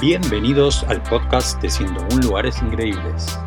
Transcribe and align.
Bienvenidos 0.00 0.82
al 0.84 1.02
podcast 1.02 1.60
de 1.60 1.68
101 1.68 2.22
Lugares 2.22 2.62
Increíbles. 2.62 3.38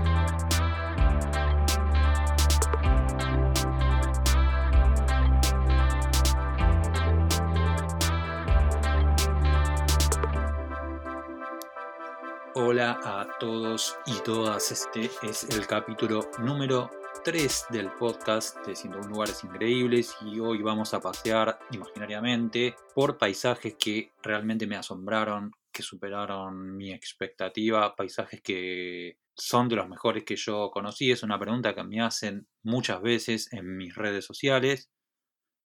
Hola 12.54 13.00
a 13.04 13.28
todos 13.40 13.98
y 14.06 14.14
todas, 14.20 14.72
este 14.72 15.10
es 15.24 15.46
el 15.46 15.66
capítulo 15.66 16.30
número 16.38 16.92
3 17.24 17.66
del 17.72 17.90
podcast 17.94 18.64
de 18.68 18.76
101 18.76 19.08
lugares 19.08 19.44
increíbles 19.44 20.16
y 20.22 20.40
hoy 20.40 20.62
vamos 20.62 20.94
a 20.94 21.02
pasear 21.02 21.58
imaginariamente 21.72 22.76
por 22.94 23.18
paisajes 23.18 23.74
que 23.74 24.12
realmente 24.22 24.68
me 24.68 24.76
asombraron, 24.76 25.52
que 25.74 25.84
superaron 25.84 26.78
mi 26.78 26.94
expectativa, 26.94 27.96
paisajes 27.96 28.42
que 28.42 29.18
son 29.36 29.68
de 29.68 29.76
los 29.76 29.90
mejores 29.90 30.24
que 30.24 30.36
yo 30.36 30.70
conocí. 30.72 31.12
Es 31.12 31.24
una 31.24 31.40
pregunta 31.40 31.74
que 31.74 31.84
me 31.84 32.02
hacen 32.02 32.48
muchas 32.64 33.02
veces 33.02 33.52
en 33.52 33.76
mis 33.76 33.96
redes 33.96 34.26
sociales, 34.26 34.92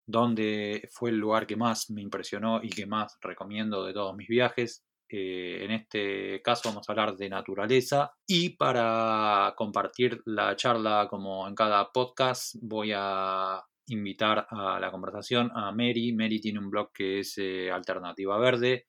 donde 0.06 0.88
fue 0.92 1.10
el 1.10 1.16
lugar 1.16 1.46
que 1.46 1.56
más 1.56 1.90
me 1.90 2.02
impresionó 2.02 2.62
y 2.62 2.70
que 2.70 2.86
más 2.86 3.16
recomiendo 3.20 3.84
de 3.84 3.92
todos 3.94 4.16
mis 4.16 4.28
viajes. 4.28 4.84
Eh, 5.08 5.64
en 5.64 5.70
este 5.72 6.40
caso 6.42 6.70
vamos 6.70 6.88
a 6.88 6.92
hablar 6.92 7.16
de 7.16 7.28
naturaleza 7.28 8.12
y 8.26 8.56
para 8.56 9.52
compartir 9.56 10.22
la 10.24 10.56
charla 10.56 11.06
como 11.10 11.46
en 11.46 11.54
cada 11.54 11.92
podcast 11.92 12.56
voy 12.62 12.92
a 12.96 13.62
invitar 13.88 14.46
a 14.48 14.80
la 14.80 14.90
conversación 14.90 15.50
a 15.54 15.70
Mary. 15.70 16.12
Mary 16.14 16.40
tiene 16.40 16.58
un 16.58 16.70
blog 16.70 16.92
que 16.92 17.20
es 17.20 17.36
eh, 17.36 17.70
Alternativa 17.70 18.38
Verde 18.38 18.86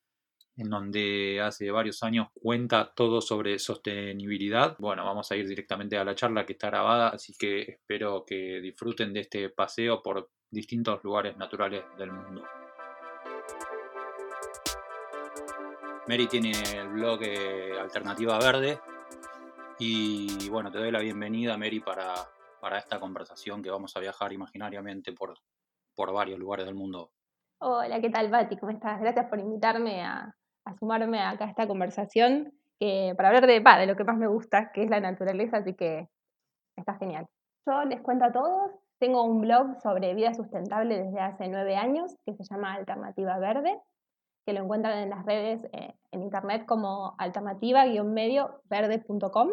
en 0.56 0.70
donde 0.70 1.42
hace 1.42 1.72
varios 1.72 2.04
años 2.04 2.28
cuenta 2.34 2.94
todo 2.96 3.22
sobre 3.22 3.58
sostenibilidad. 3.60 4.76
Bueno, 4.78 5.04
vamos 5.04 5.32
a 5.32 5.36
ir 5.36 5.48
directamente 5.48 5.98
a 5.98 6.04
la 6.04 6.16
charla 6.16 6.46
que 6.46 6.54
está 6.54 6.68
grabada, 6.68 7.10
así 7.10 7.34
que 7.38 7.62
espero 7.62 8.24
que 8.26 8.62
disfruten 8.62 9.14
de 9.14 9.22
este 9.22 9.50
paseo 9.50 10.02
por 10.04 10.30
distintos 10.50 11.04
lugares 11.04 11.36
naturales 11.38 11.84
del 11.98 12.12
mundo. 12.12 12.44
Mary 16.08 16.28
tiene 16.28 16.52
el 16.76 16.90
blog 16.90 17.20
eh, 17.24 17.80
Alternativa 17.80 18.38
Verde. 18.38 18.80
Y 19.80 20.50
bueno, 20.50 20.72
te 20.72 20.78
doy 20.78 20.92
la 20.92 21.00
bienvenida, 21.00 21.58
Mary, 21.58 21.80
para, 21.80 22.14
para 22.62 22.78
esta 22.78 23.00
conversación 23.00 23.64
que 23.64 23.72
vamos 23.72 23.96
a 23.98 24.00
viajar 24.00 24.32
imaginariamente 24.34 25.14
por, 25.14 25.34
por 25.96 26.14
varios 26.14 26.38
lugares 26.38 26.66
del 26.66 26.76
mundo. 26.76 27.12
Hola, 27.60 28.00
¿qué 28.02 28.10
tal, 28.10 28.30
Bati? 28.30 28.58
¿Cómo 28.58 28.74
estás? 28.74 29.00
Gracias 29.00 29.28
por 29.30 29.40
invitarme 29.40 30.04
a, 30.04 30.36
sumarme 30.80 31.22
acá 31.22 31.46
a 31.46 31.50
esta 31.50 31.68
conversación 31.68 32.54
que, 32.80 33.14
para 33.16 33.30
hablar 33.30 33.48
de, 33.48 33.60
de 33.60 33.88
lo 33.88 33.96
que 33.96 34.04
más 34.04 34.18
me 34.18 34.28
gusta, 34.28 34.72
que 34.72 34.84
es 34.84 34.90
la 34.90 35.00
naturaleza, 35.00 35.58
así 35.58 35.74
que 35.74 36.10
está 36.76 36.96
genial. 36.96 37.28
Yo 37.66 37.86
les 37.86 38.02
cuento 38.02 38.26
a 38.26 38.32
todos, 38.32 38.72
tengo 39.00 39.24
un 39.24 39.42
blog 39.42 39.80
sobre 39.82 40.14
vida 40.16 40.34
sustentable 40.34 41.04
desde 41.04 41.20
hace 41.20 41.48
nueve 41.48 41.76
años 41.76 42.16
que 42.26 42.34
se 42.34 42.44
llama 42.44 42.74
Alternativa 42.74 43.38
Verde 43.40 43.80
que 44.46 44.54
lo 44.54 44.62
encuentran 44.62 45.00
en 45.00 45.10
las 45.10 45.26
redes, 45.26 45.66
eh, 45.72 45.96
en 46.12 46.22
internet 46.24 46.66
como 46.66 47.16
alternativa-medio-verde.com. 47.18 49.50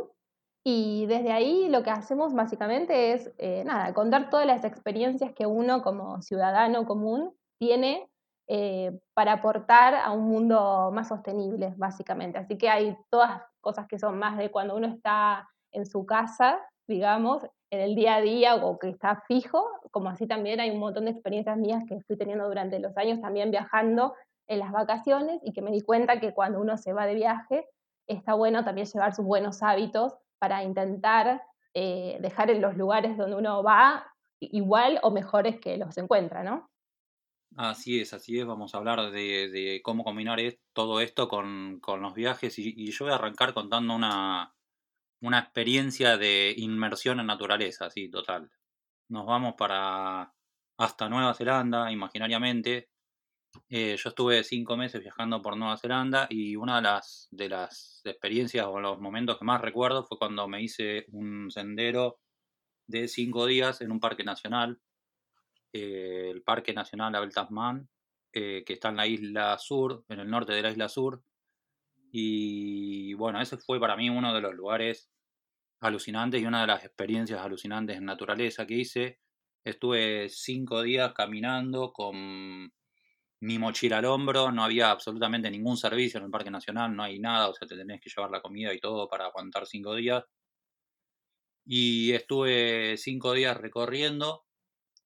Y 0.64 1.06
desde 1.06 1.32
ahí 1.32 1.70
lo 1.70 1.82
que 1.82 1.88
hacemos 1.90 2.34
básicamente 2.34 3.12
es, 3.12 3.32
eh, 3.38 3.64
nada, 3.64 3.94
contar 3.94 4.28
todas 4.30 4.46
las 4.46 4.64
experiencias 4.64 5.32
que 5.32 5.46
uno 5.46 5.82
como 5.82 6.20
ciudadano 6.20 6.84
común 6.84 7.34
tiene 7.58 8.09
eh, 8.52 8.98
para 9.14 9.34
aportar 9.34 9.94
a 9.94 10.10
un 10.10 10.24
mundo 10.24 10.90
más 10.92 11.06
sostenible, 11.06 11.72
básicamente. 11.76 12.36
Así 12.36 12.58
que 12.58 12.68
hay 12.68 12.96
todas 13.08 13.40
cosas 13.60 13.86
que 13.86 13.96
son 13.96 14.18
más 14.18 14.36
de 14.36 14.50
cuando 14.50 14.74
uno 14.74 14.88
está 14.88 15.48
en 15.70 15.86
su 15.86 16.04
casa, 16.04 16.58
digamos, 16.88 17.44
en 17.70 17.80
el 17.80 17.94
día 17.94 18.16
a 18.16 18.20
día 18.20 18.56
o 18.56 18.76
que 18.80 18.88
está 18.88 19.22
fijo, 19.28 19.64
como 19.92 20.08
así 20.08 20.26
también 20.26 20.58
hay 20.58 20.70
un 20.70 20.80
montón 20.80 21.04
de 21.04 21.12
experiencias 21.12 21.56
mías 21.58 21.84
que 21.88 22.00
fui 22.00 22.16
teniendo 22.16 22.48
durante 22.48 22.80
los 22.80 22.96
años 22.96 23.20
también 23.20 23.52
viajando 23.52 24.16
en 24.48 24.58
las 24.58 24.72
vacaciones 24.72 25.40
y 25.44 25.52
que 25.52 25.62
me 25.62 25.70
di 25.70 25.82
cuenta 25.82 26.18
que 26.18 26.34
cuando 26.34 26.60
uno 26.60 26.76
se 26.76 26.92
va 26.92 27.06
de 27.06 27.14
viaje 27.14 27.68
está 28.08 28.34
bueno 28.34 28.64
también 28.64 28.88
llevar 28.88 29.14
sus 29.14 29.24
buenos 29.24 29.62
hábitos 29.62 30.16
para 30.40 30.64
intentar 30.64 31.40
eh, 31.74 32.18
dejar 32.20 32.50
en 32.50 32.60
los 32.60 32.76
lugares 32.76 33.16
donde 33.16 33.36
uno 33.36 33.62
va 33.62 34.12
igual 34.40 34.98
o 35.04 35.12
mejores 35.12 35.60
que 35.60 35.76
los 35.76 35.96
encuentra, 35.98 36.42
¿no? 36.42 36.69
Así 37.62 38.00
es, 38.00 38.14
así 38.14 38.38
es. 38.38 38.46
Vamos 38.46 38.74
a 38.74 38.78
hablar 38.78 39.10
de, 39.10 39.80
cómo 39.84 40.02
combinar 40.02 40.40
todo 40.72 40.98
esto 41.02 41.28
con, 41.28 41.78
los 42.00 42.14
viajes 42.14 42.58
y, 42.58 42.90
yo 42.90 43.04
voy 43.04 43.12
a 43.12 43.16
arrancar 43.16 43.52
contando 43.52 43.94
una, 43.94 44.54
experiencia 45.20 46.16
de 46.16 46.54
inmersión 46.56 47.20
en 47.20 47.26
naturaleza, 47.26 47.84
así, 47.86 48.08
total. 48.08 48.50
Nos 49.10 49.26
vamos 49.26 49.56
para 49.58 50.32
hasta 50.78 51.10
Nueva 51.10 51.34
Zelanda, 51.34 51.92
imaginariamente, 51.92 52.88
eh, 53.68 53.94
yo 54.02 54.08
estuve 54.08 54.42
cinco 54.42 54.78
meses 54.78 55.02
viajando 55.02 55.42
por 55.42 55.58
Nueva 55.58 55.76
Zelanda 55.76 56.28
y 56.30 56.56
una 56.56 56.80
de 57.30 57.48
las 57.50 58.00
experiencias 58.04 58.64
o 58.68 58.80
los 58.80 58.98
momentos 59.00 59.38
que 59.38 59.44
más 59.44 59.60
recuerdo 59.60 60.06
fue 60.06 60.18
cuando 60.18 60.48
me 60.48 60.62
hice 60.62 61.04
un 61.08 61.50
sendero 61.50 62.20
de 62.86 63.06
cinco 63.06 63.44
días 63.44 63.82
en 63.82 63.92
un 63.92 64.00
parque 64.00 64.24
nacional, 64.24 64.80
eh, 65.72 66.30
el 66.30 66.42
Parque 66.42 66.72
Nacional 66.72 67.14
Abel 67.14 67.32
Tasman, 67.32 67.88
eh, 68.32 68.62
que 68.64 68.74
está 68.74 68.90
en 68.90 68.96
la 68.96 69.06
isla 69.06 69.58
sur, 69.58 70.04
en 70.08 70.20
el 70.20 70.30
norte 70.30 70.52
de 70.52 70.62
la 70.62 70.70
isla 70.70 70.88
sur. 70.88 71.22
Y 72.12 73.14
bueno, 73.14 73.40
ese 73.40 73.56
fue 73.58 73.80
para 73.80 73.96
mí 73.96 74.10
uno 74.10 74.34
de 74.34 74.40
los 74.40 74.54
lugares 74.54 75.10
alucinantes 75.80 76.42
y 76.42 76.46
una 76.46 76.62
de 76.62 76.66
las 76.66 76.84
experiencias 76.84 77.40
alucinantes 77.40 77.96
en 77.96 78.04
naturaleza 78.04 78.66
que 78.66 78.74
hice. 78.74 79.20
Estuve 79.64 80.28
cinco 80.28 80.82
días 80.82 81.12
caminando 81.12 81.92
con 81.92 82.72
mi 83.42 83.58
mochila 83.58 83.98
al 83.98 84.04
hombro, 84.04 84.52
no 84.52 84.64
había 84.64 84.90
absolutamente 84.90 85.50
ningún 85.50 85.76
servicio 85.76 86.18
en 86.18 86.24
el 86.24 86.30
Parque 86.30 86.50
Nacional, 86.50 86.94
no 86.94 87.02
hay 87.02 87.18
nada, 87.18 87.48
o 87.48 87.54
sea, 87.54 87.66
te 87.66 87.76
tenés 87.76 88.00
que 88.00 88.10
llevar 88.10 88.30
la 88.30 88.42
comida 88.42 88.72
y 88.74 88.80
todo 88.80 89.08
para 89.08 89.26
aguantar 89.26 89.66
cinco 89.66 89.94
días. 89.94 90.24
Y 91.64 92.12
estuve 92.12 92.96
cinco 92.96 93.32
días 93.32 93.56
recorriendo 93.56 94.44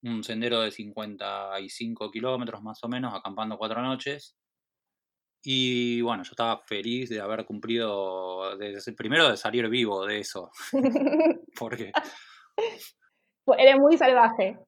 un 0.05 0.23
sendero 0.23 0.61
de 0.61 0.71
55 0.71 2.11
kilómetros 2.11 2.63
más 2.63 2.83
o 2.85 2.89
menos, 2.89 3.15
acampando 3.15 3.57
cuatro 3.59 3.83
noches. 3.83 4.37
Y 5.43 6.01
bueno, 6.01 6.23
yo 6.23 6.31
estaba 6.31 6.59
feliz 6.59 7.11
de 7.11 7.21
haber 7.21 7.45
cumplido, 7.45 8.57
primero 8.97 9.31
de 9.31 9.37
salir 9.37 9.69
vivo 9.69 10.07
de 10.07 10.21
eso, 10.21 10.51
porque... 11.59 11.93
Eres 13.59 13.77
muy 13.77 13.99
salvaje 13.99 14.59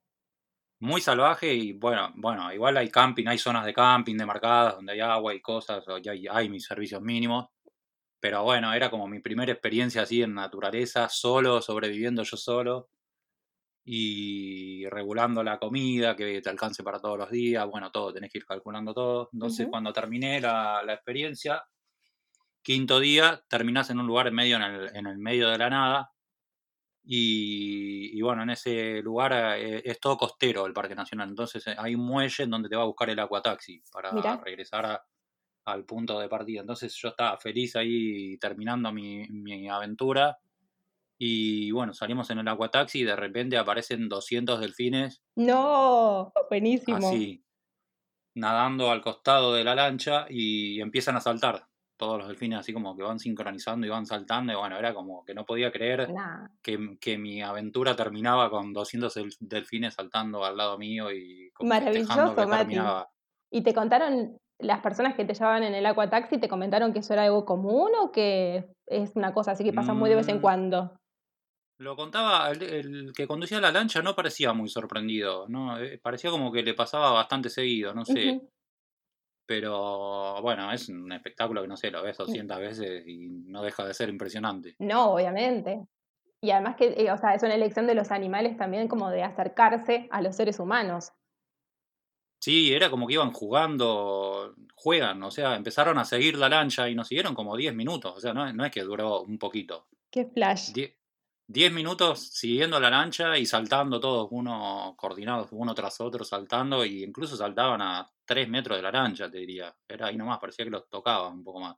muy 0.78 1.00
salvaje 1.00 1.54
y 1.54 1.72
bueno, 1.72 2.12
bueno, 2.16 2.52
igual 2.52 2.76
hay 2.76 2.90
camping, 2.90 3.26
hay 3.26 3.38
zonas 3.38 3.64
de 3.64 3.72
camping 3.72 4.16
demarcadas 4.16 4.76
donde 4.76 4.92
hay 4.92 5.00
agua 5.00 5.34
y 5.34 5.40
cosas, 5.40 5.84
y 6.02 6.08
hay, 6.08 6.26
hay 6.30 6.48
mis 6.48 6.64
servicios 6.64 7.00
mínimos. 7.00 7.46
Pero 8.20 8.42
bueno, 8.42 8.72
era 8.72 8.90
como 8.90 9.06
mi 9.06 9.20
primera 9.20 9.52
experiencia 9.52 10.02
así 10.02 10.22
en 10.22 10.34
naturaleza, 10.34 11.08
solo, 11.08 11.62
sobreviviendo 11.62 12.22
yo 12.22 12.36
solo 12.36 12.90
y 13.88 14.84
regulando 14.88 15.44
la 15.44 15.58
comida 15.58 16.16
que 16.16 16.42
te 16.42 16.50
alcance 16.50 16.82
para 16.82 16.98
todos 16.98 17.16
los 17.16 17.30
días, 17.30 17.64
bueno, 17.66 17.92
todo, 17.92 18.12
tenés 18.12 18.32
que 18.32 18.38
ir 18.38 18.44
calculando 18.44 18.92
todo. 18.92 19.30
Entonces, 19.32 19.68
cuando 19.70 19.92
terminé 19.92 20.40
la, 20.40 20.82
la, 20.84 20.94
experiencia, 20.94 21.62
quinto 22.62 22.98
día, 22.98 23.44
terminás 23.48 23.88
en 23.90 24.00
un 24.00 24.08
lugar 24.08 24.26
en 24.26 24.34
medio, 24.34 24.56
en 24.56 24.62
el, 24.62 24.96
en 24.96 25.06
el 25.06 25.18
medio 25.18 25.48
de 25.48 25.58
la 25.58 25.70
nada, 25.70 26.10
y, 27.08 28.20
bueno, 28.20 28.42
en 28.42 28.50
ese 28.50 29.00
lugar 29.00 29.32
eh, 29.58 29.80
es 29.84 30.00
todo 30.00 30.16
costero 30.16 30.66
el 30.66 30.72
Parque 30.72 30.96
Nacional. 30.96 31.28
Entonces 31.28 31.64
eh, 31.68 31.76
hay 31.78 31.94
un 31.94 32.04
muelle 32.04 32.42
en 32.42 32.50
donde 32.50 32.68
te 32.68 32.74
va 32.74 32.82
a 32.82 32.86
buscar 32.86 33.08
el 33.08 33.20
acuataxi 33.20 33.80
para 33.92 34.10
regresar 34.38 35.00
al 35.66 35.84
punto 35.84 36.18
de 36.18 36.28
partida. 36.28 36.62
Entonces 36.62 36.92
yo 36.96 37.10
estaba 37.10 37.38
feliz 37.38 37.76
ahí 37.76 38.36
terminando 38.38 38.92
mi, 38.92 39.24
mi 39.28 39.68
aventura. 39.68 40.36
Y 41.18 41.70
bueno, 41.70 41.94
salimos 41.94 42.28
en 42.30 42.38
el 42.38 42.48
acuataxi 42.48 43.00
y 43.00 43.04
de 43.04 43.16
repente 43.16 43.56
aparecen 43.56 44.08
200 44.08 44.60
delfines. 44.60 45.22
No, 45.36 46.32
buenísimo. 46.50 46.98
Así, 46.98 47.42
nadando 48.34 48.90
al 48.90 49.00
costado 49.00 49.54
de 49.54 49.64
la 49.64 49.74
lancha 49.74 50.26
y 50.28 50.80
empiezan 50.80 51.16
a 51.16 51.20
saltar 51.20 51.66
todos 51.96 52.18
los 52.18 52.28
delfines 52.28 52.58
así 52.58 52.72
como 52.72 52.94
que 52.96 53.02
van 53.02 53.18
sincronizando 53.18 53.86
y 53.86 53.90
van 53.90 54.06
saltando, 54.06 54.52
y 54.52 54.56
bueno, 54.56 54.76
era 54.78 54.92
como 54.94 55.24
que 55.24 55.34
no 55.34 55.46
podía 55.46 55.72
creer 55.72 56.12
que, 56.62 57.18
mi 57.18 57.42
aventura 57.42 57.96
terminaba 57.96 58.50
con 58.50 58.72
200 58.72 59.14
delfines 59.40 59.94
saltando 59.94 60.44
al 60.44 60.56
lado 60.56 60.76
mío 60.78 61.10
y 61.10 61.50
Maravilloso, 61.60 62.34
Mati. 62.46 62.76
¿Y 63.50 63.62
te 63.62 63.72
contaron 63.72 64.36
las 64.58 64.80
personas 64.80 65.14
que 65.14 65.24
te 65.24 65.34
llevaban 65.34 65.62
en 65.62 65.74
el 65.74 65.94
taxi 66.10 66.38
te 66.38 66.48
comentaron 66.48 66.92
que 66.92 67.00
eso 67.00 67.12
era 67.12 67.24
algo 67.24 67.44
común 67.44 67.90
o 68.00 68.10
que 68.10 68.66
es 68.86 69.14
una 69.14 69.32
cosa 69.32 69.52
así 69.52 69.64
que 69.64 69.72
pasa 69.72 69.94
muy 69.94 70.10
de 70.10 70.16
vez 70.16 70.28
en 70.28 70.38
mm. 70.38 70.40
cuando? 70.40 70.98
Lo 71.78 71.94
contaba, 71.94 72.50
el, 72.50 73.12
que 73.14 73.26
conducía 73.26 73.60
la 73.60 73.70
lancha 73.70 74.00
no 74.00 74.14
parecía 74.14 74.52
muy 74.54 74.68
sorprendido, 74.68 75.46
¿no? 75.48 75.78
Eh, 75.78 75.98
parecía 75.98 76.30
como 76.30 76.50
que 76.50 76.62
le 76.62 76.72
pasaba 76.72 77.12
bastante 77.12 77.50
seguido, 77.50 77.92
no 77.92 78.04
sé. 78.04 78.40
Pero 79.46 80.40
bueno, 80.42 80.72
es 80.72 80.88
un 80.88 81.12
espectáculo 81.12 81.62
que 81.62 81.68
no 81.68 81.76
sé, 81.76 81.90
lo 81.90 82.02
ves 82.02 82.16
200 82.16 82.58
veces 82.58 83.06
y 83.06 83.28
no 83.28 83.62
deja 83.62 83.84
de 83.84 83.94
ser 83.94 84.08
impresionante. 84.08 84.74
No, 84.78 85.12
obviamente. 85.12 85.86
Y 86.40 86.50
además 86.50 86.76
que, 86.76 86.94
eh, 86.96 87.12
o 87.12 87.18
sea, 87.18 87.34
es 87.34 87.42
una 87.42 87.54
elección 87.54 87.86
de 87.86 87.94
los 87.94 88.10
animales 88.10 88.56
también 88.56 88.88
como 88.88 89.10
de 89.10 89.22
acercarse 89.22 90.08
a 90.10 90.22
los 90.22 90.36
seres 90.36 90.58
humanos. 90.58 91.12
Sí, 92.40 92.72
era 92.72 92.90
como 92.90 93.06
que 93.06 93.14
iban 93.14 93.32
jugando, 93.32 94.54
juegan, 94.74 95.22
o 95.22 95.30
sea, 95.30 95.56
empezaron 95.56 95.98
a 95.98 96.04
seguir 96.04 96.36
la 96.36 96.48
lancha 96.48 96.88
y 96.88 96.94
nos 96.94 97.08
siguieron 97.08 97.34
como 97.34 97.56
10 97.56 97.74
minutos, 97.74 98.14
o 98.16 98.20
sea, 98.20 98.34
no, 98.34 98.52
no 98.52 98.64
es 98.64 98.70
que 98.70 98.82
duró 98.82 99.22
un 99.22 99.38
poquito. 99.38 99.88
Qué 100.10 100.26
flash. 100.26 100.72
10 101.48 101.72
minutos 101.72 102.20
siguiendo 102.32 102.80
la 102.80 102.90
lancha 102.90 103.38
y 103.38 103.46
saltando 103.46 104.00
todos, 104.00 104.28
uno 104.30 104.94
coordinados 104.96 105.48
uno 105.52 105.74
tras 105.74 106.00
otro, 106.00 106.24
saltando, 106.24 106.84
y 106.84 107.04
incluso 107.04 107.36
saltaban 107.36 107.80
a 107.82 108.10
3 108.24 108.48
metros 108.48 108.78
de 108.78 108.82
la 108.82 108.90
lancha, 108.90 109.30
te 109.30 109.38
diría. 109.38 109.74
Era 109.86 110.06
ahí 110.06 110.16
nomás, 110.16 110.38
parecía 110.38 110.64
que 110.64 110.70
los 110.70 110.88
tocaban 110.88 111.34
un 111.34 111.44
poco 111.44 111.60
más. 111.60 111.76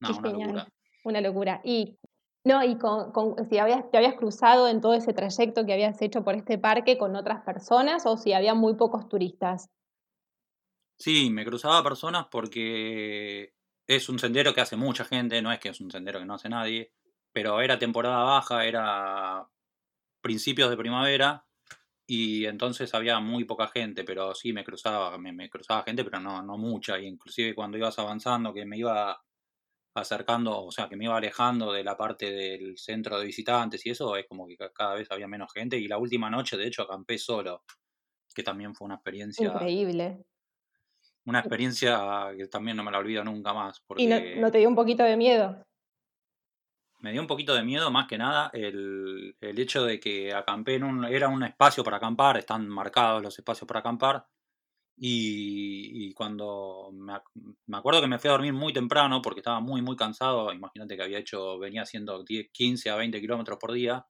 No, 0.00 0.16
una 0.16 0.30
locura. 0.30 0.68
Una 1.04 1.20
locura. 1.20 1.60
Y 1.64 1.98
no, 2.44 2.62
y 2.64 2.76
con, 2.76 3.12
si 3.48 3.58
habías, 3.58 3.88
te 3.90 3.98
habías 3.98 4.14
cruzado 4.14 4.68
en 4.68 4.80
todo 4.80 4.94
ese 4.94 5.12
trayecto 5.12 5.64
que 5.64 5.72
habías 5.72 6.00
hecho 6.02 6.24
por 6.24 6.34
este 6.34 6.58
parque 6.58 6.98
con 6.98 7.14
otras 7.14 7.42
personas 7.44 8.04
o 8.06 8.16
si 8.16 8.32
había 8.32 8.54
muy 8.54 8.74
pocos 8.74 9.08
turistas. 9.08 9.70
Sí, 10.98 11.30
me 11.30 11.44
cruzaba 11.44 11.82
personas 11.82 12.26
porque 12.30 13.54
es 13.86 14.08
un 14.08 14.18
sendero 14.18 14.54
que 14.54 14.60
hace 14.60 14.76
mucha 14.76 15.04
gente, 15.04 15.42
no 15.42 15.52
es 15.52 15.58
que 15.58 15.70
es 15.70 15.80
un 15.80 15.90
sendero 15.90 16.20
que 16.20 16.24
no 16.24 16.34
hace 16.34 16.48
nadie, 16.48 16.92
pero 17.32 17.60
era 17.60 17.78
temporada 17.78 18.22
baja, 18.22 18.64
era 18.64 19.48
principios 20.20 20.70
de 20.70 20.76
primavera 20.76 21.44
y 22.06 22.46
entonces 22.46 22.94
había 22.94 23.20
muy 23.20 23.44
poca 23.44 23.68
gente, 23.68 24.04
pero 24.04 24.34
sí 24.34 24.52
me 24.52 24.64
cruzaba, 24.64 25.16
me, 25.18 25.32
me 25.32 25.48
cruzaba 25.48 25.82
gente, 25.82 26.04
pero 26.04 26.20
no, 26.20 26.42
no 26.42 26.58
mucha, 26.58 26.98
y 26.98 27.06
inclusive 27.06 27.54
cuando 27.54 27.78
ibas 27.78 27.98
avanzando, 27.98 28.52
que 28.52 28.66
me 28.66 28.78
iba 28.78 29.22
acercando, 29.94 30.64
o 30.64 30.70
sea, 30.70 30.88
que 30.88 30.96
me 30.96 31.04
iba 31.04 31.16
alejando 31.16 31.72
de 31.72 31.84
la 31.84 31.96
parte 31.96 32.30
del 32.30 32.78
centro 32.78 33.18
de 33.18 33.26
visitantes 33.26 33.84
y 33.84 33.90
eso, 33.90 34.16
es 34.16 34.26
como 34.26 34.46
que 34.46 34.56
cada 34.74 34.94
vez 34.94 35.10
había 35.10 35.28
menos 35.28 35.52
gente. 35.52 35.76
Y 35.76 35.88
la 35.88 35.98
última 35.98 36.30
noche, 36.30 36.56
de 36.56 36.66
hecho, 36.66 36.82
acampé 36.82 37.18
solo, 37.18 37.64
que 38.34 38.42
también 38.42 38.74
fue 38.74 38.86
una 38.86 38.94
experiencia. 38.94 39.46
Increíble. 39.46 40.24
Una 41.24 41.40
experiencia 41.40 42.32
que 42.36 42.48
también 42.48 42.76
no 42.76 42.82
me 42.82 42.90
la 42.90 42.98
olvido 42.98 43.22
nunca 43.22 43.52
más. 43.52 43.80
Porque 43.86 44.02
¿Y 44.02 44.06
no, 44.40 44.50
te 44.50 44.58
dio 44.58 44.68
un 44.68 44.74
poquito 44.74 45.04
de 45.04 45.16
miedo? 45.16 45.64
Me 47.02 47.12
dio 47.12 47.20
un 47.20 47.26
poquito 47.26 47.54
de 47.54 47.62
miedo, 47.62 47.90
más 47.90 48.08
que 48.08 48.16
nada, 48.16 48.50
el, 48.54 49.36
el 49.40 49.58
hecho 49.58 49.84
de 49.84 50.00
que 50.00 50.32
acampé 50.32 50.76
en 50.76 50.84
un. 50.84 51.04
Era 51.04 51.28
un 51.28 51.42
espacio 51.42 51.84
para 51.84 51.98
acampar, 51.98 52.38
están 52.38 52.68
marcados 52.68 53.22
los 53.22 53.38
espacios 53.38 53.68
para 53.68 53.80
acampar 53.80 54.26
y, 54.96 56.12
cuando 56.14 56.90
me, 56.92 57.76
acuerdo 57.76 58.00
que 58.00 58.06
me 58.06 58.18
fui 58.18 58.28
a 58.28 58.32
dormir 58.32 58.52
muy 58.52 58.72
temprano 58.72 59.20
porque 59.20 59.40
estaba 59.40 59.60
muy, 59.60 59.82
muy 59.82 59.96
cansado. 59.96 60.52
Imagínate 60.52 60.96
que 60.96 61.02
había 61.02 61.18
hecho, 61.18 61.58
venía 61.58 61.82
haciendo 61.82 62.22
10, 62.22 62.50
15 62.52 62.90
a 62.90 62.96
20 62.96 63.20
kilómetros 63.20 63.58
por 63.58 63.72
día. 63.72 64.06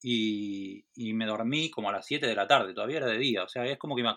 y, 0.00 0.84
me 1.12 1.26
dormí 1.26 1.70
como 1.70 1.90
a 1.90 1.92
las 1.92 2.06
7 2.06 2.26
de 2.26 2.34
la 2.34 2.46
tarde, 2.46 2.72
todavía 2.72 2.98
era 2.98 3.06
de 3.06 3.18
día. 3.18 3.44
O 3.44 3.48
sea, 3.48 3.66
es 3.66 3.76
como 3.78 3.94
que 3.94 4.02
me 4.02 4.14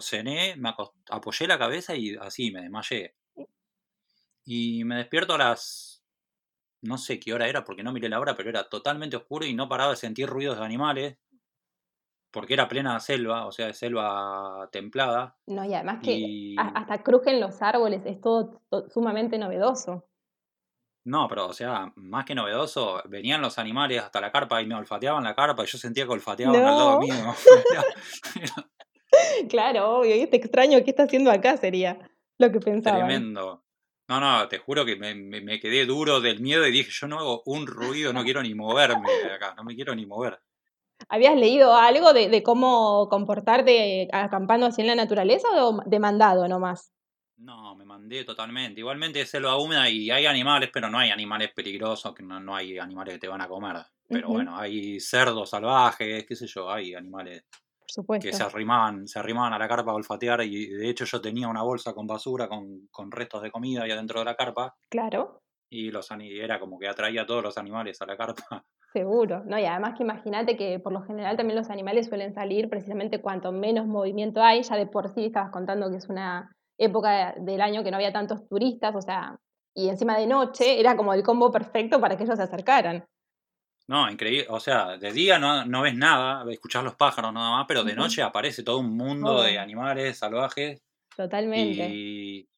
cené, 0.00 0.56
me 0.56 0.74
apoyé 1.10 1.46
la 1.46 1.58
cabeza 1.58 1.94
y 1.94 2.16
así 2.16 2.50
me 2.50 2.62
desmayé. 2.62 3.14
Y 4.44 4.84
me 4.84 4.96
despierto 4.96 5.34
a 5.34 5.38
las. 5.38 5.93
No 6.84 6.98
sé 6.98 7.18
qué 7.18 7.32
hora 7.32 7.48
era 7.48 7.64
porque 7.64 7.82
no 7.82 7.92
miré 7.92 8.08
la 8.08 8.20
hora, 8.20 8.36
pero 8.36 8.50
era 8.50 8.68
totalmente 8.68 9.16
oscuro 9.16 9.46
y 9.46 9.54
no 9.54 9.68
paraba 9.68 9.90
de 9.90 9.96
sentir 9.96 10.28
ruidos 10.28 10.58
de 10.58 10.64
animales 10.64 11.16
porque 12.30 12.54
era 12.54 12.68
plena 12.68 12.98
selva, 12.98 13.46
o 13.46 13.52
sea, 13.52 13.68
de 13.68 13.74
selva 13.74 14.68
templada. 14.72 15.36
No, 15.46 15.64
y 15.64 15.72
además 15.72 16.00
que 16.02 16.54
hasta 16.58 17.02
crujen 17.02 17.40
los 17.40 17.62
árboles, 17.62 18.02
es 18.04 18.20
todo, 18.20 18.60
sumamente 18.92 19.38
novedoso. 19.38 20.04
No, 21.04 21.28
pero, 21.28 21.46
o 21.46 21.52
sea, 21.52 21.92
más 21.96 22.24
que 22.24 22.34
novedoso, 22.34 23.02
venían 23.08 23.40
los 23.40 23.58
animales 23.58 24.02
hasta 24.02 24.20
la 24.20 24.32
carpa 24.32 24.60
y 24.60 24.66
me 24.66 24.74
olfateaban 24.74 25.22
la 25.22 25.34
carpa 25.34 25.62
y 25.62 25.66
yo 25.66 25.78
sentía 25.78 26.06
que 26.06 26.12
olfateaban 26.12 26.56
al 26.56 26.76
lado 26.76 27.00
mío. 27.00 27.14
claro, 29.48 29.98
obvio, 29.98 30.16
y 30.16 30.20
este 30.20 30.38
extraño, 30.38 30.82
¿qué 30.82 30.90
está 30.90 31.04
haciendo 31.04 31.30
acá? 31.30 31.56
Sería 31.56 32.10
lo 32.38 32.50
que 32.50 32.58
pensaba. 32.58 32.98
Tremendo. 32.98 33.63
No, 34.20 34.20
no, 34.20 34.48
te 34.48 34.58
juro 34.58 34.84
que 34.84 34.94
me, 34.94 35.14
me, 35.14 35.58
quedé 35.58 35.86
duro 35.86 36.20
del 36.20 36.40
miedo 36.40 36.64
y 36.66 36.70
dije, 36.70 36.90
yo 36.92 37.08
no 37.08 37.18
hago 37.18 37.42
un 37.46 37.66
ruido, 37.66 38.12
no 38.12 38.22
quiero 38.22 38.42
ni 38.42 38.54
moverme 38.54 39.10
de 39.10 39.32
acá, 39.32 39.54
no 39.56 39.64
me 39.64 39.74
quiero 39.74 39.92
ni 39.94 40.06
mover. 40.06 40.38
¿Habías 41.08 41.34
leído 41.34 41.74
algo 41.74 42.12
de, 42.12 42.42
cómo 42.44 43.08
comportarte 43.08 44.08
acampando 44.12 44.66
así 44.66 44.82
en 44.82 44.86
la 44.86 44.94
naturaleza 44.94 45.48
o 45.64 45.82
de 45.84 45.98
mandado 45.98 46.46
nomás? 46.46 46.92
No, 47.38 47.74
me 47.74 47.84
mandé 47.84 48.24
totalmente. 48.24 48.80
Igualmente 48.80 49.20
es 49.20 49.30
selva 49.30 49.56
húmeda 49.56 49.88
y 49.90 50.10
hay 50.12 50.26
animales, 50.26 50.70
pero 50.72 50.88
no 50.88 50.98
hay 50.98 51.10
animales 51.10 51.50
peligrosos, 51.52 52.14
que 52.14 52.22
no, 52.22 52.54
hay 52.54 52.78
animales 52.78 53.14
que 53.14 53.20
te 53.20 53.28
van 53.28 53.42
a 53.42 53.48
comer. 53.48 53.78
Pero 54.08 54.28
bueno, 54.28 54.56
hay 54.56 55.00
cerdos 55.00 55.50
salvajes, 55.50 56.24
qué 56.24 56.36
sé 56.36 56.46
yo, 56.46 56.70
hay 56.70 56.94
animales 56.94 57.44
que 58.20 58.32
se 58.32 58.42
arrimaban, 58.42 59.06
se 59.06 59.18
arrimaban 59.18 59.52
a 59.52 59.58
la 59.58 59.68
carpa 59.68 59.92
a 59.92 59.94
olfatear 59.94 60.42
y 60.42 60.66
de 60.66 60.88
hecho 60.88 61.04
yo 61.04 61.20
tenía 61.20 61.48
una 61.48 61.62
bolsa 61.62 61.92
con 61.92 62.06
basura, 62.06 62.48
con, 62.48 62.88
con 62.90 63.10
restos 63.10 63.42
de 63.42 63.50
comida 63.50 63.82
ahí 63.82 63.90
adentro 63.90 64.20
de 64.20 64.24
la 64.24 64.34
carpa. 64.34 64.74
Claro. 64.88 65.40
Y 65.70 65.90
los 65.90 66.08
era 66.10 66.60
como 66.60 66.78
que 66.78 66.88
atraía 66.88 67.22
a 67.22 67.26
todos 67.26 67.42
los 67.42 67.58
animales 67.58 68.00
a 68.00 68.06
la 68.06 68.16
carpa. 68.16 68.42
Seguro, 68.92 69.42
¿no? 69.44 69.58
Y 69.58 69.64
además 69.64 69.94
que 69.96 70.04
imagínate 70.04 70.56
que 70.56 70.78
por 70.78 70.92
lo 70.92 71.02
general 71.02 71.36
también 71.36 71.58
los 71.58 71.70
animales 71.70 72.06
suelen 72.06 72.32
salir 72.32 72.68
precisamente 72.68 73.20
cuanto 73.20 73.50
menos 73.50 73.86
movimiento 73.86 74.40
hay, 74.40 74.62
ya 74.62 74.76
de 74.76 74.86
por 74.86 75.08
sí 75.08 75.26
estabas 75.26 75.50
contando 75.50 75.90
que 75.90 75.96
es 75.96 76.08
una 76.08 76.54
época 76.78 77.34
del 77.38 77.60
año 77.60 77.82
que 77.82 77.90
no 77.90 77.96
había 77.96 78.12
tantos 78.12 78.46
turistas, 78.48 78.94
o 78.94 79.00
sea, 79.00 79.36
y 79.74 79.88
encima 79.88 80.16
de 80.16 80.26
noche 80.26 80.78
era 80.78 80.96
como 80.96 81.12
el 81.12 81.22
combo 81.22 81.50
perfecto 81.50 82.00
para 82.00 82.16
que 82.16 82.22
ellos 82.24 82.36
se 82.36 82.44
acercaran. 82.44 83.04
No, 83.86 84.10
increíble, 84.10 84.46
o 84.48 84.60
sea, 84.60 84.96
de 84.96 85.12
día 85.12 85.38
no, 85.38 85.66
no 85.66 85.82
ves 85.82 85.94
nada, 85.94 86.44
escuchás 86.50 86.82
los 86.82 86.94
pájaros 86.94 87.32
nada 87.32 87.50
más, 87.50 87.66
pero 87.68 87.84
de 87.84 87.94
noche 87.94 88.22
aparece 88.22 88.62
todo 88.62 88.78
un 88.78 88.96
mundo 88.96 89.42
de 89.42 89.58
animales 89.58 90.16
salvajes. 90.18 90.80
Totalmente. 91.14 91.86
Y, 91.90 92.48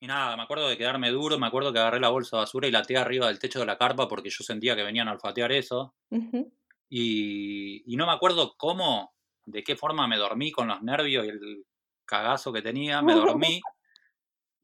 y 0.00 0.06
nada, 0.06 0.36
me 0.36 0.42
acuerdo 0.42 0.68
de 0.68 0.76
quedarme 0.76 1.10
duro, 1.10 1.38
me 1.38 1.46
acuerdo 1.46 1.72
que 1.72 1.78
agarré 1.78 1.98
la 1.98 2.10
bolsa 2.10 2.36
de 2.36 2.42
basura 2.42 2.68
y 2.68 2.70
la 2.70 2.82
tiré 2.82 2.98
arriba 2.98 3.28
del 3.28 3.38
techo 3.38 3.60
de 3.60 3.66
la 3.66 3.78
carpa 3.78 4.06
porque 4.06 4.30
yo 4.30 4.44
sentía 4.44 4.76
que 4.76 4.82
venían 4.82 5.08
a 5.08 5.12
olfatear 5.12 5.52
eso. 5.52 5.94
y, 6.90 7.84
no 7.96 8.06
me 8.06 8.12
acuerdo 8.12 8.54
cómo, 8.56 9.14
de 9.46 9.62
qué 9.62 9.76
forma 9.76 10.06
me 10.06 10.16
dormí 10.16 10.50
con 10.50 10.68
los 10.68 10.82
nervios 10.82 11.24
y 11.24 11.28
el 11.28 11.64
cagazo 12.04 12.52
que 12.52 12.62
tenía, 12.62 13.02
me 13.02 13.14
dormí. 13.14 13.60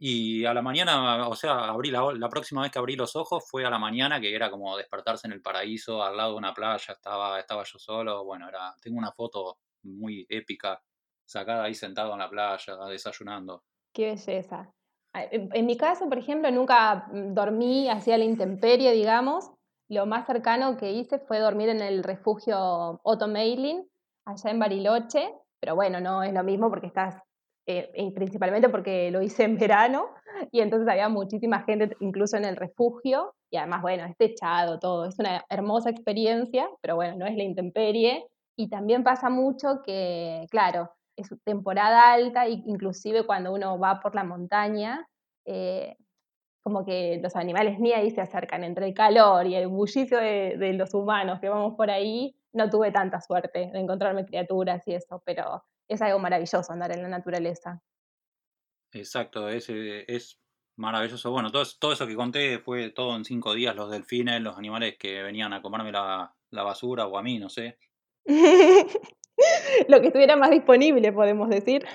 Y 0.03 0.47
a 0.47 0.55
la 0.55 0.63
mañana, 0.63 1.29
o 1.29 1.37
sea, 1.37 1.67
abrí 1.67 1.91
la, 1.91 2.29
próxima 2.31 2.63
vez 2.63 2.71
que 2.71 2.79
abrí 2.79 2.97
los 2.97 3.17
ojos 3.17 3.45
fue 3.47 3.67
a 3.67 3.71
la 3.71 3.79
mañana, 3.79 4.19
que 4.19 4.35
era 4.35 4.51
como 4.51 4.75
despertarse 4.75 5.27
en 5.27 5.35
el 5.35 5.43
paraíso, 5.43 6.03
al 6.03 6.17
lado 6.17 6.33
de 6.33 6.39
una 6.39 6.55
playa, 6.55 6.95
estaba, 6.95 7.39
estaba 7.39 7.65
yo 7.65 7.79
solo. 7.79 8.25
Bueno, 8.25 8.49
era, 8.49 8.75
tengo 8.81 8.97
una 8.97 9.13
foto 9.13 9.59
muy 9.83 10.27
épica, 10.31 10.83
sacada 11.27 11.65
ahí 11.65 11.75
sentado 11.75 12.15
en 12.15 12.19
la 12.19 12.31
playa, 12.31 12.77
desayunando. 12.89 13.63
Qué 13.93 14.07
belleza. 14.07 14.73
En 15.13 15.67
mi 15.67 15.77
caso, 15.77 16.09
por 16.09 16.17
ejemplo, 16.17 16.51
nunca 16.51 17.07
mm, 17.13 17.35
dormí 17.35 17.91
hacia 17.91 18.17
la 18.17 18.25
intemperie, 18.25 18.93
digamos. 18.93 19.51
Lo 19.91 20.07
más 20.07 20.27
cercano 20.27 20.79
que 20.79 20.93
hice 20.93 21.19
fue 21.19 21.41
dormir 21.41 21.69
en 21.69 21.83
el 21.83 22.03
refugio 22.03 23.01
Otto 23.03 23.27
allá 23.27 24.51
en 24.51 24.59
Bariloche, 24.59 25.35
pero 25.61 25.75
bueno, 25.75 26.01
no 26.01 26.23
es 26.23 26.33
lo 26.33 26.43
mismo 26.43 26.71
porque 26.71 26.87
estás, 26.87 27.21
eh, 27.79 28.13
principalmente 28.15 28.69
porque 28.69 29.11
lo 29.11 29.23
hice 29.23 29.45
en 29.45 29.57
verano 29.59 30.09
y 30.51 30.61
entonces 30.61 30.89
había 30.89 31.09
muchísima 31.09 31.63
gente 31.63 31.97
incluso 32.01 32.37
en 32.37 32.45
el 32.45 32.57
refugio 32.57 33.35
y 33.51 33.57
además, 33.57 33.83
bueno, 33.83 34.05
es 34.05 34.17
techado 34.17 34.79
todo, 34.79 35.07
es 35.07 35.19
una 35.19 35.45
hermosa 35.49 35.91
experiencia, 35.91 36.69
pero 36.81 36.95
bueno, 36.95 37.17
no 37.17 37.27
es 37.27 37.37
la 37.37 37.43
intemperie. 37.43 38.27
Y 38.57 38.69
también 38.69 39.03
pasa 39.03 39.29
mucho 39.29 39.83
que, 39.85 40.47
claro, 40.51 40.91
es 41.17 41.29
temporada 41.45 42.13
alta, 42.13 42.49
inclusive 42.49 43.27
cuando 43.27 43.53
uno 43.53 43.79
va 43.79 44.01
por 44.01 44.15
la 44.15 44.23
montaña, 44.23 45.07
eh, 45.47 45.97
como 46.63 46.85
que 46.85 47.19
los 47.23 47.35
animales 47.37 47.81
ni 47.81 47.93
ahí 47.93 48.11
se 48.11 48.21
acercan, 48.21 48.65
entre 48.65 48.87
el 48.87 48.95
calor 48.95 49.47
y 49.47 49.57
el 49.57 49.69
bullicio 49.69 50.19
de, 50.19 50.73
los 50.75 50.95
humanos 50.95 51.41
que 51.41 51.49
vamos 51.49 51.75
por 51.75 51.91
ahí, 51.91 52.37
no 52.53 52.69
tuve 52.69 52.93
tanta 52.93 53.21
suerte 53.21 53.71
de 53.73 53.79
encontrarme 53.79 54.27
criaturas 54.27 54.87
y 54.87 54.95
eso, 54.95 55.23
pero 55.25 55.65
es 55.91 56.01
algo 56.03 56.19
maravilloso 56.19 56.73
andar 56.73 56.93
en 56.93 57.03
la 57.03 57.09
naturaleza. 57.09 57.83
Exacto, 58.93 59.49
es, 59.49 59.69
eh, 59.69 60.05
es 60.09 60.41
maravilloso. 60.77 61.31
Bueno, 61.31 61.53
todo, 61.53 61.65
todo 61.79 61.93
eso 61.93 62.07
que 62.07 62.17
conté 62.17 62.59
fue 62.59 62.91
todo 62.91 63.17
en 63.17 63.25
cinco 63.25 63.55
días, 63.55 63.77
los 63.77 63.91
delfines, 63.91 64.41
los 64.41 64.57
animales 64.57 64.97
que 64.99 65.23
venían 65.23 65.53
a 65.53 65.63
comerme 65.63 65.93
la, 65.93 66.35
la 66.51 66.63
basura 66.63 67.07
o 67.07 67.19
a 67.19 67.23
mí, 67.23 67.39
no 67.39 67.49
sé. 67.49 67.79
lo 69.89 70.01
que 70.01 70.07
estuviera 70.09 70.37
más 70.37 70.51
disponible, 70.51 71.13
podemos 71.13 71.49
decir. 71.49 71.87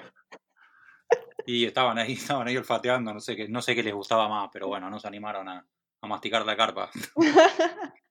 Y 1.45 1.65
estaban 1.65 1.97
ahí, 1.97 2.13
estaban 2.13 2.47
ahí 2.47 2.57
olfateando, 2.57 3.13
no 3.13 3.19
sé 3.19 3.35
qué, 3.35 3.47
no 3.47 3.61
sé 3.61 3.75
qué 3.75 3.83
les 3.83 3.93
gustaba 3.93 4.27
más, 4.27 4.49
pero 4.51 4.67
bueno, 4.67 4.89
no 4.89 4.99
se 4.99 5.07
animaron 5.07 5.47
a, 5.47 5.65
masticar 6.01 6.45
la 6.45 6.55
carpa. 6.55 6.91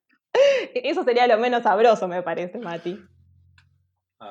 Eso 0.75 1.05
sería 1.05 1.29
lo 1.29 1.39
menos 1.39 1.63
sabroso, 1.63 2.09
me 2.09 2.23
parece, 2.23 2.59
Mati. 2.59 2.99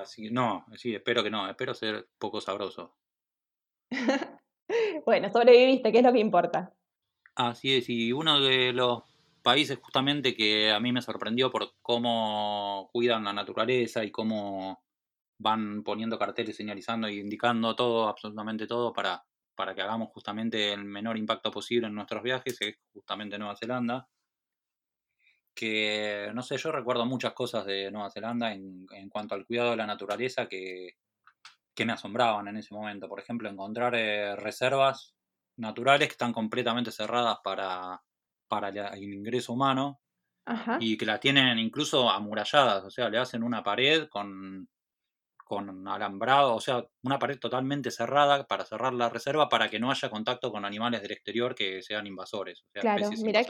Así, 0.02 0.32
no, 0.32 0.66
sí, 0.76 0.96
espero 0.96 1.24
que 1.24 1.30
no, 1.30 1.48
espero 1.48 1.74
ser 1.74 2.10
poco 2.18 2.42
sabroso. 2.42 2.96
bueno, 5.06 5.30
sobreviviste, 5.32 5.92
que 5.92 6.00
es 6.00 6.04
lo 6.04 6.12
que 6.12 6.20
importa. 6.20 6.74
Así 7.36 7.76
es, 7.76 7.90
y 7.90 8.12
uno 8.12 8.40
de 8.40 8.74
los 8.74 9.04
países 9.44 9.78
justamente 9.80 10.36
que 10.36 10.72
a 10.72 10.80
mí 10.80 10.92
me 10.92 11.02
sorprendió 11.02 11.52
por 11.52 11.74
cómo 11.82 12.90
cuidan 12.92 13.24
la 13.24 13.34
naturaleza 13.34 14.04
y 14.04 14.12
cómo 14.12 14.84
van 15.38 15.84
poniendo 15.84 16.18
carteles 16.18 16.56
señalizando 16.56 17.08
y 17.08 17.20
indicando 17.20 17.76
todo, 17.76 18.08
absolutamente 18.08 18.66
todo, 18.66 18.94
para, 18.94 19.24
para 19.56 19.76
que 19.76 19.82
hagamos 19.82 20.10
justamente 20.10 20.74
el 20.74 20.86
menor 20.86 21.18
impacto 21.18 21.52
posible 21.52 21.88
en 21.88 21.96
nuestros 21.96 22.24
viajes, 22.24 22.60
es 22.62 22.78
justamente 22.94 23.38
Nueva 23.38 23.58
Zelanda. 23.58 24.08
Que, 25.56 26.32
no 26.34 26.42
sé, 26.42 26.58
yo 26.58 26.72
recuerdo 26.72 27.06
muchas 27.06 27.34
cosas 27.34 27.66
de 27.66 27.92
Nueva 27.92 28.10
Zelanda 28.10 28.54
en, 28.54 28.86
en 28.92 29.10
cuanto 29.10 29.36
al 29.36 29.46
cuidado 29.46 29.72
de 29.72 29.78
la 29.78 29.86
naturaleza 29.86 30.48
que, 30.48 30.98
que, 31.76 31.86
me 31.86 31.94
asombraban 31.94 32.48
en 32.48 32.58
ese 32.58 32.74
momento. 32.74 33.08
Por 33.08 33.20
ejemplo, 33.20 33.50
encontrar 33.50 33.94
eh, 33.96 34.36
reservas 34.36 35.14
naturales 35.58 36.08
que 36.08 36.14
están 36.14 36.34
completamente 36.34 36.92
cerradas 36.92 37.38
para, 37.44 38.02
para 38.48 38.70
el 38.70 39.14
ingreso 39.14 39.54
humano 39.54 40.00
y 40.80 40.98
que 40.98 41.06
las 41.06 41.22
tienen 41.22 41.58
incluso 41.58 42.10
amuralladas, 42.10 42.84
o 42.84 42.90
sea, 42.90 43.08
le 43.10 43.18
hacen 43.18 43.44
una 43.44 43.64
pared 43.64 44.10
con 44.10 44.68
con 45.44 45.88
alambrado, 45.88 46.56
o 46.56 46.60
sea, 46.60 46.86
una 47.04 47.20
pared 47.20 47.38
totalmente 47.38 47.92
cerrada 47.92 48.46
para 48.46 48.66
cerrar 48.66 48.94
la 48.94 49.10
reserva 49.10 49.50
para 49.50 49.70
que 49.70 49.80
no 49.80 49.92
haya 49.92 50.10
contacto 50.10 50.52
con 50.52 50.66
animales 50.66 51.02
del 51.02 51.12
exterior 51.12 51.54
que 51.54 51.82
sean 51.82 52.08
invasores. 52.08 52.66
claro, 52.74 53.10
mira 53.22 53.44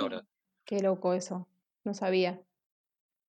qué, 0.65 0.81
loco 0.81 1.13
eso, 1.13 1.47
no 1.85 1.93
sabía. 1.93 2.43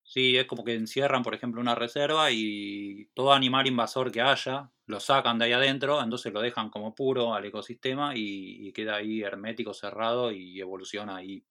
Sí, 0.07 0.37
es 0.37 0.45
como 0.45 0.63
que 0.63 0.75
encierran, 0.75 1.23
por 1.23 1.33
ejemplo, 1.33 1.59
una 1.61 1.73
reserva 1.75 2.29
y 2.31 3.07
todo 3.15 3.33
animal 3.33 3.65
invasor 3.67 4.11
que 4.11 4.21
haya 4.21 4.71
lo 4.85 4.99
sacan 4.99 5.39
de 5.39 5.45
ahí 5.45 5.53
adentro, 5.53 6.01
entonces 6.01 6.31
lo 6.31 6.41
dejan 6.41 6.69
como 6.69 6.93
puro 6.93 7.33
al 7.33 7.43
ecosistema 7.45 8.11
y 8.15 8.71
queda 8.73 8.97
ahí 8.97 9.23
hermético, 9.23 9.73
cerrado 9.73 10.31
y 10.31 10.59
evoluciona 10.61 11.15
ahí 11.17 11.43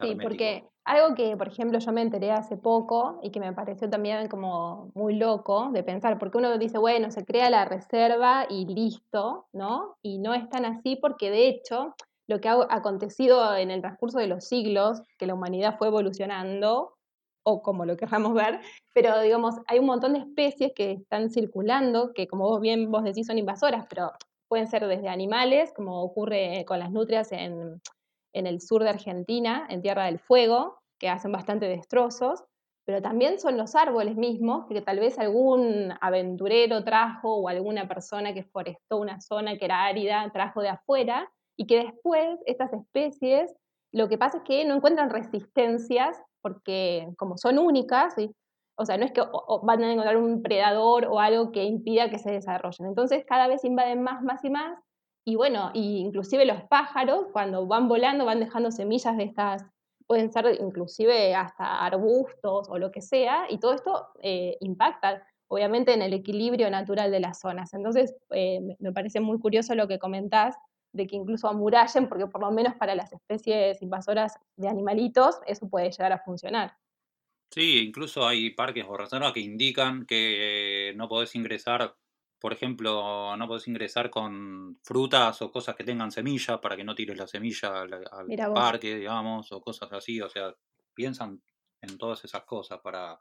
Sí, 0.00 0.14
porque 0.20 0.68
algo 0.84 1.14
que, 1.14 1.36
por 1.38 1.48
ejemplo, 1.48 1.78
yo 1.78 1.90
me 1.92 2.02
enteré 2.02 2.30
hace 2.30 2.56
poco 2.58 3.18
y 3.22 3.30
que 3.30 3.40
me 3.40 3.52
pareció 3.54 3.88
también 3.88 4.28
como 4.28 4.90
muy 4.94 5.14
loco 5.16 5.70
de 5.72 5.82
pensar, 5.82 6.18
porque 6.18 6.36
uno 6.38 6.58
dice, 6.58 6.76
bueno, 6.78 7.10
se 7.10 7.24
crea 7.24 7.48
la 7.48 7.64
reserva 7.64 8.46
y 8.48 8.66
listo, 8.66 9.46
¿no? 9.54 9.96
Y 10.02 10.18
no 10.18 10.34
es 10.34 10.48
tan 10.50 10.66
así 10.66 10.96
porque 10.96 11.30
de 11.30 11.48
hecho 11.48 11.94
lo 12.28 12.40
que 12.40 12.48
ha 12.48 12.66
acontecido 12.70 13.54
en 13.56 13.70
el 13.70 13.80
transcurso 13.80 14.18
de 14.18 14.26
los 14.26 14.44
siglos, 14.44 15.00
que 15.18 15.26
la 15.26 15.34
humanidad 15.34 15.76
fue 15.78 15.88
evolucionando, 15.88 16.96
o 17.44 17.62
como 17.62 17.84
lo 17.84 17.96
queramos 17.96 18.34
ver, 18.34 18.60
pero 18.92 19.20
digamos, 19.20 19.54
hay 19.68 19.78
un 19.78 19.86
montón 19.86 20.14
de 20.14 20.20
especies 20.20 20.72
que 20.74 20.92
están 20.92 21.30
circulando, 21.30 22.12
que 22.12 22.26
como 22.26 22.48
vos 22.48 22.60
bien 22.60 22.90
vos 22.90 23.04
decís 23.04 23.26
son 23.26 23.38
invasoras, 23.38 23.86
pero 23.88 24.12
pueden 24.48 24.66
ser 24.66 24.86
desde 24.86 25.08
animales, 25.08 25.72
como 25.74 26.02
ocurre 26.02 26.64
con 26.66 26.80
las 26.80 26.90
nutrias 26.90 27.30
en, 27.30 27.80
en 28.32 28.46
el 28.46 28.60
sur 28.60 28.82
de 28.82 28.90
Argentina, 28.90 29.66
en 29.70 29.80
Tierra 29.80 30.06
del 30.06 30.18
Fuego, 30.18 30.78
que 30.98 31.08
hacen 31.08 31.30
bastante 31.30 31.68
destrozos, 31.68 32.44
pero 32.84 33.02
también 33.02 33.38
son 33.38 33.56
los 33.56 33.74
árboles 33.74 34.16
mismos, 34.16 34.66
que 34.68 34.80
tal 34.80 35.00
vez 35.00 35.18
algún 35.18 35.92
aventurero 36.00 36.84
trajo 36.84 37.36
o 37.36 37.48
alguna 37.48 37.88
persona 37.88 38.32
que 38.32 38.44
forestó 38.44 38.98
una 38.98 39.20
zona 39.20 39.56
que 39.56 39.64
era 39.64 39.84
árida 39.84 40.30
trajo 40.32 40.62
de 40.62 40.68
afuera, 40.68 41.28
y 41.56 41.66
que 41.66 41.84
después 41.84 42.38
estas 42.46 42.72
especies, 42.72 43.54
lo 43.92 44.08
que 44.08 44.18
pasa 44.18 44.38
es 44.38 44.44
que 44.44 44.64
no 44.64 44.74
encuentran 44.74 45.10
resistencias, 45.10 46.20
porque 46.42 47.08
como 47.16 47.38
son 47.38 47.58
únicas, 47.58 48.14
o 48.76 48.84
sea, 48.84 48.98
no 48.98 49.04
es 49.04 49.12
que 49.12 49.22
van 49.62 49.82
a 49.82 49.92
encontrar 49.92 50.16
un 50.18 50.42
predador 50.42 51.06
o 51.06 51.18
algo 51.18 51.50
que 51.50 51.64
impida 51.64 52.10
que 52.10 52.18
se 52.18 52.30
desarrollen. 52.30 52.86
Entonces 52.86 53.24
cada 53.26 53.48
vez 53.48 53.64
invaden 53.64 54.02
más, 54.02 54.22
más 54.22 54.44
y 54.44 54.50
más, 54.50 54.78
y 55.24 55.34
bueno, 55.34 55.70
inclusive 55.74 56.44
los 56.44 56.62
pájaros, 56.64 57.26
cuando 57.32 57.66
van 57.66 57.88
volando, 57.88 58.24
van 58.24 58.38
dejando 58.38 58.70
semillas 58.70 59.16
de 59.16 59.24
estas, 59.24 59.64
pueden 60.06 60.30
ser 60.30 60.56
inclusive 60.60 61.34
hasta 61.34 61.84
arbustos 61.84 62.68
o 62.68 62.78
lo 62.78 62.92
que 62.92 63.02
sea, 63.02 63.46
y 63.48 63.58
todo 63.58 63.72
esto 63.72 64.06
eh, 64.22 64.56
impacta 64.60 65.26
obviamente 65.48 65.94
en 65.94 66.02
el 66.02 66.12
equilibrio 66.12 66.70
natural 66.70 67.10
de 67.10 67.20
las 67.20 67.40
zonas. 67.40 67.74
Entonces, 67.74 68.14
eh, 68.30 68.60
me 68.78 68.92
parece 68.92 69.20
muy 69.20 69.38
curioso 69.38 69.74
lo 69.74 69.88
que 69.88 69.98
comentás, 69.98 70.56
de 70.96 71.06
que 71.06 71.16
incluso 71.16 71.48
amurallen, 71.48 72.08
porque 72.08 72.26
por 72.26 72.40
lo 72.40 72.50
menos 72.50 72.74
para 72.74 72.94
las 72.94 73.12
especies 73.12 73.80
invasoras 73.82 74.38
de 74.56 74.68
animalitos, 74.68 75.38
eso 75.46 75.68
puede 75.68 75.90
llegar 75.90 76.12
a 76.12 76.18
funcionar. 76.18 76.76
Sí, 77.50 77.78
incluso 77.78 78.26
hay 78.26 78.50
parques 78.50 78.84
o 78.88 78.96
reservas 78.96 79.32
que 79.32 79.40
indican 79.40 80.04
que 80.06 80.92
no 80.96 81.08
podés 81.08 81.34
ingresar 81.34 81.94
por 82.38 82.52
ejemplo, 82.52 83.36
no 83.36 83.48
podés 83.48 83.66
ingresar 83.66 84.10
con 84.10 84.78
frutas 84.82 85.40
o 85.42 85.50
cosas 85.50 85.74
que 85.74 85.84
tengan 85.84 86.12
semilla 86.12 86.60
para 86.60 86.76
que 86.76 86.84
no 86.84 86.94
tires 86.94 87.16
la 87.16 87.26
semilla 87.26 87.80
al, 87.80 88.04
parque, 88.54 88.94
digamos, 88.94 89.50
o 89.52 89.60
cosas 89.60 89.92
así. 89.92 90.20
O 90.20 90.28
sea, 90.28 90.54
piensan 90.94 91.42
en 91.80 91.96
todas 91.98 92.24
esas 92.24 92.44
cosas 92.44 92.80
para 92.80 93.20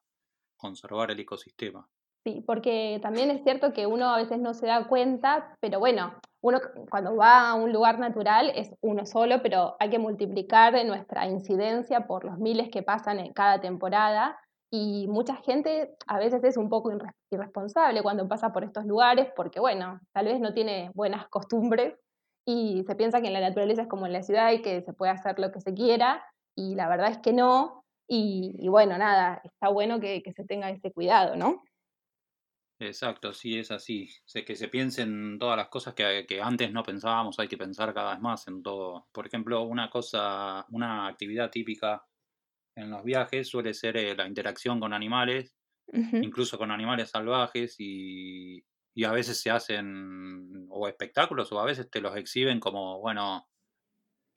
conservar 0.57 1.11
el 1.11 1.19
ecosistema. 1.19 1.89
Sí, 2.25 2.43
porque 2.47 2.99
también 3.03 3.29
es 3.29 3.43
cierto 3.43 3.71
que 3.71 3.85
uno 3.85 4.09
a 4.09 4.17
veces 4.17 4.39
no 4.39 4.55
se 4.55 4.65
da 4.65 4.87
cuenta, 4.87 5.55
pero 5.59 5.79
bueno, 5.79 6.15
uno 6.41 6.59
cuando 6.89 7.15
va 7.15 7.49
a 7.49 7.53
un 7.53 7.71
lugar 7.71 7.99
natural 7.99 8.51
es 8.55 8.73
uno 8.81 9.05
solo, 9.05 9.43
pero 9.43 9.75
hay 9.79 9.91
que 9.91 9.99
multiplicar 9.99 10.73
nuestra 10.85 11.27
incidencia 11.27 12.07
por 12.07 12.25
los 12.25 12.39
miles 12.39 12.69
que 12.71 12.81
pasan 12.81 13.19
en 13.19 13.31
cada 13.31 13.61
temporada 13.61 14.39
y 14.71 15.07
mucha 15.07 15.35
gente 15.35 15.95
a 16.07 16.17
veces 16.17 16.43
es 16.43 16.57
un 16.57 16.67
poco 16.67 16.91
irresponsable 17.31 18.01
cuando 18.01 18.27
pasa 18.27 18.51
por 18.51 18.63
estos 18.63 18.85
lugares 18.85 19.27
porque, 19.35 19.59
bueno, 19.59 19.99
tal 20.11 20.25
vez 20.25 20.39
no 20.39 20.53
tiene 20.53 20.89
buenas 20.95 21.27
costumbres 21.29 21.93
y 22.43 22.83
se 22.87 22.95
piensa 22.95 23.21
que 23.21 23.27
en 23.27 23.33
la 23.33 23.41
naturaleza 23.41 23.83
es 23.83 23.87
como 23.87 24.07
en 24.07 24.13
la 24.13 24.23
ciudad 24.23 24.51
y 24.51 24.63
que 24.63 24.81
se 24.81 24.93
puede 24.93 25.11
hacer 25.11 25.37
lo 25.37 25.51
que 25.51 25.61
se 25.61 25.75
quiera 25.75 26.23
y 26.55 26.73
la 26.73 26.87
verdad 26.87 27.11
es 27.11 27.19
que 27.19 27.33
no. 27.33 27.83
Y, 28.07 28.67
bueno, 28.69 28.97
nada, 28.99 29.41
está 29.43 29.69
bueno 29.69 29.99
que, 29.99 30.21
se 30.35 30.43
tenga 30.45 30.69
ese 30.69 30.91
cuidado, 30.91 31.35
¿no? 31.35 31.63
Exacto, 32.79 33.31
sí, 33.33 33.57
es 33.57 33.71
así. 33.71 34.09
Sé 34.25 34.43
que 34.43 34.55
se 34.55 34.67
piensen 34.67 35.39
todas 35.39 35.55
las 35.57 35.69
cosas 35.69 35.93
que, 35.93 36.25
que, 36.27 36.41
antes 36.41 36.71
no 36.71 36.83
pensábamos, 36.83 37.39
hay 37.39 37.47
que 37.47 37.57
pensar 37.57 37.93
cada 37.93 38.11
vez 38.11 38.21
más 38.21 38.47
en 38.47 38.61
todo. 38.61 39.07
Por 39.13 39.25
ejemplo, 39.27 39.61
una 39.63 39.89
cosa, 39.89 40.65
una 40.69 41.07
actividad 41.07 41.49
típica 41.49 42.05
en 42.75 42.91
los 42.91 43.03
viajes 43.03 43.47
suele 43.47 43.73
ser 43.73 43.97
eh, 43.97 44.15
la 44.15 44.27
interacción 44.27 44.79
con 44.79 44.93
animales, 44.93 45.55
incluso 45.93 46.57
con 46.57 46.71
animales 46.71 47.09
salvajes 47.11 47.75
y, 47.79 48.63
a 49.05 49.11
veces 49.11 49.41
se 49.41 49.51
hacen 49.51 50.67
o 50.69 50.87
espectáculos 50.87 51.51
o 51.51 51.59
a 51.59 51.65
veces 51.65 51.89
te 51.89 52.01
los 52.01 52.15
exhiben 52.17 52.59
como, 52.59 52.99
bueno, 52.99 53.47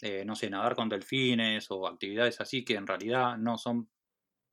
eh, 0.03 0.25
no 0.25 0.37
sé, 0.37 0.51
nadar 0.51 0.75
con 0.77 0.89
delfines 0.89 1.71
o 1.71 1.87
actividades 1.87 2.41
así 2.41 2.65
que 2.65 2.75
en 2.75 2.87
realidad 2.87 3.37
no 3.39 3.57
son, 3.59 3.91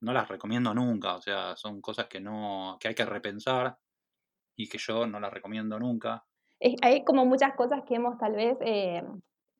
no 0.00 0.12
las 0.12 0.28
recomiendo 0.28 0.74
nunca, 0.74 1.14
o 1.14 1.20
sea, 1.20 1.56
son 1.56 1.80
cosas 1.80 2.06
que 2.06 2.20
no, 2.20 2.76
que 2.80 2.88
hay 2.88 2.94
que 2.94 3.04
repensar 3.04 3.78
y 4.56 4.68
que 4.68 4.78
yo 4.78 5.06
no 5.06 5.20
las 5.20 5.32
recomiendo 5.32 5.78
nunca. 5.78 6.24
Hay 6.82 7.04
como 7.04 7.26
muchas 7.26 7.54
cosas 7.54 7.82
que 7.86 7.96
hemos 7.96 8.16
tal 8.18 8.32
vez 8.32 8.56
eh, 8.60 9.02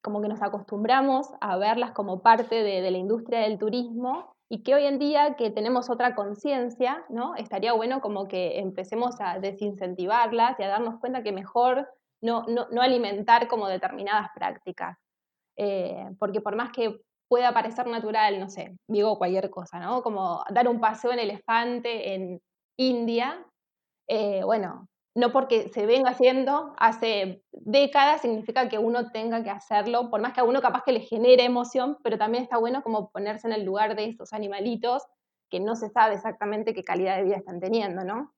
como 0.07 0.23
que 0.23 0.29
nos 0.29 0.43
acostumbramos 0.43 1.29
a 1.41 1.57
verlas 1.59 1.93
como 1.93 2.23
parte 2.23 2.63
de, 2.63 2.91
la 2.91 2.97
industria 2.97 3.41
del 3.41 3.59
turismo 3.59 4.35
y 4.49 4.63
que 4.63 4.75
hoy 4.75 4.85
en 4.85 4.99
día 4.99 5.35
que 5.35 5.51
tenemos 5.51 5.91
otra 5.91 6.15
conciencia, 6.15 7.05
¿no? 7.09 7.35
Estaría 7.35 7.73
bueno 7.73 8.01
como 8.01 8.29
que 8.29 8.61
empecemos 8.61 9.17
a 9.21 9.41
desincentivarlas 9.41 10.59
y 10.59 10.63
a 10.63 10.69
darnos 10.69 11.01
cuenta 11.01 11.23
que 11.23 11.33
mejor 11.33 11.89
no, 12.23 12.45
no, 12.47 12.81
alimentar 12.81 13.49
como 13.49 13.67
determinadas 13.67 14.29
prácticas. 14.35 14.97
Eh, 15.57 16.07
porque 16.19 16.41
por 16.41 16.55
más 16.55 16.71
que 16.71 17.01
pueda 17.29 17.53
parecer 17.53 17.87
natural, 17.87 18.41
no 18.41 18.49
sé, 18.49 18.77
digo 18.89 19.19
cualquier 19.19 19.51
cosa, 19.51 19.79
¿no? 19.81 20.03
Como 20.03 20.45
dar 20.51 20.69
un 20.69 20.81
paseo 20.81 21.13
en 21.13 21.19
elefante 21.21 22.15
en 22.15 22.41
India, 22.79 23.45
eh, 24.09 24.43
bueno, 24.45 24.89
no 25.17 25.33
porque 25.33 25.71
se 25.71 25.87
venga 25.87 26.11
haciendo 26.11 26.75
hace 26.79 27.43
décadas 27.53 28.21
significa 28.21 28.69
que 28.69 28.79
uno 28.79 29.11
tenga 29.13 29.43
que 29.43 29.51
hacerlo, 29.51 30.11
por 30.11 30.21
más 30.21 30.35
que 30.35 30.41
a 30.41 30.45
uno 30.45 30.61
capaz 30.61 30.83
que 30.85 30.93
le 30.93 31.01
genere 31.01 31.45
emoción, 31.45 31.97
pero 32.05 32.19
también 32.19 32.45
está 32.45 32.59
bueno 32.59 32.83
como 32.83 33.11
ponerse 33.11 33.49
en 33.49 33.55
el 33.55 33.65
lugar 33.65 33.97
de 33.97 34.05
estos 34.05 34.33
animalitos 34.35 35.03
que 35.51 35.61
no 35.61 35.75
se 35.75 35.89
sabe 35.89 36.15
exactamente 36.15 36.75
qué 36.75 36.85
calidad 36.85 37.17
de 37.17 37.25
vida 37.25 37.37
están 37.37 37.61
teniendo, 37.61 38.05
¿no? 38.05 38.36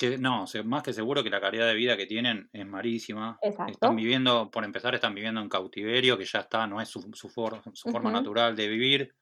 Que, 0.00 0.16
no, 0.16 0.46
más 0.64 0.82
que 0.82 0.94
seguro 0.94 1.22
que 1.22 1.28
la 1.28 1.42
calidad 1.42 1.66
de 1.66 1.74
vida 1.74 1.94
que 1.94 2.06
tienen 2.06 2.48
es 2.54 2.66
marísima. 2.66 3.38
Están 3.68 3.96
viviendo, 3.96 4.50
por 4.50 4.64
empezar, 4.64 4.94
están 4.94 5.14
viviendo 5.14 5.42
en 5.42 5.48
cautiverio, 5.50 6.16
que 6.16 6.24
ya 6.24 6.38
está, 6.38 6.66
no 6.66 6.80
es 6.80 6.88
su, 6.88 7.10
su, 7.12 7.28
forma 7.28 8.10
natural 8.10 8.56
de 8.56 8.66
vivir. 8.66 9.14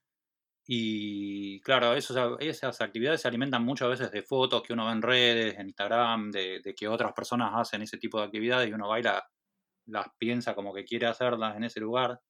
Y 0.64 1.60
claro, 1.62 1.94
esas 1.94 2.80
actividades 2.80 3.22
se 3.22 3.26
alimentan 3.26 3.64
muchas 3.64 3.88
veces 3.88 4.12
de 4.12 4.22
fotos 4.22 4.62
que 4.62 4.72
uno 4.72 4.86
ve 4.86 4.92
en 4.92 5.02
redes, 5.02 5.58
en 5.58 5.66
Instagram, 5.66 6.30
de, 6.30 6.74
que 6.76 6.86
otras 6.86 7.12
personas 7.12 7.50
hacen 7.56 7.82
ese 7.82 7.98
tipo 7.98 8.20
de 8.20 8.26
actividades 8.26 8.68
y 8.68 8.72
uno 8.72 8.86
va 8.86 9.00
y 9.00 9.02
las 9.02 10.06
piensa 10.16 10.54
como 10.54 10.72
que 10.72 10.84
quiere 10.84 11.06
hacerlas 11.06 11.56
en 11.56 11.64
ese 11.64 11.80
lugar. 11.80 12.20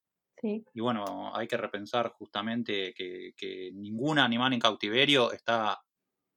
Y 0.42 0.80
bueno, 0.80 1.36
hay 1.36 1.46
que 1.46 1.58
repensar 1.58 2.12
justamente 2.12 2.94
que, 2.94 3.34
que 3.36 3.72
ningún 3.74 4.18
animal 4.18 4.54
en 4.54 4.60
cautiverio 4.60 5.32
está 5.32 5.82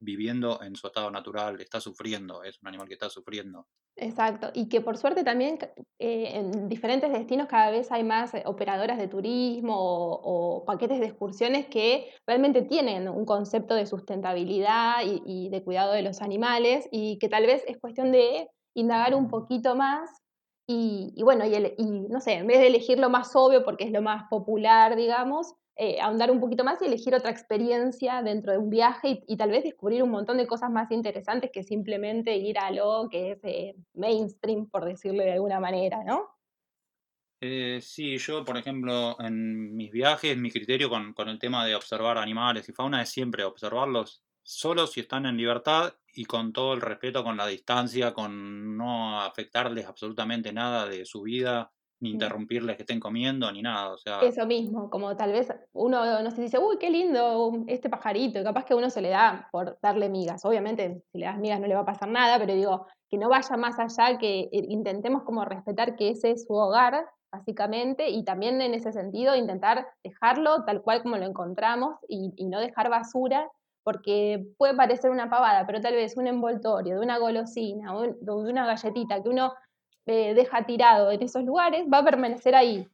viviendo 0.02 0.62
en 0.64 0.76
su 0.76 0.88
estado 0.88 1.10
natural, 1.12 1.62
está 1.62 1.80
sufriendo, 1.80 2.44
es 2.44 2.60
un 2.62 2.68
animal 2.68 2.88
que 2.88 2.96
está 2.96 3.10
sufriendo. 3.10 3.68
Exacto, 3.96 4.50
y 4.54 4.68
que 4.68 4.82
por 4.82 4.98
suerte 4.98 5.24
también 5.24 5.60
eh, 6.00 6.32
en 6.34 6.68
diferentes 6.68 7.12
destinos 7.12 7.48
cada 7.48 7.70
vez 7.70 7.92
hay 7.92 8.04
más 8.04 8.34
eh, 8.34 8.44
operadoras 8.46 8.98
de 8.98 9.08
turismo 9.08 9.76
o, 9.78 10.66
paquetes 10.66 11.00
de 11.00 11.08
excursiones 11.08 11.68
que 11.68 12.10
realmente 12.26 12.64
tienen 12.64 13.08
un 13.08 13.26
concepto 13.26 13.76
de 13.76 13.86
sustentabilidad 13.86 15.02
y, 15.04 15.50
de 15.50 15.64
cuidado 15.64 15.94
de 15.94 16.02
los 16.02 16.22
animales 16.22 16.88
y 16.92 17.18
que 17.20 17.30
tal 17.30 17.46
vez 17.46 17.64
es 17.68 17.78
cuestión 17.80 18.12
de 18.12 18.50
indagar 18.74 19.14
un 19.16 19.30
poquito 19.30 19.76
más 19.76 20.10
y, 20.68 21.22
bueno, 21.24 21.46
y, 21.46 21.54
y 21.78 21.86
no 22.08 22.22
sé, 22.22 22.34
en 22.34 22.48
vez 22.48 22.60
de 22.60 22.68
elegir 22.68 22.98
lo 22.98 23.10
más 23.10 23.36
obvio 23.36 23.64
porque 23.66 23.84
es 23.84 23.92
lo 23.92 24.02
más 24.02 24.24
popular, 24.30 24.96
digamos, 24.96 25.54
eh, 25.78 26.02
ahondar 26.02 26.30
un 26.32 26.40
poquito 26.40 26.64
más 26.64 26.82
y 26.82 26.86
elegir 26.86 27.16
otra 27.16 27.32
experiencia 27.32 28.22
dentro 28.22 28.52
de 28.52 28.58
un 28.58 28.70
viaje 28.70 29.24
y, 29.26 29.38
tal 29.38 29.52
vez 29.52 29.64
descubrir 29.64 30.04
un 30.04 30.12
montón 30.12 30.38
de 30.38 30.46
cosas 30.46 30.70
más 30.70 30.92
interesantes 30.92 31.50
que 31.52 31.64
simplemente 31.64 32.36
ir 32.36 32.60
a 32.60 32.72
lo 32.72 33.08
que 33.10 33.32
es 33.32 33.40
eh, 33.44 33.76
mainstream, 33.94 34.70
por 34.70 34.86
decirlo 34.86 35.24
de 35.24 35.32
alguna 35.34 35.60
manera, 35.60 36.04
¿no? 36.04 36.28
Eh, 37.40 37.80
sí, 37.82 38.18
yo, 38.18 38.44
por 38.44 38.58
ejemplo, 38.58 39.16
en 39.20 39.76
mis 39.76 39.92
viajes, 39.92 40.38
mi 40.38 40.52
criterio 40.52 40.90
con, 40.90 41.14
con, 41.14 41.30
el 41.30 41.40
tema 41.40 41.66
de 41.66 41.74
observar 41.74 42.18
animales 42.18 42.70
y 42.70 42.74
fauna 42.74 43.02
es 43.02 43.10
siempre 43.10 43.44
observarlos 43.44 44.24
solos 44.44 44.92
si 44.92 45.00
están 45.00 45.26
en 45.26 45.38
libertad 45.38 45.96
y 46.14 46.26
con 46.26 46.54
todo 46.54 46.74
el 46.74 46.82
respeto, 46.82 47.24
con 47.24 47.38
la 47.38 47.48
distancia, 47.48 48.14
con 48.14 48.78
no 48.78 49.22
afectarles 49.22 49.86
absolutamente 49.86 50.54
nada 50.54 50.86
de 50.86 51.06
su 51.06 51.22
vida 51.22 51.72
ni 52.02 52.10
interrumpirles 52.10 52.76
que 52.76 52.84
estén 52.84 53.00
comiendo, 53.00 53.52
ni 53.52 53.62
nada, 53.62 53.94
o 53.94 53.98
sea... 53.98 54.20
Eso 54.22 54.46
mismo, 54.46 54.90
como 54.90 55.16
tal 55.16 55.32
vez 55.32 55.54
uno, 55.72 56.22
no 56.22 56.32
sé, 56.32 56.42
dice, 56.42 56.58
uy, 56.58 56.78
qué 56.80 56.90
lindo 56.90 57.52
este 57.68 57.90
pajarito, 57.90 58.40
y 58.40 58.44
capaz 58.44 58.66
que 58.66 58.76
uno 58.76 58.90
se 58.90 59.02
le 59.02 59.10
da 59.10 59.48
por 59.52 59.78
darle 59.82 60.10
migas, 60.10 60.44
obviamente 60.44 61.04
si 61.12 61.20
le 61.20 61.28
das 61.28 61.38
migas 61.38 61.60
no 61.60 61.68
le 61.68 61.76
va 61.76 61.82
a 61.82 61.86
pasar 61.86 62.10
nada, 62.10 62.40
pero 62.40 62.54
digo, 62.54 62.88
que 63.10 63.18
no 63.18 63.30
vaya 63.30 63.56
más 63.56 63.78
allá, 63.80 64.18
que 64.18 64.42
eh, 64.42 64.50
intentemos 64.52 65.24
como 65.24 65.46
respetar 65.46 65.96
que 65.96 66.10
ese 66.10 66.32
es 66.32 66.46
su 66.46 66.54
hogar, 66.54 67.06
básicamente, 67.32 68.10
y 68.10 68.26
también 68.26 68.62
en 68.62 68.74
ese 68.74 68.92
sentido 68.92 69.36
intentar 69.36 69.88
dejarlo 70.04 70.66
tal 70.66 70.82
cual 70.82 71.04
como 71.04 71.18
lo 71.18 71.26
encontramos 71.26 71.96
y, 72.10 72.34
y 72.36 72.48
no 72.48 72.60
dejar 72.60 72.90
basura, 72.90 73.48
porque 73.84 74.44
puede 74.58 74.76
parecer 74.76 75.12
una 75.12 75.30
pavada, 75.30 75.66
pero 75.66 75.82
tal 75.82 75.94
vez 75.94 76.18
un 76.18 76.28
envoltorio 76.28 76.96
de 76.96 77.02
una 77.02 77.18
golosina 77.18 77.96
o 77.96 78.02
de 78.02 78.32
una 78.32 78.66
galletita 78.66 79.22
que 79.22 79.30
uno 79.30 79.54
eh, 80.12 80.34
deja 80.34 80.66
tirado 80.66 81.12
en 81.12 81.22
esos 81.24 81.44
lugares, 81.44 81.86
va 81.92 82.00
a 82.00 82.06
permanecer 82.06 82.54
ahí, 82.54 82.88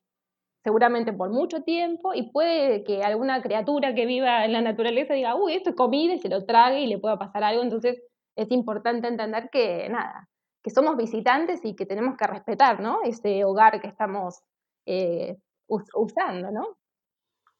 seguramente 0.64 1.12
por 1.14 1.30
mucho 1.30 1.64
tiempo, 1.64 2.14
y 2.14 2.32
puede 2.32 2.84
que 2.84 3.04
alguna 3.04 3.42
criatura 3.42 3.96
que 3.96 4.06
viva 4.06 4.46
en 4.46 4.54
la 4.54 4.62
naturaleza 4.62 5.14
diga, 5.14 5.36
uy, 5.36 5.54
esto 5.54 5.72
es 5.72 5.76
comida 5.76 6.14
y 6.14 6.20
se 6.20 6.30
lo 6.30 6.46
trague 6.46 6.82
y 6.82 6.88
le 6.88 7.00
pueda 7.00 7.18
pasar 7.18 7.44
algo. 7.44 7.64
Entonces 7.64 8.02
es 8.36 8.52
importante 8.52 9.08
entender 9.08 9.50
que, 9.52 9.90
nada, 9.90 10.30
que 10.64 10.70
somos 10.70 10.96
visitantes 10.96 11.66
y 11.66 11.76
que 11.76 11.86
tenemos 11.86 12.16
que 12.18 12.28
respetar, 12.28 12.80
¿no? 12.80 13.00
Ese 13.04 13.44
hogar 13.44 13.82
que 13.82 13.88
estamos 13.88 14.42
eh, 14.86 15.38
usando, 15.68 16.52
¿no? 16.52 16.78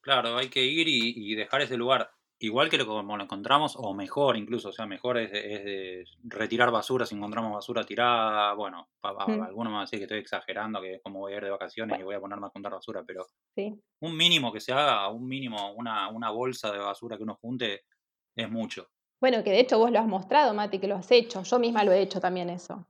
Claro, 0.02 0.38
hay 0.38 0.50
que 0.50 0.64
ir 0.64 0.88
y 0.88 1.36
dejar 1.36 1.62
ese 1.62 1.76
lugar 1.76 2.12
igual 2.40 2.70
que 2.70 2.78
lo, 2.78 2.86
como 2.86 3.18
lo 3.18 3.24
encontramos, 3.24 3.76
o 3.78 3.94
mejor 3.94 4.38
incluso, 4.38 4.70
o 4.70 4.72
sea, 4.72 4.86
mejor 4.86 5.18
es, 5.18 5.32
de 5.32 6.04
retirar 6.24 6.72
basura 6.72 7.06
si 7.06 7.16
encontramos 7.16 7.54
basura 7.54 7.84
tirada. 7.84 8.54
Bueno, 8.54 8.90
mm. 9.04 9.42
algunos 9.42 9.72
me 9.72 9.78
van 9.78 9.82
a 9.82 9.82
decir 9.82 10.00
que 10.00 10.06
estoy 10.06 10.20
exagerando, 10.20 10.82
que 10.82 10.96
es 10.96 11.02
como 11.02 11.20
voy 11.20 11.34
a 11.34 11.38
ir 11.38 11.44
de 11.44 11.50
vacaciones 11.50 12.00
y 12.00 12.04
voy 12.04 12.16
a 12.16 12.20
ponerme 12.20 12.48
a 12.48 12.52
contar 12.52 12.72
basura, 12.72 13.04
pero 13.06 13.26
un 14.02 14.16
mínimo 14.16 14.52
que 14.52 14.60
se 14.60 14.74
haga, 14.74 15.10
un 15.10 15.28
mínimo, 15.28 15.74
una, 15.74 16.10
una 16.10 16.30
bolsa 16.30 16.72
de 16.72 16.80
basura 16.80 17.18
que 17.18 17.24
uno 17.24 17.36
junte, 17.36 17.84
es 18.36 18.50
mucho. 18.50 18.88
Bueno, 19.20 19.44
que 19.44 19.50
de 19.50 19.60
hecho 19.60 19.80
vos 19.80 19.92
lo 19.92 20.00
has 20.00 20.08
mostrado, 20.08 20.54
Mati, 20.54 20.80
que 20.80 20.88
lo 20.88 20.96
has 20.96 21.10
hecho. 21.12 21.42
Yo 21.42 21.58
misma 21.58 21.84
lo 21.84 21.92
he 21.92 22.02
hecho 22.02 22.20
también 22.20 22.50
eso. 22.52 22.88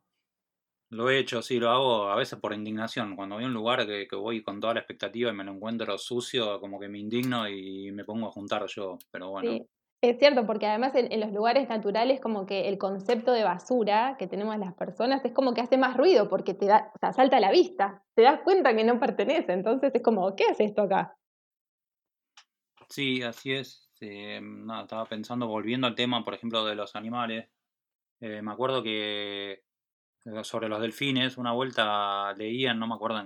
Lo 0.89 1.09
he 1.09 1.19
hecho, 1.19 1.41
sí, 1.41 1.59
lo 1.59 1.69
hago 1.69 2.09
a 2.09 2.15
veces 2.15 2.39
por 2.39 2.53
indignación. 2.53 3.15
Cuando 3.15 3.35
voy 3.35 3.43
a 3.43 3.47
un 3.47 3.53
lugar 3.53 3.85
que, 3.85 4.07
voy 4.15 4.41
con 4.41 4.61
toda 4.61 4.73
la 4.73 4.79
expectativa 4.79 5.29
y 5.29 5.33
me 5.33 5.43
lo 5.43 5.51
encuentro 5.51 5.97
sucio, 5.97 6.61
como 6.61 6.79
que 6.79 6.87
me 6.87 6.99
indigno 6.99 7.47
y 7.49 7.91
me 7.91 8.05
pongo 8.05 8.27
a 8.27 8.31
juntar 8.31 8.65
yo. 8.67 8.97
Pero 9.11 9.31
bueno. 9.31 9.51
Sí, 9.51 9.65
es 10.01 10.17
cierto, 10.17 10.45
porque 10.45 10.65
además 10.65 10.93
en, 10.95 11.19
los 11.19 11.31
lugares 11.33 11.67
naturales 11.67 12.21
como 12.21 12.45
que 12.45 12.69
el 12.69 12.77
concepto 12.77 13.33
de 13.33 13.43
basura 13.43 14.15
que 14.17 14.27
tenemos 14.27 14.57
las 14.59 14.73
personas 14.75 15.25
es 15.25 15.33
como 15.33 15.53
que 15.53 15.61
hace 15.61 15.77
más 15.77 15.97
ruido 15.97 16.29
porque 16.29 16.53
te 16.53 16.67
da, 16.67 16.91
o 16.95 16.99
sea, 16.99 17.11
salta 17.11 17.37
a 17.37 17.41
la 17.41 17.51
vista, 17.51 18.03
te 18.15 18.21
das 18.21 18.41
cuenta 18.41 18.73
que 18.75 18.83
no 18.85 18.99
pertenece, 18.99 19.51
entonces 19.51 19.91
es 19.93 20.01
como, 20.01 20.35
¿qué 20.35 20.45
hace 20.45 20.63
esto 20.65 20.83
acá? 20.83 21.17
Sí, 22.89 23.21
así 23.21 23.53
es. 23.53 23.89
nada, 24.41 24.83
estaba 24.83 25.05
pensando, 25.05 25.47
volviendo 25.47 25.87
al 25.87 25.95
tema, 25.95 26.23
por 26.23 26.33
ejemplo, 26.33 26.63
de 26.65 26.75
los 26.75 26.95
animales. 26.95 27.49
Eh, 28.19 28.41
me 28.41 28.51
acuerdo 28.51 28.81
que 28.81 29.51
eh, 29.51 29.63
sobre 30.43 30.69
los 30.69 30.81
delfines. 30.81 31.37
Una 31.37 31.53
vuelta 31.53 32.33
leían, 32.33 32.79
no 32.79 32.87
me 32.87 32.95
acuerdo 32.95 33.23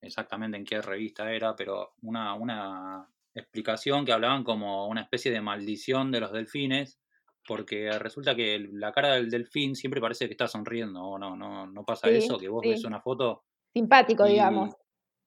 exactamente 0.00 0.56
en 0.56 0.64
qué 0.64 0.80
revista 0.80 1.32
era, 1.32 1.54
pero 1.56 1.94
una, 2.02 2.34
una 2.34 3.08
explicación 3.34 4.04
que 4.04 4.12
hablaban 4.12 4.44
como 4.44 4.86
una 4.86 5.02
especie 5.02 5.30
de 5.30 5.40
maldición 5.40 6.10
de 6.10 6.20
los 6.20 6.32
delfines, 6.32 6.98
porque 7.46 7.90
resulta 7.98 8.34
que 8.34 8.58
la 8.72 8.92
cara 8.92 9.14
del 9.14 9.30
delfín 9.30 9.76
siempre 9.76 10.00
parece 10.00 10.26
que 10.26 10.32
está 10.32 10.48
sonriendo, 10.48 11.02
o 11.02 11.18
no, 11.18 11.36
no, 11.36 11.66
no 11.66 11.84
pasa 11.84 12.08
eso, 12.08 12.38
que 12.38 12.48
vos 12.48 12.62
ves 12.62 12.84
una 12.84 13.00
foto. 13.00 13.44
Simpático, 13.72 14.24
digamos. 14.24 14.74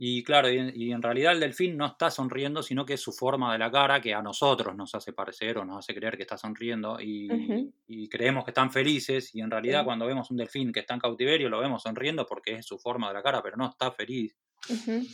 Y 0.01 0.23
claro, 0.23 0.49
y, 0.49 0.93
en 0.93 1.01
realidad 1.01 1.33
el 1.33 1.41
delfín 1.41 1.75
no 1.75 1.85
está 1.85 2.09
sonriendo, 2.09 2.63
sino 2.63 2.85
que 2.85 2.93
es 2.93 3.01
su 3.01 3.11
forma 3.11 3.51
de 3.51 3.59
la 3.59 3.69
cara 3.69 3.99
que 3.99 4.13
a 4.13 4.21
nosotros 4.21 4.73
nos 4.73 4.95
hace 4.95 5.11
parecer 5.11 5.57
o 5.57 5.65
nos 5.65 5.79
hace 5.79 5.93
creer 5.93 6.15
que 6.15 6.23
está 6.23 6.37
sonriendo 6.37 6.97
y, 7.01 7.69
creemos 8.09 8.45
que 8.45 8.51
están 8.51 8.71
felices 8.71 9.35
y 9.35 9.41
en 9.41 9.51
realidad 9.51 9.83
cuando 9.83 10.05
vemos 10.05 10.31
un 10.31 10.37
delfín 10.37 10.71
que 10.71 10.79
está 10.79 10.93
en 10.93 11.01
cautiverio 11.01 11.49
lo 11.49 11.59
vemos 11.59 11.83
sonriendo 11.83 12.25
porque 12.25 12.55
es 12.55 12.65
su 12.65 12.79
forma 12.79 13.09
de 13.09 13.15
la 13.15 13.21
cara, 13.21 13.43
pero 13.43 13.57
no 13.57 13.67
está 13.67 13.91
feliz. 13.91 14.37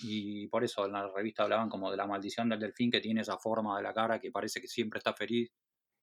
Y 0.03 0.45
por 0.47 0.63
eso 0.63 0.85
en 0.85 0.91
la 0.91 1.07
revista 1.07 1.43
hablaban 1.43 1.67
como 1.67 1.89
de 1.89 1.97
la 1.97 2.05
maldición 2.05 2.47
del 2.47 2.59
delfín 2.59 2.91
que 2.91 3.01
tiene 3.01 3.21
esa 3.21 3.39
forma 3.39 3.75
de 3.77 3.83
la 3.83 3.93
cara 3.93 4.19
que 4.19 4.31
parece 4.31 4.61
que 4.61 4.67
siempre 4.67 4.99
está 4.99 5.13
feliz 5.13 5.51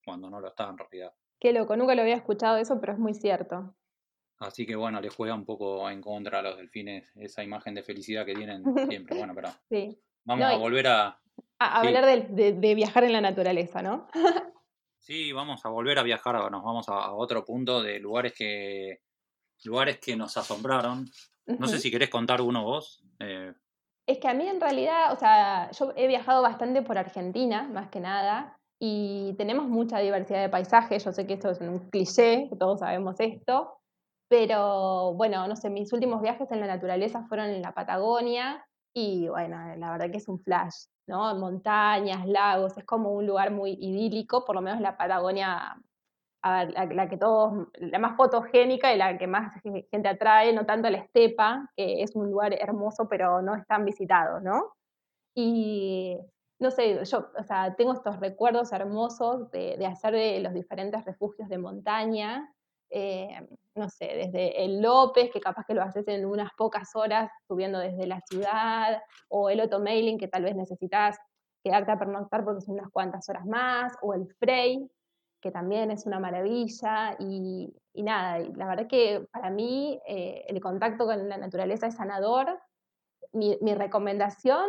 cuando 0.05 0.29
no 0.29 0.40
lo 0.40 0.49
está 0.49 0.68
en 0.68 0.79
realidad. 0.79 1.12
Qué 1.38 1.53
loco, 1.53 1.77
nunca 1.77 1.95
lo 1.95 2.03
había 2.03 2.16
escuchado 2.16 2.57
eso, 2.57 2.81
pero 2.81 2.95
es 2.95 2.99
muy 2.99 3.14
cierto. 3.14 3.77
Así 4.42 4.66
que 4.66 4.74
bueno, 4.74 5.00
le 5.00 5.09
juega 5.09 5.35
un 5.35 5.44
poco 5.44 5.88
en 5.88 6.00
contra 6.00 6.40
a 6.40 6.42
los 6.42 6.57
delfines 6.57 7.12
esa 7.14 7.44
imagen 7.44 7.74
de 7.74 7.83
felicidad 7.83 8.26
que 8.26 8.35
tienen 8.35 8.62
siempre. 8.88 9.16
Bueno, 9.16 9.35
pero 9.35 9.50
sí. 9.68 9.96
vamos 10.24 10.46
a 10.46 10.57
volver 10.57 10.88
a... 10.88 11.18
A, 11.61 11.81
hablar 11.81 12.05
de, 12.28 12.74
viajar 12.74 13.05
en 13.05 13.12
la 13.12 13.20
naturaleza, 13.20 13.83
¿no? 13.83 14.09
sí, 14.98 15.33
vamos 15.33 15.64
a 15.64 15.68
volver 15.68 15.98
a 16.00 16.02
viajar, 16.02 16.50
nos 16.50 16.64
vamos 16.64 16.88
a, 16.88 17.12
otro 17.12 17.44
punto 17.44 17.83
de 17.83 18.00
lugares 18.00 18.35
que, 18.37 19.00
lugares 19.64 19.98
que 19.98 20.16
nos 20.16 20.37
asombraron. 20.37 21.09
No 21.46 21.68
sé 21.68 21.78
si 21.78 21.90
querés 21.90 22.11
contar 22.11 22.40
uno 22.40 22.64
vos. 22.64 23.05
Eh. 23.20 23.52
Es 24.07 24.18
que 24.18 24.26
a 24.26 24.35
mí 24.35 24.48
en 24.48 24.61
realidad, 24.61 25.12
o 25.12 25.16
sea, 25.16 25.70
yo 25.70 25.92
he 25.96 26.09
viajado 26.09 26.42
bastante 26.42 26.83
por 26.83 26.98
Argentina, 26.98 27.68
más 27.72 27.90
que 27.90 28.00
nada, 28.00 28.59
y 28.81 29.35
tenemos 29.38 29.68
mucha 29.68 30.00
diversidad 30.00 30.42
de 30.42 30.48
paisajes. 30.48 31.05
Yo 31.05 31.12
sé 31.12 31.28
que 31.28 31.35
esto 31.35 31.50
es 31.50 31.61
un 31.61 31.90
cliché, 31.90 32.48
que 32.50 32.57
todos 32.57 32.81
sabemos 32.81 33.14
esto, 33.20 33.78
pero 34.33 35.12
bueno, 35.12 35.47
no 35.47 35.57
sé, 35.57 35.68
mis 35.68 35.92
últimos 35.92 36.23
viajes 36.23 36.51
en 36.51 36.61
la 36.61 36.66
naturaleza 36.66 37.23
fueron 37.29 37.51
en 37.51 37.61
la 37.61 37.75
Patagonia 37.75 38.64
y 38.95 39.29
bueno, 39.29 39.59
la 39.77 39.90
verdad 39.90 40.11
que 40.11 40.16
es 40.16 40.27
un 40.27 40.40
flash, 40.40 40.87
¿no? 41.07 41.35
Montañas, 41.35 42.27
lagos, 42.27 42.79
es 42.79 42.85
como 42.87 43.12
un 43.12 43.27
lugar 43.27 43.51
muy 43.51 43.73
idílico, 43.73 44.47
por 44.47 44.55
lo 44.55 44.62
menos 44.62 44.81
la 44.81 44.97
Patagonia, 44.97 45.77
la, 46.42 47.09
que 47.11 47.18
todos, 47.18 47.68
la 47.75 47.99
más 47.99 48.16
fotogénica 48.16 48.95
y 48.95 48.97
la 48.97 49.18
que 49.18 49.27
más 49.27 49.53
gente 49.90 50.09
atrae, 50.09 50.55
no 50.55 50.64
tanto 50.64 50.88
la 50.88 50.97
estepa, 50.97 51.71
que 51.77 52.03
es 52.03 52.16
un 52.16 52.31
lugar 52.31 52.55
hermoso 52.55 53.09
pero 53.11 53.42
no 53.42 53.55
es 53.55 53.66
tan 53.66 53.85
visitado, 53.85 54.40
¿no? 54.40 54.73
Y 55.37 56.16
no 56.59 56.71
sé, 56.71 57.05
yo, 57.05 57.31
o 57.38 57.42
sea, 57.42 57.75
tengo 57.77 57.92
estos 57.92 58.18
recuerdos 58.18 58.73
hermosos 58.73 59.51
de, 59.51 59.85
hacer 59.85 60.14
de 60.14 60.40
los 60.40 60.55
diferentes 60.55 61.05
refugios 61.05 61.51
de 61.51 61.59
montaña, 61.59 62.51
eh, 62.94 63.40
no 63.74 63.88
sé, 63.88 64.05
desde 64.05 64.64
el 64.64 64.83
López, 64.83 65.31
que 65.33 65.40
capaz 65.40 65.64
que 65.66 65.72
lo 65.72 65.83
haces 65.83 66.07
en 66.09 66.26
unas 66.26 66.50
pocas 66.59 66.90
horas 66.94 67.31
subiendo 67.48 67.78
desde 67.78 68.07
la 68.07 68.20
ciudad, 68.28 69.02
o 69.28 69.48
el 69.48 69.66
Mailing, 69.81 70.18
que 70.18 70.28
tal 70.28 70.44
vez 70.44 70.55
necesitas 70.55 71.16
quedarte 71.64 71.90
a 71.90 71.98
pernoctar 71.98 72.44
porque 72.44 72.61
son 72.61 72.74
unas 72.74 72.90
cuantas 72.90 73.26
horas 73.31 73.46
más, 73.46 73.94
o 74.02 74.12
el 74.12 74.26
Frey, 74.38 74.87
que 75.40 75.50
también 75.50 75.90
es 75.90 76.05
una 76.05 76.20
maravilla, 76.20 77.16
y, 77.18 77.72
nada, 77.94 78.40
la 78.57 78.66
verdad 78.66 78.87
que 78.87 79.26
para 79.33 79.48
mí 79.48 79.98
eh, 80.07 80.44
el 80.48 80.61
contacto 80.61 81.07
con 81.07 81.28
la 81.28 81.38
naturaleza 81.38 81.87
es 81.87 81.96
sanador. 81.96 82.61
Mi, 83.33 83.57
recomendación 83.74 84.68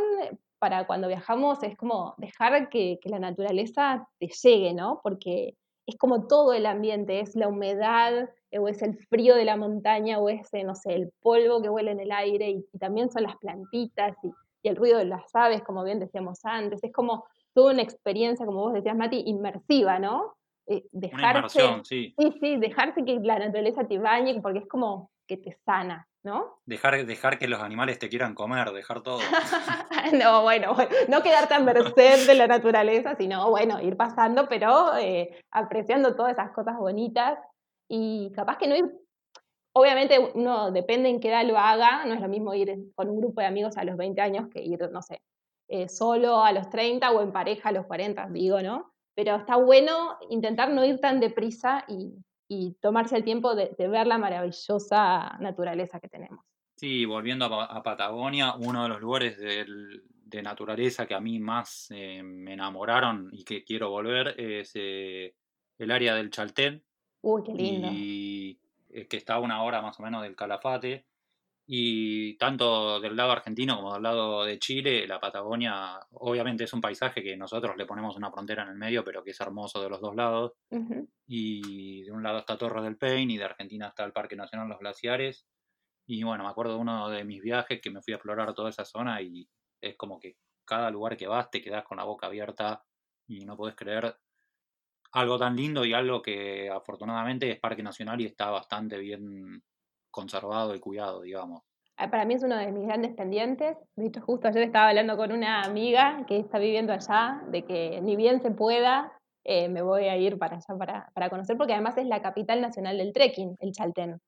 para 0.59 0.87
cuando 0.87 1.09
viajamos 1.09 1.61
es 1.63 1.75
como 1.75 2.15
dejar 2.17 2.69
que, 2.69 2.99
que 3.01 3.09
la 3.09 3.19
naturaleza 3.19 4.07
te 4.17 4.27
llegue, 4.27 4.73
¿no? 4.73 5.01
Porque 5.03 5.57
es 5.85 5.97
como 5.97 6.27
todo 6.27 6.53
el 6.53 6.65
ambiente, 6.65 7.19
es 7.19 7.35
la 7.35 7.47
humedad, 7.47 8.29
eh, 8.51 8.59
o 8.59 8.67
es 8.67 8.81
el 8.81 8.97
frío 9.07 9.35
de 9.35 9.45
la 9.45 9.57
montaña, 9.57 10.19
o 10.19 10.29
es, 10.29 10.53
eh, 10.53 10.63
no 10.63 10.75
sé, 10.75 10.93
el 10.95 11.11
polvo 11.21 11.61
que 11.61 11.69
huele 11.69 11.91
en 11.91 11.99
el 11.99 12.11
aire, 12.11 12.49
y, 12.49 12.77
también 12.77 13.11
son 13.11 13.23
las 13.23 13.37
plantitas 13.37 14.15
y, 14.23 14.31
el 14.63 14.77
ruido 14.77 14.97
de 14.97 15.05
las 15.05 15.35
aves, 15.35 15.61
como 15.61 15.83
bien 15.83 15.99
decíamos 15.99 16.39
antes. 16.45 16.81
Es 16.83 16.93
como 16.93 17.25
toda 17.53 17.73
una 17.73 17.81
experiencia, 17.81 18.45
como 18.45 18.61
vos 18.61 18.73
decías, 18.73 18.95
Mati, 18.95 19.23
inmersiva, 19.25 19.99
¿no? 19.99 20.35
eh, 20.67 20.85
dejarse, 20.91 21.61
sí. 21.83 22.13
sí, 22.17 22.33
sí, 22.39 22.57
dejarse 22.57 23.03
que 23.03 23.19
la 23.19 23.39
naturaleza 23.39 23.85
te 23.85 23.99
bañe, 23.99 24.39
porque 24.41 24.59
es 24.59 24.67
como 24.67 25.11
que 25.27 25.37
te 25.37 25.57
sana, 25.65 26.07
¿no? 26.23 26.59
Dejar, 26.65 27.05
dejar 27.05 27.37
que 27.37 27.47
los 27.47 27.61
animales 27.61 27.99
te 27.99 28.09
quieran 28.09 28.35
comer, 28.35 28.71
dejar 28.71 29.01
todo. 29.01 29.19
no, 30.13 30.41
bueno, 30.41 30.75
no 31.07 31.21
quedarte 31.21 31.53
a 31.53 31.59
merced 31.59 32.27
de 32.27 32.35
la 32.35 32.47
naturaleza, 32.47 33.15
sino, 33.15 33.49
bueno, 33.49 33.81
ir 33.81 33.97
pasando, 33.97 34.47
pero 34.47 34.95
eh, 34.97 35.41
apreciando 35.51 36.15
todas 36.15 36.33
esas 36.33 36.51
cosas 36.51 36.77
bonitas 36.77 37.39
y 37.89 38.31
capaz 38.35 38.57
que 38.57 38.67
no 38.67 38.75
ir, 38.75 38.85
obviamente 39.73 40.19
uno 40.33 40.71
depende 40.71 41.09
en 41.09 41.19
qué 41.19 41.29
edad 41.29 41.45
lo 41.45 41.57
haga, 41.57 42.05
no 42.05 42.13
es 42.13 42.21
lo 42.21 42.27
mismo 42.27 42.53
ir 42.53 42.91
con 42.95 43.09
un 43.09 43.19
grupo 43.19 43.41
de 43.41 43.47
amigos 43.47 43.77
a 43.77 43.83
los 43.83 43.97
20 43.97 44.21
años 44.21 44.47
que 44.49 44.61
ir, 44.61 44.89
no 44.91 45.01
sé, 45.01 45.21
eh, 45.67 45.89
solo 45.89 46.43
a 46.43 46.51
los 46.51 46.69
30 46.69 47.11
o 47.11 47.21
en 47.21 47.31
pareja 47.31 47.69
a 47.69 47.71
los 47.71 47.85
40, 47.85 48.27
digo, 48.29 48.61
¿no? 48.61 48.93
Pero 49.15 49.35
está 49.35 49.57
bueno 49.57 50.17
intentar 50.29 50.69
no 50.69 50.83
ir 50.83 50.99
tan 50.99 51.19
deprisa 51.19 51.85
y, 51.87 52.13
y 52.53 52.73
tomarse 52.79 53.17
el 53.17 53.23
tiempo 53.23 53.55
de, 53.55 53.75
ver 53.77 54.07
la 54.07 54.17
maravillosa 54.17 55.37
naturaleza 55.39 55.99
que 55.99 56.07
tenemos. 56.07 56.45
Sí, 56.75 57.05
volviendo 57.05 57.45
a, 57.45 57.83
Patagonia, 57.83 58.55
uno 58.55 58.83
de 58.83 58.89
los 58.89 59.01
lugares 59.01 59.37
de, 59.37 60.41
naturaleza 60.41 61.05
que 61.05 61.13
a 61.13 61.19
mí 61.19 61.39
más 61.39 61.89
eh, 61.91 62.23
me 62.23 62.53
enamoraron 62.53 63.29
y 63.31 63.43
que 63.43 63.63
quiero 63.63 63.91
volver 63.91 64.33
es 64.39 64.71
eh, 64.73 65.35
el 65.77 65.91
área 65.91 66.15
del 66.15 66.31
Chaltén. 66.31 66.83
Uy, 67.21 67.43
qué 67.43 67.53
lindo. 67.53 67.89
Y 67.91 68.59
eh, 68.89 69.07
que 69.07 69.17
está 69.17 69.35
a 69.35 69.39
una 69.39 69.61
hora 69.61 69.83
más 69.83 69.99
o 69.99 70.03
menos 70.03 70.23
del 70.23 70.35
Calafate. 70.35 71.05
Y 71.65 72.35
tanto 72.37 72.99
del 72.99 73.15
lado 73.15 73.31
argentino 73.31 73.77
como 73.77 73.93
del 73.93 74.03
lado 74.03 74.43
de 74.43 74.59
Chile, 74.59 75.07
la 75.07 75.19
Patagonia 75.19 75.97
obviamente 76.11 76.65
es 76.65 76.73
un 76.73 76.81
paisaje 76.81 77.23
que 77.23 77.37
nosotros 77.37 77.77
le 77.77 77.85
ponemos 77.85 78.17
una 78.17 78.31
frontera 78.31 78.63
en 78.63 78.69
el 78.69 78.75
medio, 78.75 79.03
pero 79.03 79.23
que 79.23 79.31
es 79.31 79.39
hermoso 79.39 79.81
de 79.81 79.89
los 79.89 80.01
dos 80.01 80.15
lados. 80.15 80.53
Y 81.25 82.03
de 82.03 82.11
un 82.11 82.21
lado 82.21 82.39
está 82.39 82.57
Torres 82.57 82.83
del 82.83 82.97
Paine 82.97 83.33
y 83.33 83.37
de 83.37 83.45
Argentina 83.45 83.87
está 83.87 84.03
el 84.03 84.11
Parque 84.11 84.35
Nacional 84.35 84.67
Los 84.67 84.79
Glaciares. 84.79 85.45
Y 86.05 86.23
bueno, 86.23 86.43
me 86.43 86.49
acuerdo 86.49 86.73
de 86.73 86.79
uno 86.79 87.09
de 87.09 87.23
mis 87.23 87.41
viajes 87.41 87.79
que 87.81 87.91
me 87.91 88.01
fui 88.01 88.13
a 88.13 88.17
explorar 88.17 88.53
toda 88.53 88.69
esa 88.69 88.83
zona 88.83 89.21
y 89.21 89.47
es 89.79 89.95
como 89.95 90.19
que 90.19 90.35
cada 90.65 90.91
lugar 90.91 91.15
que 91.15 91.27
vas 91.27 91.49
te 91.49 91.61
quedas 91.61 91.85
con 91.85 91.97
la 91.97 92.03
boca 92.03 92.27
abierta 92.27 92.83
y 93.25 93.45
no 93.45 93.55
puedes 93.55 93.75
creer 93.75 94.17
algo 95.13 95.37
tan 95.37 95.55
lindo 95.55 95.85
y 95.85 95.93
algo 95.93 96.21
que 96.21 96.69
afortunadamente 96.69 97.49
es 97.49 97.59
Parque 97.59 97.83
Nacional 97.83 98.19
y 98.19 98.25
está 98.25 98.49
bastante 98.49 98.97
bien 98.97 99.63
conservado 100.13 100.73
y 100.75 100.79
cuidado, 100.79 101.23
digamos. 101.23 101.63
Ah, 101.97 102.09
para 102.09 102.23
mí 102.23 102.35
es 102.35 102.43
uno 102.43 102.55
de 102.55 102.71
mis 102.71 102.87
grandes 102.87 103.13
pendientes. 103.13 103.75
De 103.95 104.07
hecho, 104.07 104.21
justo 104.21 104.47
ayer 104.47 104.63
estaba 104.63 104.89
hablando 104.89 105.17
con 105.17 105.31
una 105.31 105.63
amiga 105.63 106.23
que 106.27 106.37
está 106.37 106.59
viviendo 106.59 106.93
allá, 106.93 107.41
de 107.49 107.65
que 107.65 107.99
ni 108.01 108.15
bien 108.15 108.41
se 108.41 108.51
pueda, 108.51 109.11
eh, 109.43 109.67
me 109.69 109.81
voy 109.81 110.05
a 110.05 110.15
ir 110.15 110.37
para 110.37 110.55
allá 110.55 110.77
para, 110.77 111.09
para, 111.13 111.29
conocer, 111.29 111.57
porque 111.57 111.73
además 111.73 111.97
es 111.97 112.05
la 112.05 112.21
capital 112.21 112.61
nacional 112.61 112.97
del 112.97 113.11
trekking, 113.11 113.57
el 113.59 113.71
Chaltén. 113.73 114.21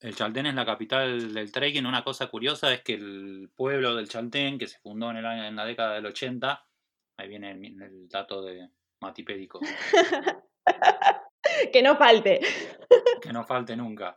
El 0.00 0.16
Chaltén 0.16 0.46
es 0.46 0.54
la 0.54 0.64
capital 0.64 1.32
del 1.32 1.52
trekking. 1.52 1.86
Una 1.86 2.02
cosa 2.02 2.28
curiosa 2.28 2.72
es 2.72 2.82
que 2.82 2.94
el 2.94 3.50
pueblo 3.54 3.94
del 3.94 4.08
Chaltén, 4.08 4.58
que 4.58 4.66
se 4.66 4.78
fundó 4.78 5.10
en, 5.10 5.18
el 5.18 5.24
en 5.24 5.56
la 5.56 5.64
década 5.64 5.94
del 5.94 6.06
80, 6.06 6.66
ahí 7.18 7.28
viene 7.28 7.52
el, 7.52 7.82
el 7.82 8.08
dato 8.08 8.42
de 8.42 8.68
matipédico. 9.02 9.60
que 11.72 11.82
no 11.82 11.96
falte. 11.96 12.40
que 13.22 13.32
no 13.32 13.44
falte 13.44 13.76
nunca 13.76 14.16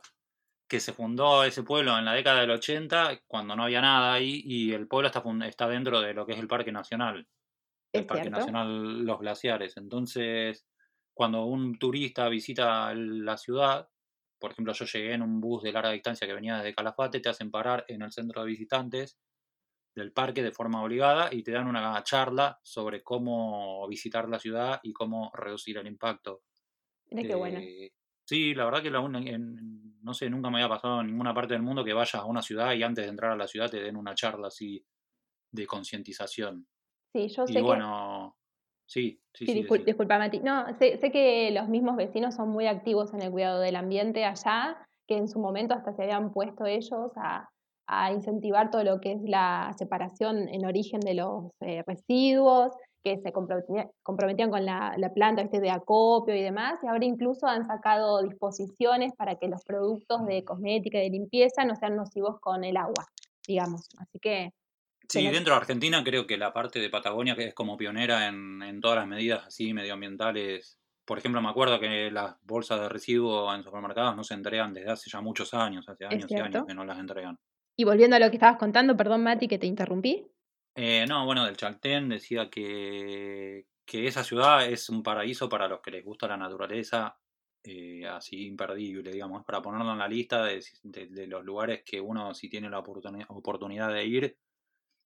que 0.68 0.80
se 0.80 0.92
fundó 0.92 1.44
ese 1.44 1.62
pueblo 1.62 1.98
en 1.98 2.04
la 2.04 2.14
década 2.14 2.40
del 2.40 2.50
80, 2.50 3.22
cuando 3.26 3.54
no 3.54 3.64
había 3.64 3.80
nada 3.80 4.14
ahí, 4.14 4.42
y 4.44 4.72
el 4.72 4.88
pueblo 4.88 5.08
está, 5.08 5.22
está 5.46 5.68
dentro 5.68 6.00
de 6.00 6.14
lo 6.14 6.26
que 6.26 6.32
es 6.32 6.38
el 6.38 6.48
Parque 6.48 6.72
Nacional, 6.72 7.28
el 7.92 8.06
Parque 8.06 8.30
Nacional 8.30 9.04
Los 9.04 9.20
Glaciares. 9.20 9.76
Entonces, 9.76 10.66
cuando 11.12 11.44
un 11.44 11.78
turista 11.78 12.28
visita 12.28 12.92
la 12.94 13.36
ciudad, 13.36 13.88
por 14.38 14.52
ejemplo, 14.52 14.72
yo 14.72 14.84
llegué 14.84 15.14
en 15.14 15.22
un 15.22 15.40
bus 15.40 15.62
de 15.62 15.72
larga 15.72 15.92
distancia 15.92 16.26
que 16.26 16.34
venía 16.34 16.56
desde 16.56 16.74
Calafate, 16.74 17.20
te 17.20 17.28
hacen 17.28 17.50
parar 17.50 17.84
en 17.88 18.02
el 18.02 18.12
centro 18.12 18.42
de 18.42 18.48
visitantes 18.48 19.18
del 19.94 20.12
parque 20.12 20.42
de 20.42 20.52
forma 20.52 20.82
obligada 20.82 21.28
y 21.32 21.42
te 21.42 21.52
dan 21.52 21.68
una 21.68 22.02
charla 22.02 22.58
sobre 22.62 23.02
cómo 23.02 23.86
visitar 23.88 24.28
la 24.28 24.40
ciudad 24.40 24.80
y 24.82 24.92
cómo 24.92 25.30
reducir 25.34 25.78
el 25.78 25.86
impacto. 25.86 26.42
Qué 27.08 27.34
bueno. 27.34 27.60
Sí, 28.24 28.54
la 28.54 28.64
verdad 28.64 28.82
que 28.82 28.90
la, 28.90 29.00
en, 29.00 30.00
no 30.02 30.14
sé, 30.14 30.30
nunca 30.30 30.50
me 30.50 30.56
había 30.58 30.68
pasado 30.68 31.00
en 31.00 31.08
ninguna 31.08 31.34
parte 31.34 31.54
del 31.54 31.62
mundo 31.62 31.84
que 31.84 31.92
vayas 31.92 32.14
a 32.14 32.24
una 32.24 32.42
ciudad 32.42 32.72
y 32.72 32.82
antes 32.82 33.04
de 33.04 33.10
entrar 33.10 33.32
a 33.32 33.36
la 33.36 33.46
ciudad 33.46 33.70
te 33.70 33.82
den 33.82 33.96
una 33.96 34.14
charla 34.14 34.48
así 34.48 34.84
de 35.52 35.66
concientización. 35.66 36.66
Sí, 37.12 37.28
yo 37.28 37.46
sé 37.46 37.62
bueno, 37.62 38.36
sí, 38.86 39.20
sí, 39.32 39.46
sí. 39.46 39.66
disculpa, 39.84 40.18
Mati. 40.18 40.40
No, 40.40 40.66
sé, 40.78 40.98
sé 40.98 41.12
que 41.12 41.50
los 41.52 41.68
mismos 41.68 41.96
vecinos 41.96 42.34
son 42.34 42.48
muy 42.48 42.66
activos 42.66 43.14
en 43.14 43.22
el 43.22 43.30
cuidado 43.30 43.60
del 43.60 43.76
ambiente 43.76 44.24
allá, 44.24 44.76
que 45.06 45.16
en 45.16 45.28
su 45.28 45.38
momento 45.38 45.74
hasta 45.74 45.92
se 45.92 46.02
habían 46.02 46.32
puesto 46.32 46.64
ellos 46.66 47.12
a, 47.16 47.48
a 47.86 48.12
incentivar 48.12 48.70
todo 48.70 48.84
lo 48.84 49.00
que 49.00 49.12
es 49.12 49.22
la 49.22 49.72
separación 49.78 50.48
en 50.48 50.64
origen 50.64 51.00
de 51.00 51.14
los 51.14 51.50
eh, 51.60 51.82
residuos 51.86 52.72
que 53.04 53.18
se 53.18 53.32
comprometían, 53.32 54.50
con 54.50 54.64
la, 54.64 54.96
planta 55.14 55.42
este 55.42 55.60
de 55.60 55.70
acopio 55.70 56.34
y 56.34 56.42
demás, 56.42 56.80
y 56.82 56.86
ahora 56.86 57.04
incluso 57.04 57.46
han 57.46 57.66
sacado 57.66 58.22
disposiciones 58.22 59.12
para 59.16 59.36
que 59.36 59.46
los 59.46 59.62
productos 59.62 60.24
de 60.24 60.42
cosmética 60.42 60.98
y 60.98 61.02
de 61.02 61.10
limpieza 61.10 61.66
no 61.66 61.76
sean 61.76 61.96
nocivos 61.96 62.40
con 62.40 62.64
el 62.64 62.78
agua, 62.78 63.06
digamos. 63.46 63.88
Así 63.98 64.18
que... 64.18 64.50
Sí, 65.06 65.22
dentro 65.28 65.52
de 65.52 65.60
Argentina 65.60 66.02
creo 66.02 66.26
que 66.26 66.38
la 66.38 66.54
parte 66.54 66.78
de 66.78 66.88
Patagonia, 66.88 67.36
que 67.36 67.44
es 67.44 67.54
como 67.54 67.76
pionera 67.76 68.26
en, 68.26 68.80
todas 68.80 68.96
las 68.96 69.06
medidas 69.06 69.46
así 69.46 69.74
medioambientales, 69.74 70.78
por 71.04 71.18
ejemplo, 71.18 71.42
me 71.42 71.50
acuerdo 71.50 71.78
que 71.78 72.10
las 72.10 72.36
bolsas 72.42 72.80
de 72.80 72.88
residuos 72.88 73.54
en 73.54 73.62
supermercados 73.62 74.16
no 74.16 74.24
se 74.24 74.32
entregan 74.32 74.72
desde 74.72 74.90
hace 74.90 75.10
ya 75.10 75.20
muchos 75.20 75.52
años, 75.52 75.86
hace 75.90 76.06
años 76.06 76.30
y 76.30 76.36
años 76.36 76.64
que 76.66 76.74
no 76.74 76.86
las 76.86 76.98
entregan. 76.98 77.38
Y 77.76 77.84
volviendo 77.84 78.16
a 78.16 78.18
lo 78.18 78.30
que 78.30 78.36
estabas 78.36 78.56
contando, 78.56 78.96
perdón 78.96 79.22
Mati 79.22 79.46
que 79.46 79.58
te 79.58 79.66
interrumpí. 79.66 80.26
Eh, 80.74 81.06
no, 81.06 81.24
bueno, 81.24 81.44
del 81.44 81.56
Chaltén 81.56 82.08
decía 82.08 82.50
que, 82.50 83.66
que, 83.84 84.06
esa 84.06 84.24
ciudad 84.24 84.66
es 84.66 84.88
un 84.88 85.02
paraíso 85.02 85.48
para 85.48 85.68
los 85.68 85.80
que 85.80 85.92
les 85.92 86.04
gusta 86.04 86.26
la 86.26 86.36
naturaleza, 86.36 87.16
eh, 87.62 88.04
así 88.06 88.46
imperdible, 88.46 89.12
digamos, 89.12 89.44
para 89.44 89.62
ponerlo 89.62 89.92
en 89.92 89.98
la 89.98 90.08
lista 90.08 90.44
de, 90.44 91.26
los 91.28 91.44
lugares 91.44 91.82
que 91.84 92.00
uno, 92.00 92.34
si 92.34 92.48
tiene 92.48 92.68
la 92.68 92.80
oportunidad 92.80 93.92
de 93.92 94.04
ir, 94.04 94.38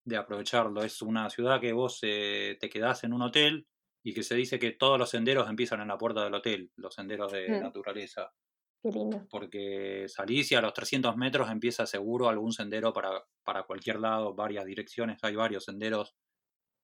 de 0.04 0.16
aprovecharlo. 0.16 0.82
Es 0.82 1.02
una 1.02 1.28
ciudad 1.28 1.60
que 1.60 1.72
vos 1.72 1.98
eh, 2.02 2.56
te 2.58 2.70
quedás 2.70 3.04
en 3.04 3.12
un 3.12 3.22
hotel 3.22 3.68
y 4.02 4.14
que 4.14 4.22
se 4.22 4.34
dice 4.34 4.58
que 4.58 4.72
todos 4.72 4.98
los 4.98 5.10
senderos 5.10 5.48
empiezan 5.48 5.82
en 5.82 5.88
la 5.88 5.98
puerta 5.98 6.24
del 6.24 6.34
hotel, 6.34 6.72
los 6.76 6.94
senderos 6.94 7.30
de 7.30 7.48
mm. 7.48 7.62
naturaleza. 7.62 8.32
Qué 8.82 8.90
lindo. 8.90 9.26
Porque 9.30 10.06
salís 10.08 10.52
y 10.52 10.54
a 10.54 10.60
los 10.60 10.72
300 10.72 11.16
metros 11.16 11.50
empieza 11.50 11.86
seguro 11.86 12.28
algún 12.28 12.52
sendero 12.52 12.92
para, 12.92 13.24
para 13.42 13.64
cualquier 13.64 13.98
lado, 13.98 14.34
varias 14.34 14.64
direcciones. 14.64 15.18
Hay 15.22 15.34
varios 15.34 15.64
senderos 15.64 16.14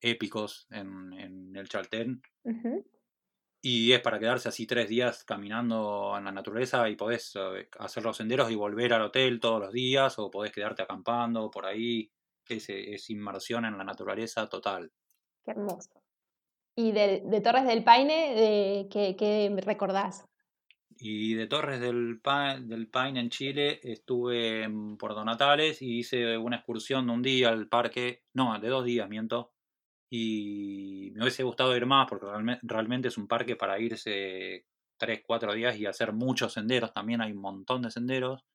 épicos 0.01 0.67
en, 0.71 1.55
el 1.57 1.69
Chaltén. 1.69 2.21
Y 3.63 3.93
es 3.93 4.01
para 4.01 4.19
quedarse 4.19 4.49
así 4.49 4.67
tres 4.67 4.89
días 4.89 5.25
caminando 5.25 6.15
en 6.19 6.25
la 6.25 6.33
naturaleza 6.33 6.87
y 6.91 6.97
podés 6.97 7.35
eh, 7.37 7.69
hacer 7.79 8.03
los 8.03 8.19
senderos 8.19 8.51
y 8.51 8.55
volver 8.55 8.93
al 8.93 9.03
hotel 9.03 9.41
todos 9.41 9.61
los 9.61 9.73
días 9.73 10.19
o 10.19 10.31
podés 10.31 10.53
quedarte 10.53 10.83
acampando 10.83 11.51
por 11.51 11.65
ahí. 11.65 12.11
Es, 12.47 12.69
es 12.69 13.09
inmersión 13.09 13.65
en 13.65 13.79
la 13.79 13.85
naturaleza 13.85 14.47
total. 14.49 14.93
Qué 15.43 15.53
hermoso. 15.53 16.03
¿Y 16.77 16.93
de, 16.93 17.41
Torres 17.43 17.65
del 17.65 17.85
Paine, 17.85 18.35
de, 18.35 18.89
¿qué, 18.91 19.17
qué 19.17 19.55
recordás? 19.65 20.27
Y 21.07 21.35
de 21.35 21.47
Torres 21.47 21.81
del, 21.81 22.23
del 22.63 22.89
Paine 22.89 23.21
en 23.21 23.29
Chile 23.29 23.79
estuve 23.83 24.63
en 24.63 24.97
Puerto 24.97 25.23
Natales 25.23 25.83
y 25.83 25.99
hice 25.99 26.39
una 26.39 26.57
excursión 26.57 27.07
de 27.07 27.13
un 27.13 27.21
día 27.21 27.51
al 27.51 27.69
parque, 27.69 28.23
no, 28.33 28.59
de 28.59 28.69
dos 28.69 28.87
días, 28.87 29.07
miento. 29.07 29.53
Y 30.09 31.11
me 31.15 31.21
hubiese 31.21 31.43
gustado 31.43 31.77
ir 31.77 31.85
más 31.85 32.09
porque 32.09 32.25
realmente 32.63 33.09
es 33.09 33.19
un 33.19 33.29
parque 33.29 33.55
para 33.55 33.79
irse 33.79 34.65
tres, 34.97 35.21
cuatro 35.27 35.53
días 35.53 35.77
y 35.77 35.85
hacer 35.85 36.15
muchos 36.15 36.55
senderos. 36.55 36.95
También 36.95 37.21
hay 37.21 37.33
un 37.33 37.43
montón 37.43 37.83
de 37.83 37.91
senderos. 37.91 38.47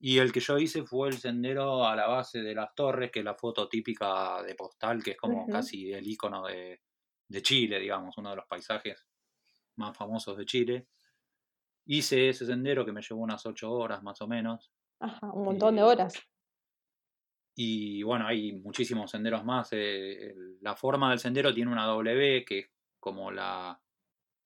Y 0.00 0.20
el 0.20 0.32
que 0.32 0.40
yo 0.40 0.56
hice 0.56 0.84
fue 0.84 1.10
el 1.10 1.18
sendero 1.18 1.86
a 1.86 1.94
la 1.94 2.06
base 2.06 2.40
de 2.40 2.54
las 2.54 2.74
torres, 2.74 3.10
que 3.10 3.18
es 3.18 3.26
la 3.26 3.34
foto 3.34 3.68
típica 3.68 4.42
de 4.42 4.54
postal, 4.54 5.02
que 5.02 5.10
es 5.10 5.16
como 5.18 5.46
casi 5.46 5.92
el 5.92 6.08
icono 6.08 6.46
de, 6.46 6.80
de 7.28 7.42
Chile, 7.42 7.78
digamos, 7.78 8.16
uno 8.16 8.30
de 8.30 8.36
los 8.36 8.46
paisajes 8.46 9.06
más 9.76 9.94
famosos 9.94 10.38
de 10.38 10.46
Chile. 10.46 10.86
Hice 11.86 12.28
ese 12.28 12.46
sendero 12.46 12.84
que 12.84 12.92
me 12.92 13.02
llevó 13.02 13.22
unas 13.22 13.44
ocho 13.46 13.72
horas 13.72 14.02
más 14.02 14.20
o 14.22 14.28
menos. 14.28 14.72
Ajá, 15.00 15.32
un 15.32 15.44
montón 15.44 15.76
de 15.76 15.82
horas. 15.82 16.14
Y 17.54 18.02
bueno, 18.02 18.26
hay 18.26 18.52
muchísimos 18.52 19.10
senderos 19.10 19.44
más. 19.44 19.68
Eh, 19.72 20.34
la 20.60 20.74
forma 20.74 21.10
del 21.10 21.18
sendero 21.18 21.52
tiene 21.52 21.72
una 21.72 21.86
W 21.86 22.44
que 22.44 22.58
es 22.60 22.70
como 23.00 23.30
la. 23.30 23.78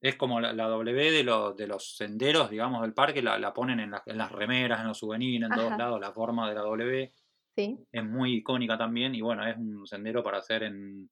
Es 0.01 0.16
como 0.16 0.40
la, 0.40 0.53
W 0.53 1.11
de, 1.11 1.25
los 1.25 1.57
de 1.57 1.66
los 1.66 1.96
senderos, 1.96 2.51
digamos, 2.51 2.83
del 2.83 2.92
parque, 2.92 3.22
la, 3.22 3.53
ponen 3.55 3.81
en, 3.81 3.90
las 3.90 4.33
remeras, 4.33 4.81
en 4.81 4.88
los 4.88 4.99
souvenirs, 4.99 5.46
en 5.46 5.51
todos 5.51 5.77
lados, 5.77 6.01
la 6.01 6.12
forma 6.12 6.49
de 6.49 6.55
la 6.55 6.61
W. 6.61 7.12
Sí. 7.57 7.79
Es 7.90 8.05
muy 8.05 8.35
icónica 8.35 8.77
también 8.77 9.14
y 9.14 9.22
bueno, 9.22 9.46
es 9.46 9.57
un 9.57 9.87
sendero 9.87 10.22
para 10.22 10.38
hacer 10.38 10.64
en 10.64 11.09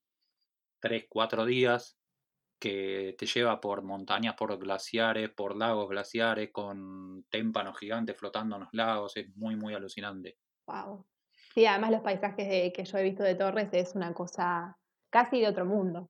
tres, 0.80 1.06
cuatro 1.08 1.46
días 1.46 1.98
que 2.64 3.14
te 3.18 3.26
lleva 3.26 3.60
por 3.60 3.82
montañas, 3.82 4.36
por 4.36 4.58
glaciares, 4.58 5.28
por 5.28 5.54
lagos 5.54 5.86
glaciares, 5.90 6.48
con 6.50 7.22
témpanos 7.28 7.78
gigantes 7.78 8.16
flotando 8.16 8.56
en 8.56 8.62
los 8.62 8.72
lagos, 8.72 9.18
es 9.18 9.36
muy, 9.36 9.54
muy 9.54 9.74
alucinante. 9.74 10.38
Wow. 10.66 11.04
Sí, 11.52 11.66
además 11.66 11.90
los 11.90 12.00
paisajes 12.00 12.72
que 12.72 12.84
yo 12.86 12.96
he 12.96 13.02
visto 13.02 13.22
de 13.22 13.34
Torres 13.34 13.68
es 13.72 13.94
una 13.94 14.14
cosa 14.14 14.78
casi 15.10 15.40
de 15.40 15.48
otro 15.48 15.66
mundo. 15.66 16.08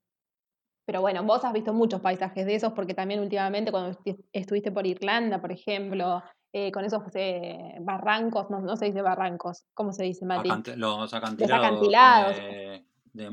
Pero 0.87 1.01
bueno, 1.01 1.25
vos 1.25 1.45
has 1.45 1.53
visto 1.53 1.73
muchos 1.73 2.01
paisajes 2.01 2.47
de 2.47 2.55
esos 2.55 2.73
porque 2.73 2.95
también 2.95 3.19
últimamente 3.19 3.73
cuando 3.73 3.99
estuviste 4.33 4.71
por 4.71 4.87
Irlanda, 4.87 5.41
por 5.41 5.51
ejemplo, 5.51 6.23
eh, 6.53 6.71
con 6.71 6.85
esos 6.85 7.03
eh, 7.15 7.79
barrancos, 7.81 8.49
no, 8.49 8.61
no, 8.61 8.77
se 8.77 8.85
dice 8.85 9.03
barrancos, 9.03 9.65
¿cómo 9.75 9.93
se 9.93 10.05
dice, 10.05 10.25
Mati? 10.25 10.51
los 10.77 11.13
acantilados, 11.13 12.37
De, 12.37 12.87
de 13.13 13.31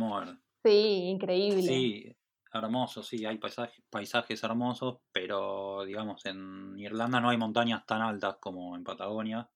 Sí, 0.63 1.03
increíble. 1.09 1.61
Sí, 1.61 2.15
hermoso, 2.53 3.03
sí, 3.03 3.25
hay 3.25 3.37
paisajes, 3.37 3.83
paisajes 3.89 4.43
hermosos, 4.43 4.99
pero 5.11 5.83
digamos, 5.85 6.25
en 6.25 6.77
Irlanda 6.77 7.19
no 7.19 7.29
hay 7.29 7.37
montañas 7.37 7.85
tan 7.85 8.01
altas 8.01 8.37
como 8.39 8.75
en 8.75 8.83
Patagonia. 8.83 9.49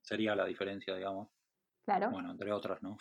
Sería 0.00 0.34
la 0.34 0.46
diferencia, 0.46 0.94
digamos. 0.96 1.28
Claro. 1.84 2.10
Bueno, 2.10 2.30
entre 2.30 2.52
otras, 2.52 2.82
¿no? 2.82 2.96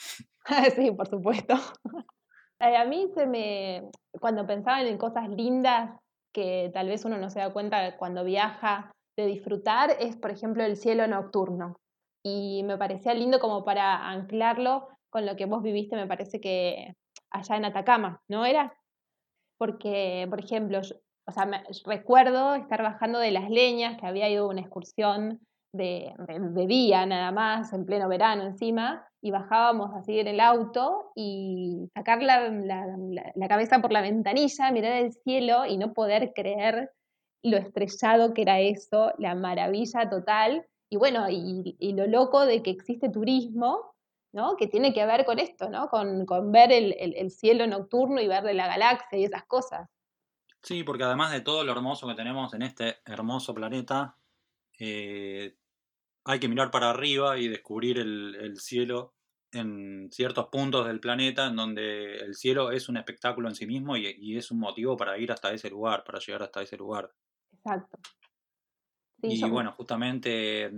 sí, 0.75 0.91
por 0.91 1.07
supuesto. 1.07 1.55
Eh, 2.63 2.77
a 2.77 2.85
mí 2.85 3.09
se 3.15 3.25
me, 3.25 3.89
cuando 4.19 4.45
pensaban 4.45 4.85
en 4.85 4.99
cosas 4.99 5.27
lindas 5.29 5.99
que 6.31 6.69
tal 6.71 6.89
vez 6.89 7.03
uno 7.05 7.17
no 7.17 7.31
se 7.31 7.39
da 7.39 7.51
cuenta 7.51 7.97
cuando 7.97 8.23
viaja 8.23 8.91
de 9.17 9.25
disfrutar, 9.25 9.95
es 9.99 10.15
por 10.15 10.29
ejemplo 10.29 10.63
el 10.63 10.77
cielo 10.77 11.07
nocturno. 11.07 11.77
Y 12.23 12.61
me 12.63 12.77
parecía 12.77 13.15
lindo 13.15 13.39
como 13.39 13.65
para 13.65 14.07
anclarlo 14.07 14.89
con 15.09 15.25
lo 15.25 15.35
que 15.35 15.45
vos 15.45 15.63
viviste, 15.63 15.95
me 15.95 16.05
parece 16.05 16.39
que 16.39 16.93
allá 17.31 17.57
en 17.57 17.65
Atacama, 17.65 18.21
¿no 18.29 18.45
era? 18.45 18.71
Porque, 19.61 20.25
por 20.27 20.39
ejemplo, 20.39 20.79
o 20.79 21.31
sea, 21.31 21.63
recuerdo 21.85 22.55
estar 22.55 22.81
bajando 22.81 23.19
de 23.19 23.29
las 23.29 23.47
leñas, 23.47 23.95
que 23.99 24.07
había 24.07 24.27
ido 24.27 24.49
una 24.49 24.61
excursión 24.61 25.39
de, 25.71 26.15
de, 26.27 26.65
día 26.65 27.05
nada 27.05 27.31
más, 27.31 27.71
en 27.71 27.85
pleno 27.85 28.09
verano 28.09 28.41
encima, 28.41 29.07
y 29.21 29.29
bajábamos 29.29 29.91
así 29.93 30.17
en 30.19 30.25
el 30.25 30.39
auto 30.39 31.11
y 31.15 31.87
sacar 31.93 32.23
la, 32.23 32.49
la, 32.49 33.47
cabeza 33.47 33.79
por 33.81 33.91
la 33.91 34.01
ventanilla, 34.01 34.71
mirar 34.71 34.93
el 34.93 35.13
cielo 35.13 35.67
y 35.67 35.77
no 35.77 35.93
poder 35.93 36.33
creer 36.33 36.89
lo 37.43 37.57
estrellado 37.57 38.33
que 38.33 38.41
era 38.41 38.59
eso, 38.61 39.13
la 39.19 39.35
maravilla 39.35 40.09
total, 40.09 40.65
y 40.91 40.97
bueno, 40.97 41.29
y, 41.29 41.75
y 41.77 41.93
lo 41.93 42.07
loco 42.07 42.47
de 42.47 42.63
que 42.63 42.71
existe 42.71 43.09
turismo, 43.09 43.93
¿no? 44.33 44.55
Que 44.57 44.67
tiene 44.67 44.93
que 44.93 45.05
ver 45.05 45.25
con 45.25 45.39
esto, 45.39 45.69
¿no? 45.69 45.89
Con, 45.89 46.25
con 46.25 46.51
ver 46.51 46.71
el, 46.71 46.95
el, 46.99 47.15
el, 47.15 47.31
cielo 47.31 47.67
nocturno 47.67 48.21
y 48.21 48.27
ver 48.27 48.43
de 48.43 48.53
la 48.53 48.67
galaxia 48.67 49.19
y 49.19 49.25
esas 49.25 49.45
cosas. 49.45 49.89
Sí, 50.63 50.83
porque 50.83 51.03
además 51.03 51.31
de 51.31 51.41
todo 51.41 51.63
lo 51.63 51.71
hermoso 51.71 52.07
que 52.07 52.13
tenemos 52.13 52.53
en 52.53 52.61
este 52.61 52.97
hermoso 53.05 53.53
planeta, 53.53 54.15
eh, 54.79 55.55
hay 56.23 56.39
que 56.39 56.47
mirar 56.47 56.69
para 56.69 56.91
arriba 56.91 57.37
y 57.37 57.47
descubrir 57.47 57.97
el, 57.97 58.59
cielo 58.59 59.15
en 59.51 60.09
ciertos 60.11 60.47
puntos 60.47 60.87
del 60.87 60.99
planeta 60.99 61.47
en 61.47 61.55
donde 61.55 62.17
el 62.17 62.35
cielo 62.35 62.71
es 62.71 62.89
un 62.89 62.97
espectáculo 62.97 63.49
en 63.49 63.55
sí 63.55 63.65
mismo 63.65 63.97
y, 63.97 64.37
es 64.37 64.51
un 64.51 64.59
motivo 64.59 64.95
para 64.95 65.17
ir 65.17 65.31
hasta 65.31 65.51
ese 65.51 65.69
lugar, 65.69 66.03
para 66.03 66.19
llegar 66.19 66.43
hasta 66.43 66.61
ese 66.61 66.77
lugar. 66.77 67.11
Exacto. 67.53 67.99
y 69.23 69.49
bueno, 69.49 69.71
justamente 69.73 70.69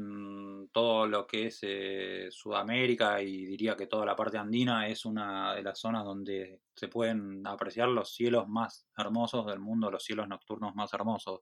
todo 0.74 1.08
lo 1.08 1.26
que 1.26 1.48
es 1.48 1.60
eh, 1.62 2.28
Sudamérica 2.32 3.22
y 3.22 3.46
diría 3.46 3.78
que 3.78 3.88
toda 3.88 4.06
la 4.06 4.16
parte 4.16 4.38
andina 4.38 4.88
es 4.88 5.06
una 5.06 5.54
de 5.56 5.64
las 5.64 5.80
zonas 5.80 6.04
donde 6.04 6.62
se 6.76 6.88
pueden 6.88 7.46
apreciar 7.48 7.88
los 7.88 8.14
cielos 8.14 8.48
más 8.48 8.88
hermosos 8.98 9.46
del 9.46 9.60
mundo, 9.60 9.92
los 9.92 10.04
cielos 10.04 10.28
nocturnos 10.28 10.76
más 10.76 10.94
hermosos 10.94 11.42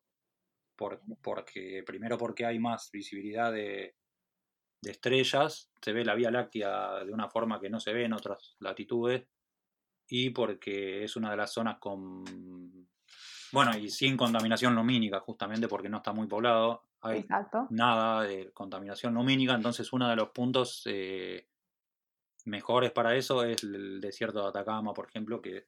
porque 1.22 1.84
primero 1.86 2.18
porque 2.18 2.46
hay 2.46 2.60
más 2.60 2.90
visibilidad 2.92 3.52
de, 3.52 3.96
estrellas, 4.82 5.72
se 5.80 5.94
ve 5.94 6.04
la 6.04 6.16
Vía 6.16 6.32
Láctea 6.32 7.04
de 7.04 7.14
una 7.14 7.30
forma 7.30 7.60
que 7.60 7.70
no 7.70 7.80
se 7.80 7.94
ve 7.94 8.06
en 8.06 8.14
otras 8.14 8.56
latitudes, 8.60 9.28
y 10.08 10.32
porque 10.32 11.04
es 11.04 11.16
una 11.16 11.30
de 11.30 11.38
las 11.38 11.54
zonas 11.54 11.78
con, 11.80 12.24
bueno, 13.52 13.78
y 13.78 13.90
sin 13.90 14.18
contaminación 14.18 14.74
lumínica, 14.74 15.20
justamente 15.20 15.68
porque 15.68 15.88
no 15.88 15.98
está 15.98 16.14
muy 16.14 16.28
poblado, 16.28 16.84
hay 17.02 17.26
nada 17.70 18.24
de 18.24 18.52
contaminación 18.52 19.14
lumínica, 19.14 19.54
entonces 19.54 19.92
uno 19.92 20.08
de 20.08 20.16
los 20.16 20.30
puntos 20.30 20.84
eh, 20.86 21.48
mejores 22.46 22.92
para 22.92 23.16
eso 23.16 23.44
es 23.44 23.64
el 23.64 24.00
desierto 24.00 24.42
de 24.42 24.50
Atacama, 24.50 24.94
por 24.94 25.08
ejemplo, 25.08 25.42
que 25.42 25.68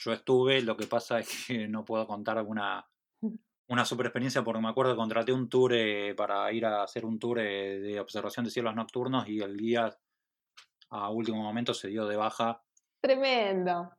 yo 0.00 0.12
estuve, 0.12 0.60
lo 0.62 0.76
que 0.76 0.86
pasa 0.86 1.20
es 1.20 1.46
que 1.46 1.68
no 1.68 1.84
puedo 1.84 2.06
contar 2.06 2.38
alguna 2.38 2.86
una 3.68 3.84
super 3.84 4.06
experiencia 4.06 4.42
porque 4.42 4.60
me 4.60 4.68
acuerdo 4.68 4.92
que 4.92 4.98
contraté 4.98 5.32
un 5.32 5.48
tour 5.48 5.72
eh, 5.74 6.14
para 6.14 6.52
ir 6.52 6.66
a 6.66 6.82
hacer 6.82 7.04
un 7.04 7.18
tour 7.18 7.38
eh, 7.38 7.80
de 7.80 8.00
observación 8.00 8.44
de 8.44 8.50
cielos 8.50 8.74
nocturnos 8.74 9.28
y 9.28 9.40
el 9.40 9.56
guía 9.56 9.96
a 10.90 11.10
último 11.10 11.42
momento 11.42 11.72
se 11.74 11.88
dio 11.88 12.06
de 12.06 12.16
baja. 12.16 12.62
Tremendo. 13.00 13.90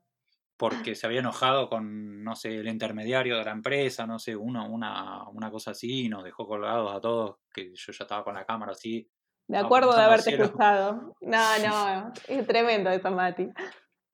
Porque 0.57 0.95
se 0.95 1.05
había 1.05 1.19
enojado 1.19 1.69
con, 1.69 2.23
no 2.23 2.35
sé, 2.35 2.55
el 2.55 2.67
intermediario 2.67 3.37
de 3.37 3.43
la 3.43 3.51
empresa, 3.51 4.07
no 4.07 4.19
sé, 4.19 4.35
uno, 4.35 4.69
una, 4.69 5.27
una 5.29 5.51
cosa 5.51 5.71
así, 5.71 6.05
y 6.05 6.09
nos 6.09 6.23
dejó 6.23 6.47
colgados 6.47 6.95
a 6.95 7.01
todos, 7.01 7.37
que 7.53 7.73
yo 7.75 7.91
ya 7.91 8.03
estaba 8.05 8.23
con 8.23 8.35
la 8.35 8.45
cámara 8.45 8.71
así. 8.71 9.09
Me 9.47 9.57
acuerdo 9.57 9.95
de 9.95 10.01
haberte 10.01 10.35
escuchado. 10.41 11.15
No, 11.21 11.37
no, 11.67 12.13
es 12.27 12.47
tremendo 12.47 12.89
eso, 12.89 13.11
Mati. 13.11 13.49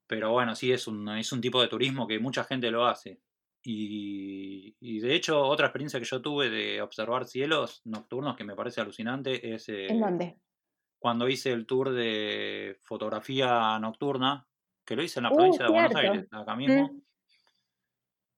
Pero 0.07 0.31
bueno, 0.31 0.55
sí, 0.55 0.71
es 0.71 0.87
un, 0.87 1.07
es 1.09 1.31
un 1.31 1.41
tipo 1.41 1.61
de 1.61 1.67
turismo 1.67 2.07
que 2.07 2.19
mucha 2.19 2.43
gente 2.43 2.69
lo 2.71 2.85
hace. 2.85 3.21
Y, 3.63 4.99
de 4.99 5.15
hecho, 5.15 5.41
otra 5.41 5.67
experiencia 5.67 5.99
que 5.99 6.05
yo 6.05 6.21
tuve 6.21 6.49
de 6.49 6.81
observar 6.81 7.25
cielos 7.25 7.81
nocturnos 7.85 8.35
que 8.35 8.43
me 8.43 8.55
parece 8.55 8.81
alucinante 8.81 9.53
es... 9.53 9.69
¿En 9.69 9.99
dónde? 9.99 10.39
Cuando 10.99 11.29
hice 11.29 11.51
el 11.51 11.65
tour 11.65 11.91
de 11.91 12.77
fotografía 12.81 13.77
nocturna, 13.79 14.47
que 14.85 14.95
lo 14.95 15.03
hice 15.03 15.19
en 15.19 15.23
la 15.23 15.31
uh, 15.31 15.35
provincia 15.35 15.65
de 15.65 15.71
Buenos 15.71 15.95
Aires, 15.95 16.27
acá 16.31 16.55
mismo. 16.55 16.87
Mm. 16.87 17.01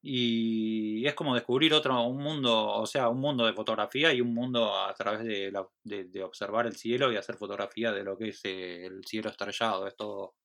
Y 0.05 1.07
es 1.07 1.13
como 1.13 1.33
descubrir 1.33 1.73
otro, 1.73 2.05
un 2.05 2.21
mundo, 2.21 2.73
o 2.73 2.85
sea, 2.85 3.07
un 3.07 3.21
mundo 3.21 3.45
de 3.45 3.53
fotografía 3.53 4.13
y 4.13 4.19
un 4.19 4.33
mundo 4.33 4.77
a 4.77 4.93
través 4.93 5.23
de, 5.23 5.53
de, 5.83 6.23
observar 6.23 6.65
el 6.65 6.75
cielo 6.75 7.09
y 7.11 7.15
hacer 7.15 7.37
fotografía 7.37 7.93
de 7.93 8.03
lo 8.03 8.17
que 8.17 8.29
es 8.29 8.41
eh, 8.43 8.85
el 8.85 9.05
cielo 9.05 9.29
estrellado. 9.29 9.87
Es 9.87 9.95
todo, 9.95 10.35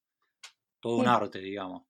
todo 0.80 0.98
un 0.98 1.08
arte, 1.08 1.40
digamos 1.40 1.88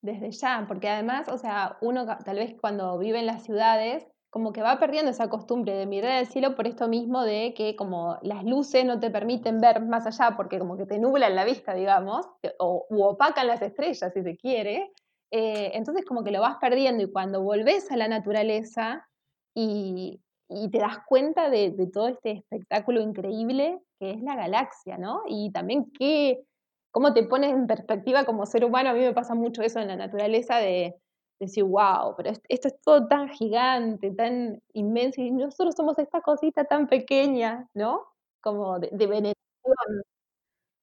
desde 0.00 0.30
ya, 0.30 0.64
porque 0.68 0.88
además, 0.88 1.28
o 1.28 1.38
sea, 1.38 1.76
uno 1.80 2.06
tal 2.06 2.36
vez 2.36 2.54
cuando 2.60 2.98
vive 2.98 3.18
en 3.18 3.26
las 3.26 3.44
ciudades, 3.44 4.06
como 4.30 4.52
que 4.52 4.62
va 4.62 4.78
perdiendo 4.78 5.10
esa 5.10 5.30
costumbre 5.30 5.74
de 5.74 5.86
mirar 5.86 6.12
al 6.12 6.26
cielo 6.26 6.54
por 6.54 6.66
esto 6.66 6.88
mismo 6.88 7.24
de 7.24 7.54
que 7.54 7.76
como 7.76 8.18
las 8.22 8.44
luces 8.44 8.84
no 8.84 9.00
te 9.00 9.10
permiten 9.10 9.60
ver 9.60 9.80
más 9.82 10.06
allá 10.06 10.36
porque 10.36 10.58
como 10.58 10.76
que 10.76 10.86
te 10.86 10.98
nublan 10.98 11.34
la 11.34 11.44
vista, 11.44 11.72
digamos, 11.74 12.26
o 12.58 12.86
u 12.90 13.02
opacan 13.02 13.46
las 13.46 13.62
estrellas 13.62 14.12
si 14.12 14.22
se 14.22 14.36
quiere, 14.36 14.92
eh, 15.30 15.72
entonces 15.74 16.04
como 16.04 16.24
que 16.24 16.30
lo 16.30 16.40
vas 16.40 16.56
perdiendo 16.60 17.02
y 17.02 17.10
cuando 17.10 17.42
volvés 17.42 17.90
a 17.90 17.96
la 17.96 18.08
naturaleza 18.08 19.06
y, 19.54 20.20
y 20.48 20.70
te 20.70 20.78
das 20.78 20.98
cuenta 21.06 21.48
de, 21.48 21.70
de, 21.70 21.86
todo 21.86 22.08
este 22.08 22.32
espectáculo 22.32 23.00
increíble 23.00 23.80
que 23.98 24.10
es 24.12 24.22
la 24.22 24.36
galaxia, 24.36 24.98
¿no? 24.98 25.22
Y 25.26 25.50
también 25.52 25.90
qué, 25.98 26.44
cómo 26.90 27.14
te 27.14 27.24
pones 27.24 27.52
en 27.52 27.66
perspectiva 27.66 28.24
como 28.24 28.46
ser 28.46 28.64
humano. 28.64 28.90
A 28.90 28.92
mí 28.92 29.00
me 29.00 29.12
pasa 29.12 29.34
mucho 29.34 29.62
eso 29.62 29.80
en 29.80 29.88
la 29.88 29.96
naturaleza 29.96 30.58
de, 30.58 30.94
decir, 31.38 31.64
wow, 31.64 32.14
pero 32.16 32.30
esto 32.48 32.68
es 32.68 32.80
todo 32.80 33.06
tan 33.06 33.28
gigante, 33.28 34.10
tan 34.10 34.60
inmenso, 34.72 35.20
y 35.20 35.30
nosotros 35.30 35.74
somos 35.76 35.98
esta 35.98 36.20
cosita 36.20 36.64
tan 36.64 36.86
pequeña, 36.86 37.68
¿no? 37.74 38.06
Como 38.40 38.78
de, 38.78 38.88
de 38.90 39.32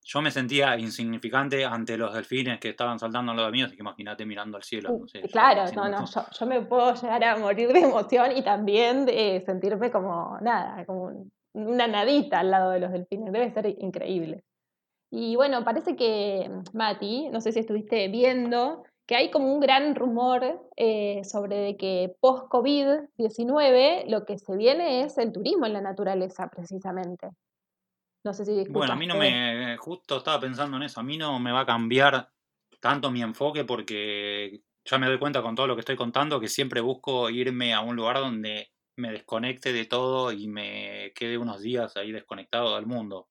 Yo 0.04 0.22
me 0.22 0.30
sentía 0.30 0.78
insignificante 0.78 1.64
ante 1.64 1.96
los 1.96 2.14
delfines 2.14 2.58
que 2.58 2.70
estaban 2.70 2.98
saltando 2.98 3.32
a 3.32 3.34
los 3.34 3.52
míos, 3.52 3.68
así 3.68 3.76
que 3.76 3.82
imagínate 3.82 4.24
mirando 4.24 4.56
al 4.56 4.62
cielo. 4.62 4.98
claro, 5.30 5.70
no, 5.74 5.88
no, 5.88 6.04
yo, 6.06 6.46
me 6.46 6.62
puedo 6.62 6.94
llegar 6.94 7.24
a 7.24 7.36
morir 7.36 7.72
de 7.72 7.80
emoción 7.80 8.36
y 8.36 8.42
también 8.42 9.04
de 9.04 9.42
sentirme 9.44 9.90
como 9.90 10.38
nada, 10.40 10.84
como 10.86 11.26
una 11.52 11.86
nadita 11.86 12.40
al 12.40 12.50
lado 12.50 12.70
de 12.70 12.80
los 12.80 12.92
delfines. 12.92 13.32
Debe 13.32 13.52
ser 13.52 13.66
increíble. 13.78 14.44
Y 15.10 15.36
bueno, 15.36 15.64
parece 15.64 15.96
que, 15.96 16.50
Mati, 16.72 17.28
no 17.30 17.40
sé 17.40 17.52
si 17.52 17.60
estuviste 17.60 18.08
viendo, 18.08 18.82
que 19.06 19.14
hay 19.14 19.30
como 19.30 19.54
un 19.54 19.60
gran 19.60 19.94
rumor 19.94 20.68
eh, 20.76 21.22
sobre 21.24 21.76
que 21.76 22.16
post-COVID-19 22.20 24.06
lo 24.08 24.24
que 24.24 24.36
se 24.38 24.56
viene 24.56 25.02
es 25.02 25.16
el 25.18 25.32
turismo 25.32 25.66
en 25.66 25.74
la 25.74 25.80
naturaleza, 25.80 26.50
precisamente. 26.50 27.30
No 28.24 28.34
sé 28.34 28.44
si... 28.44 28.64
Bueno, 28.68 28.92
a 28.92 28.96
mí 28.96 29.06
no 29.06 29.16
me... 29.16 29.76
Justo 29.76 30.16
estaba 30.16 30.40
pensando 30.40 30.76
en 30.76 30.82
eso, 30.82 30.98
a 30.98 31.04
mí 31.04 31.16
no 31.16 31.38
me 31.38 31.52
va 31.52 31.60
a 31.60 31.66
cambiar 31.66 32.30
tanto 32.80 33.10
mi 33.12 33.22
enfoque 33.22 33.64
porque 33.64 34.62
ya 34.84 34.98
me 34.98 35.06
doy 35.06 35.18
cuenta 35.18 35.40
con 35.40 35.54
todo 35.54 35.68
lo 35.68 35.76
que 35.76 35.80
estoy 35.80 35.96
contando 35.96 36.40
que 36.40 36.48
siempre 36.48 36.80
busco 36.80 37.30
irme 37.30 37.74
a 37.74 37.80
un 37.80 37.94
lugar 37.94 38.18
donde 38.18 38.72
me 38.96 39.12
desconecte 39.12 39.72
de 39.72 39.84
todo 39.84 40.32
y 40.32 40.48
me 40.48 41.12
quede 41.14 41.38
unos 41.38 41.60
días 41.60 41.96
ahí 41.96 42.10
desconectado 42.10 42.74
del 42.74 42.86
mundo. 42.86 43.28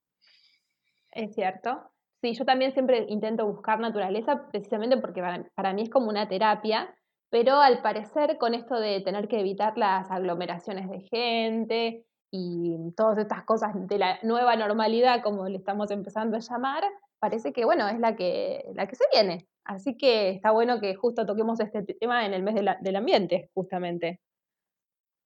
Es 1.12 1.34
cierto. 1.34 1.90
Sí, 2.26 2.34
yo 2.34 2.44
también 2.44 2.72
siempre 2.72 3.06
intento 3.08 3.46
buscar 3.46 3.78
naturaleza 3.78 4.48
precisamente 4.50 4.96
porque 4.96 5.22
para, 5.54 5.72
mí 5.72 5.82
es 5.82 5.90
como 5.90 6.08
una 6.08 6.26
terapia, 6.26 6.92
pero 7.30 7.54
al 7.60 7.82
parecer 7.82 8.36
con 8.36 8.52
esto 8.52 8.80
de 8.80 9.00
tener 9.00 9.28
que 9.28 9.38
evitar 9.38 9.78
las 9.78 10.10
aglomeraciones 10.10 10.90
de 10.90 11.02
gente 11.02 12.04
y 12.32 12.74
todas 12.96 13.18
estas 13.18 13.44
cosas 13.44 13.74
de 13.74 13.98
la 13.98 14.18
nueva 14.24 14.56
normalidad, 14.56 15.22
como 15.22 15.48
le 15.48 15.58
estamos 15.58 15.92
empezando 15.92 16.36
a 16.36 16.40
llamar, 16.40 16.82
parece 17.20 17.52
que, 17.52 17.64
bueno, 17.64 17.86
es 17.86 18.00
la 18.00 18.16
que, 18.16 18.64
la 18.74 18.88
que 18.88 18.96
se 18.96 19.04
viene. 19.12 19.46
Así 19.62 19.96
que 19.96 20.30
está 20.30 20.50
bueno 20.50 20.80
que 20.80 20.96
justo 20.96 21.26
toquemos 21.26 21.60
este 21.60 21.84
tema 21.84 22.26
en 22.26 22.34
el 22.34 22.42
mes 22.42 22.56
del 22.56 22.96
ambiente, 22.96 23.50
justamente. 23.54 24.20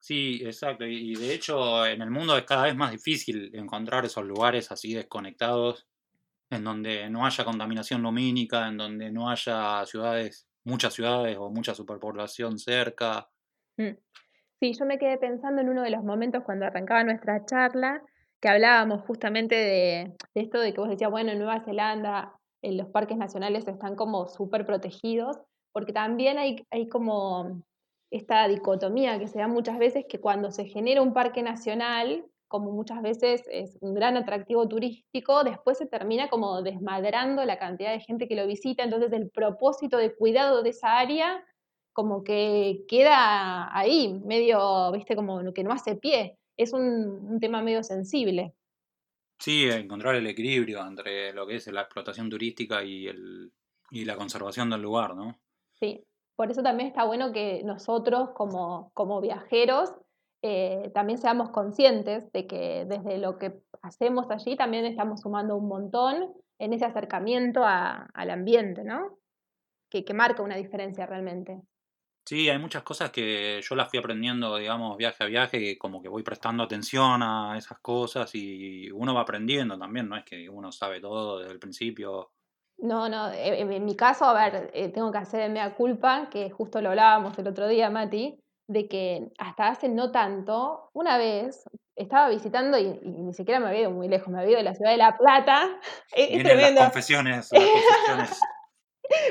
Sí, 0.00 0.42
exacto. 0.44 0.84
Y 0.84 1.14
de 1.14 1.32
hecho 1.32 1.86
en 1.86 2.02
el 2.02 2.10
mundo 2.10 2.36
es 2.36 2.44
cada 2.44 2.64
vez 2.64 2.76
más 2.76 2.90
difícil 2.90 3.54
encontrar 3.54 4.04
esos 4.04 4.26
lugares 4.26 4.70
así 4.70 4.92
desconectados, 4.92 5.86
en 6.50 6.64
donde 6.64 7.08
no 7.08 7.24
haya 7.24 7.44
contaminación 7.44 8.02
lumínica, 8.02 8.68
en 8.68 8.76
donde 8.76 9.10
no 9.10 9.30
haya 9.30 9.84
ciudades, 9.86 10.48
muchas 10.64 10.92
ciudades 10.92 11.36
o 11.38 11.50
mucha 11.50 11.74
superpoblación 11.74 12.58
cerca. 12.58 13.28
Mm. 13.76 13.96
Sí, 14.60 14.74
yo 14.78 14.84
me 14.84 14.98
quedé 14.98 15.16
pensando 15.16 15.62
en 15.62 15.70
uno 15.70 15.82
de 15.82 15.90
los 15.90 16.02
momentos 16.02 16.42
cuando 16.44 16.66
arrancaba 16.66 17.02
nuestra 17.04 17.46
charla, 17.46 18.02
que 18.40 18.48
hablábamos 18.48 19.02
justamente 19.06 19.54
de, 19.54 20.16
esto 20.34 20.60
de 20.60 20.74
que 20.74 20.80
vos 20.80 20.90
decías, 20.90 21.10
bueno, 21.10 21.30
en 21.30 21.38
Nueva 21.38 21.64
Zelanda 21.64 22.34
en 22.62 22.76
los 22.76 22.88
parques 22.88 23.16
nacionales 23.16 23.66
están 23.66 23.96
como 23.96 24.26
súper 24.26 24.66
protegidos, 24.66 25.38
porque 25.72 25.94
también 25.94 26.36
hay, 26.36 26.66
hay 26.70 26.88
como 26.88 27.62
esta 28.10 28.46
dicotomía 28.48 29.18
que 29.18 29.28
se 29.28 29.38
da 29.38 29.48
muchas 29.48 29.78
veces 29.78 30.04
que 30.08 30.20
cuando 30.20 30.50
se 30.50 30.66
genera 30.66 31.00
un 31.00 31.14
parque 31.14 31.42
nacional, 31.42 32.26
como 32.50 32.72
muchas 32.72 33.00
veces 33.00 33.44
es 33.48 33.78
un 33.80 33.94
gran 33.94 34.16
atractivo 34.16 34.66
turístico, 34.66 35.44
después 35.44 35.78
se 35.78 35.86
termina 35.86 36.28
como 36.28 36.62
desmadrando 36.62 37.44
la 37.44 37.60
cantidad 37.60 37.92
de 37.92 38.00
gente 38.00 38.26
que 38.26 38.34
lo 38.34 38.44
visita, 38.44 38.82
entonces 38.82 39.12
el 39.12 39.30
propósito 39.30 39.96
de 39.98 40.12
cuidado 40.16 40.64
de 40.64 40.70
esa 40.70 40.98
área 40.98 41.44
como 41.92 42.24
que 42.24 42.84
queda 42.88 43.76
ahí, 43.76 44.20
medio, 44.24 44.90
viste, 44.90 45.14
como 45.14 45.52
que 45.52 45.62
no 45.62 45.72
hace 45.72 45.94
pie. 45.94 46.38
Es 46.56 46.72
un, 46.72 46.82
un 46.82 47.38
tema 47.38 47.62
medio 47.62 47.84
sensible. 47.84 48.52
Sí, 49.38 49.68
encontrar 49.70 50.16
el 50.16 50.26
equilibrio 50.26 50.84
entre 50.84 51.32
lo 51.32 51.46
que 51.46 51.54
es 51.54 51.68
la 51.68 51.82
explotación 51.82 52.28
turística 52.28 52.82
y, 52.82 53.06
el, 53.06 53.52
y 53.92 54.04
la 54.04 54.16
conservación 54.16 54.70
del 54.70 54.82
lugar, 54.82 55.14
¿no? 55.14 55.38
Sí, 55.78 56.04
por 56.34 56.50
eso 56.50 56.64
también 56.64 56.88
está 56.88 57.04
bueno 57.04 57.32
que 57.32 57.62
nosotros 57.62 58.30
como, 58.34 58.90
como 58.92 59.20
viajeros 59.20 59.94
eh, 60.42 60.90
también 60.94 61.18
seamos 61.18 61.50
conscientes 61.50 62.30
de 62.32 62.46
que 62.46 62.86
desde 62.86 63.18
lo 63.18 63.38
que 63.38 63.60
hacemos 63.82 64.30
allí 64.30 64.56
también 64.56 64.86
estamos 64.86 65.20
sumando 65.20 65.56
un 65.56 65.68
montón 65.68 66.32
en 66.58 66.72
ese 66.72 66.84
acercamiento 66.84 67.62
al 67.64 68.30
ambiente, 68.30 68.84
¿no? 68.84 69.18
Que, 69.90 70.04
que 70.04 70.14
marca 70.14 70.42
una 70.42 70.56
diferencia 70.56 71.06
realmente. 71.06 71.60
Sí, 72.24 72.48
hay 72.48 72.58
muchas 72.58 72.82
cosas 72.82 73.10
que 73.10 73.60
yo 73.62 73.74
las 73.74 73.90
fui 73.90 73.98
aprendiendo, 73.98 74.56
digamos, 74.56 74.96
viaje 74.96 75.24
a 75.24 75.26
viaje, 75.26 75.78
como 75.78 76.00
que 76.00 76.08
voy 76.08 76.22
prestando 76.22 76.62
atención 76.62 77.22
a 77.22 77.56
esas 77.58 77.78
cosas 77.80 78.30
y 78.34 78.90
uno 78.92 79.14
va 79.14 79.22
aprendiendo 79.22 79.78
también, 79.78 80.08
no 80.08 80.16
es 80.16 80.24
que 80.24 80.48
uno 80.48 80.70
sabe 80.70 81.00
todo 81.00 81.40
desde 81.40 81.52
el 81.52 81.58
principio. 81.58 82.30
No, 82.78 83.08
no, 83.08 83.30
en, 83.32 83.84
mi 83.84 83.96
caso, 83.96 84.24
a 84.24 84.32
ver, 84.32 84.70
eh, 84.72 84.88
tengo 84.88 85.10
que 85.10 85.18
hacer 85.18 85.50
mea 85.50 85.74
culpa, 85.74 86.28
que 86.30 86.50
justo 86.50 86.80
lo 86.80 86.90
hablábamos 86.90 87.38
el 87.38 87.48
otro 87.48 87.68
día, 87.68 87.90
Mati, 87.90 88.39
de 88.70 88.86
que 88.86 89.32
hasta 89.38 89.66
hace 89.66 89.88
no 89.88 90.12
tanto, 90.12 90.90
una 90.92 91.18
vez 91.18 91.64
estaba 91.96 92.28
visitando 92.28 92.78
y, 92.78 93.00
ni 93.02 93.34
siquiera 93.34 93.58
me 93.58 93.66
había 93.66 93.80
ido 93.80 93.90
muy 93.90 94.06
lejos, 94.06 94.28
me 94.28 94.38
había 94.38 94.50
ido 94.50 94.58
de 94.58 94.64
la 94.64 94.74
ciudad 94.76 94.92
de 94.92 94.96
La 94.96 95.18
Plata. 95.18 95.68
Es, 96.12 96.42
tremendo. 96.42 96.80
Las 96.80 96.90
confesiones, 96.90 97.48
las 97.52 97.62
confesiones. 97.62 98.40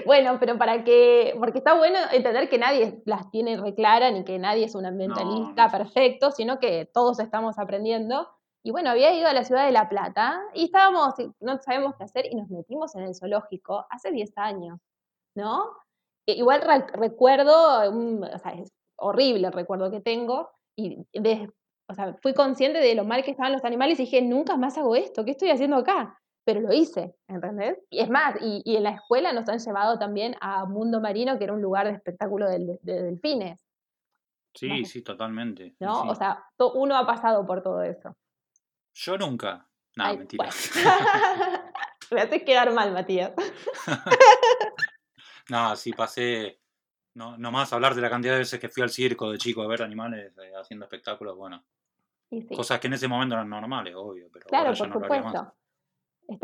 Bueno, 0.06 0.38
pero 0.42 0.58
para 0.58 0.84
que, 0.84 1.34
porque 1.40 1.60
está 1.60 1.74
bueno 1.74 1.98
entender 2.12 2.50
que 2.50 2.58
nadie 2.58 3.02
las 3.06 3.32
tiene 3.32 3.56
reclara 3.56 4.12
ni 4.12 4.26
que 4.26 4.38
nadie 4.38 4.66
es 4.66 4.76
un 4.76 4.86
ambientalista 4.86 5.70
perfecto, 5.70 6.32
sino 6.32 6.60
que 6.60 6.86
todos 6.94 7.22
estamos 7.22 7.58
aprendiendo. 7.58 8.28
Y 8.62 8.72
bueno, 8.72 8.90
había 8.90 9.14
ido 9.14 9.30
a 9.30 9.34
la 9.34 9.46
ciudad 9.46 9.66
de 9.66 9.72
La 9.72 9.88
Plata 9.88 10.42
y 10.54 10.66
estábamos, 10.66 11.14
no 11.40 11.60
sabemos 11.60 11.96
qué 11.96 12.04
hacer 12.04 12.26
y 12.30 12.36
nos 12.36 12.50
metimos 12.50 12.94
en 12.96 13.04
el 13.04 13.16
zoológico 13.16 13.86
hace 13.90 14.12
10 14.12 14.38
años, 14.38 14.82
¿no? 15.34 15.64
E 16.28 16.34
igual 16.34 16.62
recuerdo, 16.92 17.90
o 17.90 18.38
sea, 18.38 18.56
horrible 19.00 19.48
el 19.48 19.54
recuerdo 19.54 19.92
que 19.92 20.02
tengo 20.02 20.50
y 20.76 21.06
o 21.88 21.94
sea, 21.94 22.16
fui 22.22 22.34
consciente 22.34 22.80
de 22.80 22.96
lo 22.96 23.04
mal 23.04 23.24
que 23.24 23.32
estaban 23.32 23.52
los 23.52 23.66
animales 23.66 24.00
y 24.00 24.04
dije, 24.04 24.22
nunca 24.22 24.58
más 24.58 24.78
hago 24.78 24.96
esto, 24.96 25.26
¿qué 25.26 25.32
estoy 25.32 25.50
haciendo 25.50 25.78
acá? 25.78 26.20
pero 26.50 26.62
lo 26.62 26.74
hice, 26.74 27.16
¿entendés? 27.28 27.78
Y 27.92 28.00
es 28.00 28.10
más, 28.10 28.36
y, 28.42 28.76
en 28.76 28.82
la 28.82 28.90
escuela 28.90 29.32
nos 29.34 29.48
han 29.50 29.60
llevado 29.60 30.00
también 30.00 30.36
a 30.42 30.66
Mundo 30.66 31.00
Marino, 31.00 31.38
que 31.38 31.44
era 31.44 31.54
un 31.54 31.62
lugar 31.62 31.86
de 31.86 31.94
espectáculo 31.94 32.50
de, 32.50 32.80
delfines. 32.82 33.64
Sí, 34.56 34.84
sí, 34.84 35.04
totalmente. 35.04 35.76
¿No? 35.80 36.02
O 36.10 36.16
sea, 36.16 36.44
uno 36.74 36.98
ha 36.98 37.06
pasado 37.06 37.46
por 37.46 37.62
todo 37.62 37.84
eso. 37.84 38.18
Yo 38.96 39.16
nunca. 39.16 39.68
No, 39.96 40.06
mentira. 40.16 40.50
Me 42.12 42.22
haces 42.22 42.42
quedar 42.44 42.74
mal, 42.74 42.94
Matías. 42.94 43.32
no, 45.50 45.76
sí 45.76 45.94
pasé. 45.94 46.59
No, 47.20 47.38
nomás 47.38 47.74
hablar 47.74 47.96
de 47.96 48.02
la 48.02 48.10
cantidad 48.10 48.32
de 48.32 48.40
veces 48.40 48.62
que 48.62 48.70
fui 48.70 48.82
al 48.82 48.90
circo 48.90 49.30
de 49.30 49.38
chico 49.38 49.62
a 49.62 49.68
ver 49.68 49.82
animales 49.84 50.32
eh, 50.38 50.54
haciendo 50.58 50.86
espectáculos, 50.86 51.36
bueno. 51.36 51.62
Cosas 52.56 52.80
que 52.80 52.88
en 52.88 52.94
ese 52.94 53.10
momento 53.10 53.36
eran 53.36 53.50
normales, 53.50 53.94
obvio. 53.94 54.30
Pero 54.32 54.46
claro, 54.46 54.74
por 54.74 54.94
supuesto 54.94 55.54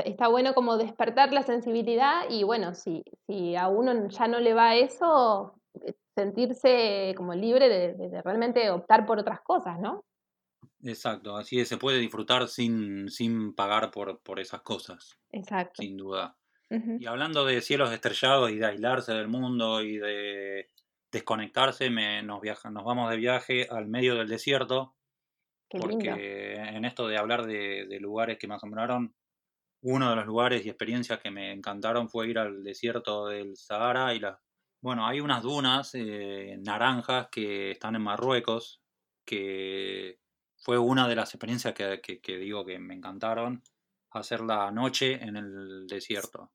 está, 0.03 0.27
bueno 0.27 0.53
como 0.53 0.77
despertar 0.77 1.31
la 1.31 1.43
sensibilidad 1.43 2.23
y 2.29 2.43
bueno, 2.43 2.73
si, 2.73 3.05
si 3.25 3.55
a 3.55 3.69
uno 3.69 4.09
ya 4.09 4.27
no 4.27 4.41
le 4.41 4.53
va 4.53 4.75
eso, 4.75 5.61
eh, 5.75 5.93
sentirse 6.13 7.13
como 7.15 7.33
libre 7.33 7.69
de, 7.69 8.21
realmente 8.21 8.69
optar 8.69 9.05
por 9.05 9.19
otras 9.19 9.39
cosas, 9.41 9.79
¿no? 9.79 10.03
Exacto, 10.83 11.37
así 11.37 11.61
es, 11.61 11.69
se 11.69 11.77
puede 11.77 11.99
disfrutar 11.99 12.49
sin, 12.49 13.09
sin 13.09 13.53
pagar 13.53 13.91
por, 13.91 14.19
por 14.19 14.41
esas 14.41 14.61
cosas. 14.61 15.17
Exacto. 15.31 15.81
Sin 15.81 15.95
duda. 15.95 16.35
Y 16.69 17.05
hablando 17.05 17.45
de 17.45 17.61
cielos 17.61 17.91
estrellados 17.91 18.51
y 18.51 18.57
de 18.57 18.65
aislarse 18.65 19.13
del 19.13 19.27
mundo 19.27 19.81
y 19.81 19.97
de 19.97 20.71
desconectarse, 21.11 21.89
me, 21.89 22.23
nos, 22.23 22.41
viaja, 22.41 22.69
nos 22.71 22.83
vamos 22.83 23.09
de 23.11 23.17
viaje 23.17 23.67
al 23.69 23.87
medio 23.87 24.15
del 24.15 24.27
desierto. 24.27 24.95
porque 25.69 26.55
en 26.55 26.85
esto 26.85 27.07
de 27.07 27.17
hablar 27.17 27.45
de, 27.45 27.85
de, 27.87 27.99
lugares 27.99 28.37
que 28.37 28.47
me 28.47 28.55
asombraron, 28.55 29.15
uno 29.81 30.09
de 30.09 30.15
los 30.15 30.25
lugares 30.25 30.65
y 30.65 30.69
experiencias 30.69 31.19
que 31.19 31.29
me 31.29 31.51
encantaron 31.51 32.09
fue 32.09 32.27
ir 32.27 32.39
al 32.39 32.63
desierto 32.63 33.27
del 33.27 33.55
Sahara 33.55 34.13
y 34.15 34.19
la... 34.19 34.39
Bueno, 34.81 35.07
hay 35.07 35.19
unas 35.19 35.43
dunas 35.43 35.91
eh, 35.93 36.57
naranjas 36.59 37.27
que 37.31 37.71
están 37.71 37.95
en 37.95 38.01
Marruecos, 38.01 38.81
que 39.25 40.19
fue 40.57 40.77
una 40.77 41.07
de 41.07 41.15
las 41.15 41.33
experiencias 41.33 41.73
que, 41.73 42.37
digo 42.37 42.65
que 42.65 42.79
me 42.79 42.95
encantaron, 42.95 43.63
hacer 44.21 44.41
la 44.41 44.71
noche 44.71 45.13
en 45.23 45.37
el 45.37 45.87
desierto. 45.87 46.51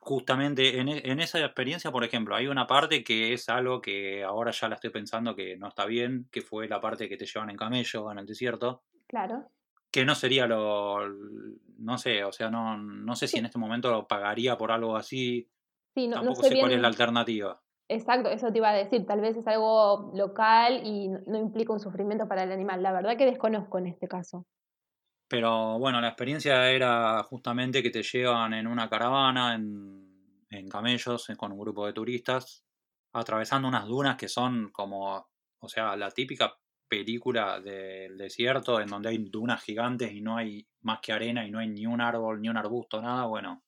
Justamente 0.00 0.78
en, 0.78 0.88
en, 0.88 1.20
esa 1.20 1.40
experiencia, 1.40 1.90
por 1.90 2.04
ejemplo, 2.04 2.34
hay 2.34 2.46
una 2.46 2.66
parte 2.66 3.02
que 3.02 3.32
es 3.32 3.48
algo 3.48 3.80
que 3.80 4.22
ahora 4.24 4.52
ya 4.52 4.68
la 4.68 4.76
estoy 4.76 4.90
pensando 4.90 5.34
que 5.34 5.56
no 5.56 5.68
está 5.68 5.84
bien, 5.86 6.28
que 6.30 6.40
fue 6.40 6.68
la 6.68 6.80
parte 6.80 7.08
que 7.08 7.16
te 7.16 7.26
llevan 7.26 7.50
en 7.50 7.56
camello 7.56 8.10
en 8.12 8.18
el 8.18 8.26
desierto. 8.26 8.84
Claro 9.06 9.50
que 9.90 10.04
no 10.04 10.14
sería 10.14 10.46
lo, 10.46 11.08
no 11.78 11.98
sé, 11.98 12.24
o 12.24 12.32
sea, 12.32 12.50
no, 12.50 12.76
no 12.76 13.16
sé 13.16 13.26
si 13.26 13.38
en 13.38 13.46
este 13.46 13.58
momento 13.58 13.90
lo 13.90 14.06
pagaría 14.06 14.56
por 14.56 14.70
algo 14.70 14.96
así. 14.96 15.48
Sí, 15.94 16.08
no, 16.08 16.16
Tampoco 16.16 16.42
sé, 16.42 16.58
cuál 16.58 16.72
es 16.72 16.80
la 16.80 16.88
alternativa. 16.88 17.60
Exacto, 17.88 18.28
eso 18.28 18.52
te 18.52 18.58
iba 18.58 18.68
a 18.68 18.74
decir, 18.74 19.06
tal 19.06 19.20
vez 19.20 19.36
es 19.36 19.46
algo 19.46 20.12
local 20.14 20.82
y 20.84 21.08
no 21.08 21.38
implica 21.38 21.72
un 21.72 21.80
sufrimiento 21.80 22.28
para 22.28 22.42
el 22.42 22.52
animal. 22.52 22.82
La 22.82 22.92
verdad 22.92 23.16
que 23.16 23.24
desconozco 23.24 23.78
en 23.78 23.86
este 23.86 24.08
caso. 24.08 24.46
Pero 25.28 25.78
bueno, 25.78 26.00
la 26.00 26.08
experiencia 26.08 26.70
era 26.70 27.22
justamente 27.22 27.82
que 27.82 27.90
te 27.90 28.02
llevan 28.02 28.54
en 28.54 28.66
una 28.66 28.88
caravana, 28.88 29.54
en, 29.54 30.68
camellos, 30.70 31.28
con 31.36 31.52
un 31.52 31.58
grupo 31.58 31.86
de 31.86 31.92
turistas, 31.92 32.64
atravesando 33.12 33.68
unas 33.68 33.86
dunas 33.86 34.16
que 34.16 34.28
son 34.28 34.70
como, 34.70 35.28
o 35.58 35.68
sea, 35.68 35.94
la 35.96 36.10
típica 36.10 36.58
película 36.88 37.60
del 37.60 38.16
desierto 38.16 38.80
en 38.80 38.88
donde 38.88 39.10
hay 39.10 39.18
dunas 39.18 39.62
gigantes 39.62 40.12
y 40.12 40.22
no 40.22 40.38
hay 40.38 40.66
más 40.80 41.00
que 41.00 41.12
arena 41.12 41.46
y 41.46 41.50
no 41.50 41.58
hay 41.58 41.68
ni 41.68 41.86
un 41.86 42.00
árbol, 42.00 42.40
ni 42.40 42.48
un 42.48 42.56
arbusto, 42.56 43.02
nada, 43.02 43.26
bueno. 43.26 43.62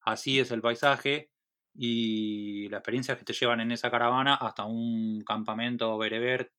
Así 0.00 0.40
es 0.40 0.50
el 0.50 0.60
paisaje 0.60 1.30
y 1.72 2.68
la 2.68 2.78
experiencia 2.78 3.16
que 3.16 3.24
te 3.24 3.32
llevan 3.32 3.60
en 3.60 3.72
esa 3.72 3.90
caravana 3.90 4.34
hasta 4.34 4.64
un 4.64 5.22
campamento 5.22 5.96
bereber, 5.96 6.52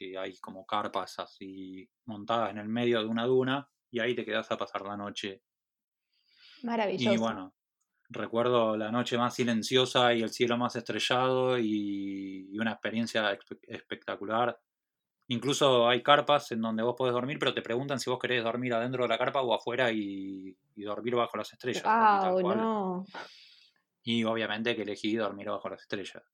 que 0.00 0.16
hay 0.16 0.38
como 0.38 0.64
carpas 0.64 1.18
así 1.18 1.86
montadas 2.06 2.52
en 2.52 2.58
el 2.58 2.68
medio 2.68 3.00
de 3.00 3.06
una 3.06 3.26
duna 3.26 3.68
y 3.90 4.00
ahí 4.00 4.14
te 4.14 4.24
quedas 4.24 4.50
a 4.50 4.56
pasar 4.56 4.80
la 4.86 4.96
noche. 4.96 5.42
Maravilloso. 6.62 7.12
Y 7.12 7.18
bueno, 7.18 7.54
recuerdo 8.08 8.78
la 8.78 8.90
noche 8.90 9.18
más 9.18 9.34
silenciosa 9.34 10.14
y 10.14 10.22
el 10.22 10.30
cielo 10.30 10.56
más 10.56 10.74
estrellado 10.76 11.58
y, 11.58 12.58
una 12.58 12.72
experiencia 12.72 13.38
espectacular 13.68 14.58
Incluso 15.32 15.88
hay 15.88 16.02
carpas 16.02 16.50
en 16.50 16.60
donde 16.60 16.82
vos 16.82 16.96
podés 16.98 17.14
dormir, 17.14 17.38
pero 17.38 17.54
te 17.54 17.62
preguntan 17.62 18.00
si 18.00 18.10
vos 18.10 18.18
querés 18.18 18.42
dormir 18.42 18.74
adentro 18.74 19.04
de 19.04 19.10
la 19.10 19.16
carpa 19.16 19.40
o 19.42 19.54
afuera 19.54 19.92
y, 19.92 20.56
dormir 20.74 21.14
bajo 21.14 21.36
las 21.36 21.52
estrellas. 21.52 21.84
Ah, 21.86 22.34
no. 22.42 23.06
Y 24.02 24.24
obviamente 24.24 24.74
que 24.74 24.82
elegí 24.82 25.14
dormir 25.14 25.48
bajo 25.48 25.68
las 25.68 25.82
estrellas. 25.82 26.24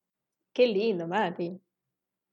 Qué 0.51 0.67
lindo, 0.67 1.07
Mati. 1.07 1.61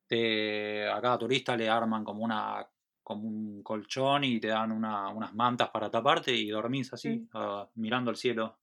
A 0.10 1.02
cada 1.02 1.18
turista 1.18 1.56
le 1.56 1.70
arman 1.70 2.04
como 2.04 2.24
una 2.24 2.68
como 3.04 3.28
un 3.28 3.62
colchón 3.62 4.24
y 4.24 4.40
te 4.40 4.48
dan 4.48 4.72
unas 4.72 5.34
mantas 5.34 5.70
para 5.70 5.92
taparte 5.92 6.34
y 6.34 6.50
dormís 6.50 6.92
así, 6.94 7.28
ah, 7.34 7.68
mirando 7.76 8.10
el 8.10 8.18
cielo. 8.18 8.58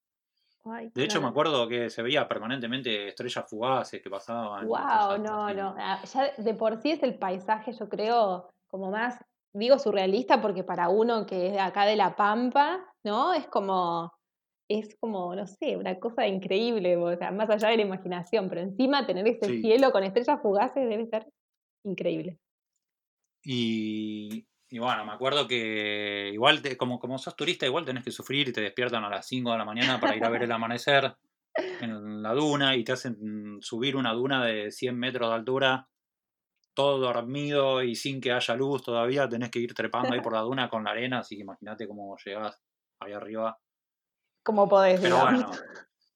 de 0.65 1.05
hecho, 1.05 1.21
me 1.21 1.29
acuerdo 1.29 1.69
que 1.69 1.91
se 1.91 2.03
veía 2.03 2.27
permanentemente 2.27 3.09
estrellas 3.09 3.45
fugaces 3.49 4.03
que 4.03 4.11
pasaban. 4.11 4.67
¡Wow! 4.67 5.19
No, 5.19 5.53
no. 5.53 5.75
Ah, 5.79 6.03
ya 6.05 6.33
de 6.37 6.55
por 6.55 6.81
sí 6.81 6.93
es 6.93 7.03
el 7.03 7.19
paisaje, 7.19 7.73
yo 7.73 7.89
creo, 7.89 8.49
como 8.69 8.91
más, 8.91 9.23
digo 9.53 9.79
surrealista, 9.79 10.41
porque 10.41 10.65
para 10.65 10.89
uno 10.89 11.27
que 11.27 11.49
es 11.49 11.53
de 11.53 11.61
acá 11.61 11.85
de 11.85 11.97
La 11.97 12.17
Pampa, 12.17 12.81
¿no? 13.05 13.35
Es 13.35 13.47
como 13.47 14.11
es 14.71 14.97
como, 15.01 15.35
no 15.35 15.49
sé, 15.49 15.77
una 15.77 15.99
cosa 15.99 16.29
increíble, 16.29 16.97
o 16.97 17.17
sea, 17.17 17.33
más 17.33 17.51
allá 17.51 17.71
de 17.71 17.79
la 17.79 17.83
imaginación, 17.83 18.49
pero 18.49 18.61
encima 18.61 19.05
tener 19.05 19.27
ese 19.27 19.61
cielo 19.61 19.91
con 19.91 20.05
estrellas 20.05 20.41
fugaces 20.41 20.89
debe 20.89 21.07
ser 21.07 21.27
increíble. 21.85 22.39
Y, 23.43 24.47
bueno, 24.79 25.05
me 25.05 25.13
acuerdo 25.13 25.49
que 25.49 26.31
igual, 26.33 26.63
como, 26.77 27.01
como 27.01 27.19
sos 27.19 27.35
turista, 27.35 27.67
igual 27.67 27.85
tenés 27.85 28.05
que 28.05 28.13
sufrir 28.13 28.49
y 28.49 28.53
te 28.53 28.61
despiertan 28.61 29.03
a 29.03 29.11
las 29.11 29.27
5 29.27 29.51
de 29.51 29.59
la 29.59 29.65
mañana 29.65 29.99
para 29.99 30.15
ir 30.15 30.25
a 30.25 30.31
ver 30.31 30.45
el 30.45 30.53
amanecer 30.53 31.17
en 31.81 32.23
la 32.23 32.33
duna 32.33 32.77
y 32.77 32.85
te 32.85 32.93
hacen 32.93 33.59
subir 33.61 33.97
una 33.97 34.13
duna 34.13 34.45
de 34.45 34.71
100 34.71 34.97
metros 34.97 35.31
de 35.31 35.35
altura, 35.35 35.89
todo 36.75 36.99
dormido 36.99 37.83
y 37.83 37.97
sin 37.97 38.21
que 38.21 38.31
haya 38.31 38.55
luz 38.55 38.85
todavía, 38.85 39.29
tenés 39.29 39.51
que 39.51 39.59
ir 39.59 39.75
trepando 39.75 40.15
ahí 40.15 40.21
por 40.21 40.35
la 40.35 40.43
duna 40.43 40.69
con 40.69 40.85
la 40.85 40.93
arena, 40.93 41.19
así 41.19 41.35
que 41.35 41.43
imagínate 41.43 41.89
cómo 41.89 42.17
llegás 42.25 42.63
ahí 43.01 43.13
arriba 43.13 43.59
como 44.43 44.69
podés, 44.69 45.01
Pero 45.01 45.21
bueno, 45.21 45.51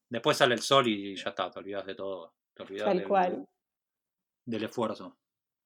después 0.09 0.37
sale 0.37 0.55
el 0.55 0.61
sol 0.61 0.87
y 0.87 1.17
ya 1.17 1.31
está, 1.31 1.51
te 1.51 1.59
olvidas 1.59 1.87
de 1.87 1.95
todo. 1.95 2.35
Te 2.55 2.63
olvidas 2.63 2.87
Tal 2.87 3.07
cual. 3.07 3.49
Del 4.47 4.65
esfuerzo. 4.65 5.19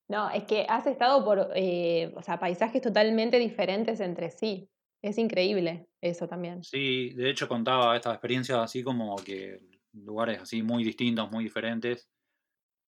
No, 0.08 0.30
es 0.30 0.44
que 0.44 0.64
has 0.68 0.86
estado 0.86 1.24
por, 1.24 1.50
eh, 1.54 2.12
o 2.16 2.22
sea, 2.22 2.38
paisajes 2.38 2.80
totalmente 2.80 3.38
diferentes 3.38 4.00
entre 4.00 4.30
sí. 4.30 4.70
Es 5.02 5.18
increíble 5.18 5.88
eso 6.00 6.26
también. 6.26 6.64
Sí, 6.64 7.10
de 7.10 7.30
hecho 7.30 7.46
contaba 7.46 7.94
estas 7.94 8.14
experiencias 8.14 8.58
así 8.58 8.82
como 8.82 9.16
que 9.16 9.60
lugares 9.92 10.40
así 10.40 10.62
muy 10.62 10.82
distintos, 10.82 11.30
muy 11.30 11.44
diferentes. 11.44 12.08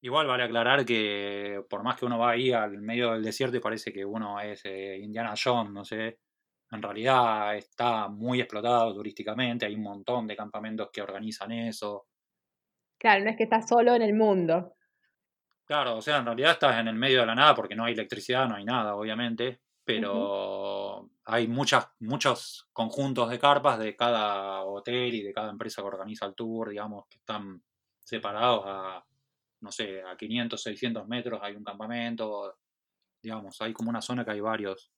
Igual 0.02 0.26
vale 0.26 0.44
aclarar 0.44 0.84
que 0.84 1.62
por 1.68 1.82
más 1.82 1.98
que 1.98 2.06
uno 2.06 2.18
va 2.18 2.30
ahí 2.30 2.52
al 2.52 2.80
medio 2.80 3.12
del 3.12 3.22
desierto 3.22 3.58
y 3.58 3.60
parece 3.60 3.92
que 3.92 4.04
uno 4.04 4.40
es 4.40 4.64
eh, 4.64 4.98
Indiana 4.98 5.34
Jones, 5.42 5.72
no 5.72 5.84
sé, 5.84 6.18
en 6.72 6.82
realidad 6.82 7.56
está 7.56 8.08
muy 8.08 8.40
explotado 8.40 8.94
turísticamente, 8.94 9.66
hay 9.66 9.74
un 9.74 9.82
montón 9.82 10.26
de 10.26 10.36
campamentos 10.36 10.90
que 10.92 11.02
organizan 11.02 11.52
eso. 11.52 12.06
Claro, 12.98 13.24
no 13.24 13.30
es 13.30 13.36
que 13.36 13.44
estás 13.44 13.68
solo 13.68 13.94
en 13.94 14.02
el 14.02 14.14
mundo. 14.14 14.74
Claro, 15.64 15.96
o 15.96 16.02
sea, 16.02 16.18
en 16.18 16.26
realidad 16.26 16.52
estás 16.52 16.78
en 16.78 16.88
el 16.88 16.96
medio 16.96 17.20
de 17.20 17.26
la 17.26 17.34
nada 17.34 17.54
porque 17.54 17.74
no 17.74 17.84
hay 17.84 17.94
electricidad, 17.94 18.48
no 18.48 18.56
hay 18.56 18.64
nada, 18.64 18.94
obviamente, 18.94 19.60
pero 19.84 21.10
hay 21.24 21.48
muchas, 21.48 21.88
muchos 22.00 22.68
conjuntos 22.72 23.30
de 23.30 23.38
carpas 23.38 23.78
de 23.78 23.96
cada 23.96 24.64
hotel 24.64 25.14
y 25.14 25.22
de 25.22 25.32
cada 25.32 25.50
empresa 25.50 25.82
que 25.82 25.88
organiza 25.88 26.26
el 26.26 26.34
tour, 26.34 26.70
digamos, 26.70 27.06
que 27.08 27.18
están 27.18 27.62
separados 28.02 28.64
a, 28.66 29.04
no 29.60 29.72
sé, 29.72 30.02
a 30.02 30.16
500, 30.16 30.60
600 30.60 31.08
metros 31.08 31.40
hay 31.42 31.54
un 31.54 31.64
campamento, 31.64 32.58
digamos, 33.22 33.60
hay 33.60 33.72
como 33.72 33.90
una 33.90 34.02
zona 34.02 34.24
que 34.24 34.32
hay 34.32 34.40
varios 34.40 34.92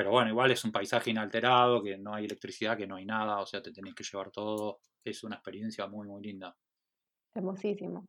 pero 0.00 0.12
bueno, 0.12 0.30
igual 0.30 0.50
es 0.50 0.64
un 0.64 0.72
paisaje 0.72 1.10
inalterado, 1.10 1.82
que 1.82 1.98
no 1.98 2.14
hay 2.14 2.24
electricidad, 2.24 2.74
que 2.74 2.86
no 2.86 2.96
hay 2.96 3.04
nada, 3.04 3.38
o 3.38 3.44
sea, 3.44 3.60
te 3.60 3.70
tenés 3.70 3.94
que 3.94 4.02
llevar 4.02 4.30
todo. 4.30 4.80
Es 5.04 5.22
una 5.24 5.36
experiencia 5.36 5.86
muy, 5.88 6.08
muy 6.08 6.22
linda. 6.22 6.56
Hermosísimo. 7.34 8.06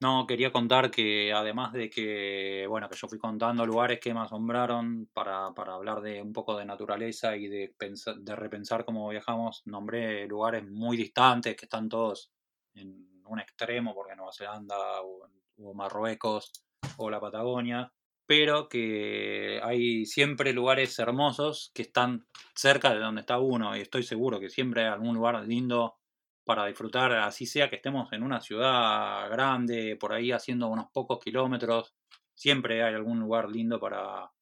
No, 0.00 0.24
quería 0.28 0.52
contar 0.52 0.92
que 0.92 1.32
además 1.32 1.72
de 1.72 1.90
que, 1.90 2.66
bueno, 2.68 2.88
que 2.88 2.94
yo 2.94 3.08
fui 3.08 3.18
contando 3.18 3.66
lugares 3.66 3.98
que 3.98 4.14
me 4.14 4.20
asombraron 4.20 5.08
para, 5.12 5.46
hablar 5.46 6.02
de 6.02 6.22
un 6.22 6.32
poco 6.32 6.56
de 6.56 6.66
naturaleza 6.66 7.36
y 7.36 7.48
de, 7.48 7.74
de 8.18 8.36
repensar 8.36 8.84
cómo 8.84 9.08
viajamos, 9.08 9.62
nombré 9.66 10.28
lugares 10.28 10.64
muy 10.70 10.96
distantes 10.96 11.56
que 11.56 11.64
están 11.66 11.88
todos 11.88 12.30
en 12.74 13.24
un 13.26 13.40
extremo, 13.40 13.92
porque 13.92 14.14
Nueva 14.14 14.30
Zelanda 14.32 14.76
o 15.02 15.74
Marruecos 15.74 16.52
o 16.96 17.10
la 17.10 17.18
Patagonia, 17.18 17.92
pero 18.32 18.66
que 18.66 19.60
hay 19.62 20.06
siempre 20.06 20.54
lugares 20.54 20.98
hermosos 20.98 21.70
que 21.74 21.82
están 21.82 22.26
cerca 22.54 22.94
de 22.94 22.98
donde 22.98 23.20
está 23.20 23.38
uno 23.38 23.76
y 23.76 23.82
estoy 23.82 24.04
seguro 24.04 24.40
que 24.40 24.48
siempre 24.48 24.84
hay 24.84 24.88
algún 24.88 25.16
lugar 25.16 25.46
lindo 25.46 25.98
para 26.42 26.64
disfrutar, 26.64 27.12
así 27.12 27.44
sea 27.44 27.68
que 27.68 27.76
estemos 27.76 28.10
en 28.14 28.22
una 28.22 28.40
ciudad 28.40 29.28
grande, 29.28 29.98
por 30.00 30.14
ahí 30.14 30.32
haciendo 30.32 30.68
unos 30.68 30.86
pocos 30.94 31.22
kilómetros, 31.22 31.94
siempre 32.34 32.82
hay 32.82 32.94
algún 32.94 33.20
lugar 33.20 33.50
lindo 33.50 33.78
para, 33.78 34.32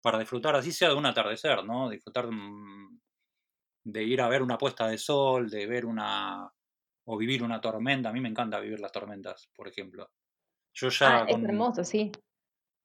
para 0.00 0.20
disfrutar, 0.20 0.54
así 0.54 0.70
sea 0.70 0.90
de 0.90 0.94
un 0.94 1.06
atardecer, 1.06 1.64
¿no? 1.64 1.90
Disfrutar 1.90 2.28
de 3.82 4.04
ir 4.04 4.20
a 4.20 4.28
ver 4.28 4.42
una 4.42 4.58
puesta 4.58 4.86
de 4.86 4.96
sol, 4.96 5.50
de 5.50 5.66
ver 5.66 5.86
una 5.86 6.48
o 7.04 7.16
vivir 7.16 7.42
una 7.42 7.60
tormenta, 7.60 8.10
a 8.10 8.12
mí 8.12 8.20
me 8.20 8.28
encanta 8.28 8.60
vivir 8.60 8.78
las 8.78 8.92
tormentas, 8.92 9.50
por 9.56 9.66
ejemplo. 9.66 10.08
Yo 10.72 10.88
ya 10.90 11.22
ah, 11.22 11.24
es 11.26 11.42
hermoso, 11.42 11.82
sí 11.82 12.12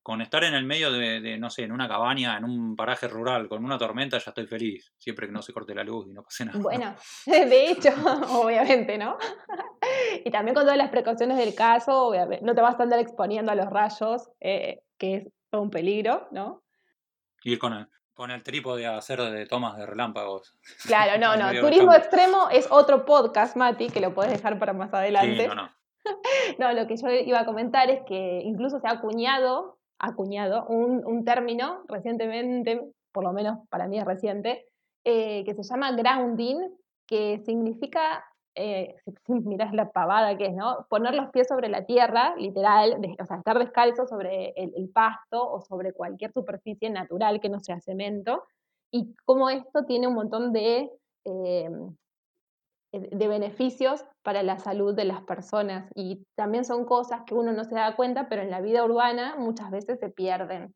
con 0.06 0.22
estar 0.22 0.44
en 0.44 0.54
el 0.54 0.66
medio 0.66 0.92
de, 0.92 1.36
no 1.40 1.50
sé, 1.50 1.64
en 1.64 1.72
una 1.72 1.88
cabaña, 1.88 2.38
en 2.38 2.44
un 2.44 2.76
paraje 2.76 3.08
rural, 3.08 3.50
con 3.50 3.66
una 3.66 3.76
tormenta, 3.76 4.20
ya 4.20 4.30
estoy 4.30 4.46
feliz, 4.46 4.94
siempre 5.00 5.26
que 5.26 5.34
no 5.34 5.42
se 5.42 5.52
corte 5.52 5.74
la 5.74 5.84
luz 5.84 6.06
y 6.08 6.14
no 6.14 6.22
pase 6.22 6.46
nada. 6.46 6.60
Bueno, 6.60 6.96
de 7.26 7.72
hecho, 7.72 7.90
obviamente, 8.30 9.00
¿no? 9.00 9.18
y 10.24 10.30
también 10.30 10.54
con 10.54 10.64
todas 10.64 10.78
las 10.78 10.92
precauciones 10.92 11.38
del 11.38 11.56
caso, 11.56 12.04
obviamente, 12.04 12.46
no 12.46 12.54
te 12.54 12.62
vas 12.62 12.80
a 12.80 12.84
andar 12.84 13.00
exponiendo 13.00 13.52
a 13.52 13.56
los 13.56 13.66
rayos, 13.66 14.30
eh, 14.42 14.84
que 15.00 15.16
es 15.16 15.28
todo 15.50 15.64
un 15.64 15.72
peligro, 15.72 16.28
¿no? 16.30 16.62
Ir 17.44 17.58
con 17.58 17.74
el, 17.74 17.88
con 18.14 18.30
el 18.30 18.44
trípode 18.44 18.86
a 18.86 18.98
hacer 18.98 19.20
de 19.20 19.48
tomas 19.48 19.76
de 19.76 19.88
relámpagos. 19.88 20.56
Claro, 20.86 21.18
no, 21.18 21.36
no. 21.36 21.60
Turismo 21.60 21.96
extremo 21.96 22.50
es 22.52 22.68
otro 22.70 23.06
podcast, 23.06 23.58
Mati, 23.58 23.90
que 23.90 24.02
lo 24.02 24.14
puedes 24.14 24.34
dejar 24.34 24.60
para 24.60 24.74
más 24.74 24.94
adelante. 24.94 25.42
Sí, 25.42 25.48
no, 25.48 25.56
no. 25.56 25.70
no, 26.60 26.74
lo 26.74 26.86
que 26.86 26.96
yo 26.96 27.10
iba 27.10 27.40
a 27.40 27.46
comentar 27.48 27.90
es 27.90 28.02
que 28.08 28.42
incluso 28.44 28.80
se 28.80 28.88
ha 28.88 28.92
acuñado 28.92 29.80
acuñado 30.00 30.66
un, 30.68 31.24
término 31.26 31.84
recientemente, 31.88 32.82
por 33.12 33.24
lo 33.24 33.34
menos 33.34 33.60
para 33.70 33.88
mí 33.88 33.98
es 33.98 34.06
reciente, 34.06 34.66
eh, 35.04 35.44
que 35.46 35.54
se 35.54 35.64
llama 35.64 35.92
grounding, 35.92 36.58
que 37.08 37.40
significa, 37.46 38.24
eh, 38.56 38.96
mirás 39.28 39.74
la 39.74 39.92
pavada 39.92 40.38
que 40.38 40.48
es, 40.48 40.54
¿no? 40.54 40.86
Poner 40.90 41.16
los 41.16 41.30
pies 41.30 41.48
sobre 41.48 41.70
la 41.70 41.86
tierra, 41.86 42.36
literal, 42.38 42.98
o 43.20 43.26
sea, 43.26 43.38
estar 43.38 43.60
descalzo 43.60 44.06
sobre 44.08 44.54
el, 44.56 44.90
pasto 44.94 45.50
o 45.50 45.62
sobre 45.62 45.94
cualquier 45.94 46.32
superficie 46.32 46.90
natural 46.90 47.40
que 47.40 47.50
no 47.50 47.60
sea 47.60 47.80
cemento, 47.80 48.44
y 48.92 49.16
cómo 49.26 49.50
esto 49.50 49.84
tiene 49.86 50.08
un 50.08 50.16
montón 50.16 50.54
de 50.54 50.90
eh, 51.26 51.70
de 53.00 53.28
beneficios 53.28 54.04
para 54.24 54.44
la 54.44 54.60
salud 54.60 54.96
de 54.96 55.06
las 55.06 55.22
personas 55.22 55.90
y 55.96 56.26
también 56.36 56.66
son 56.66 56.86
cosas 56.86 57.22
que 57.26 57.34
uno 57.34 57.52
no 57.54 57.64
se 57.64 57.76
da 57.76 57.96
cuenta, 57.96 58.28
pero 58.30 58.42
en 58.42 58.52
la 58.52 58.62
vida 58.62 58.84
urbana 58.84 59.36
muchas 59.38 59.72
veces 59.72 60.00
se 60.00 60.10
pierden. 60.10 60.74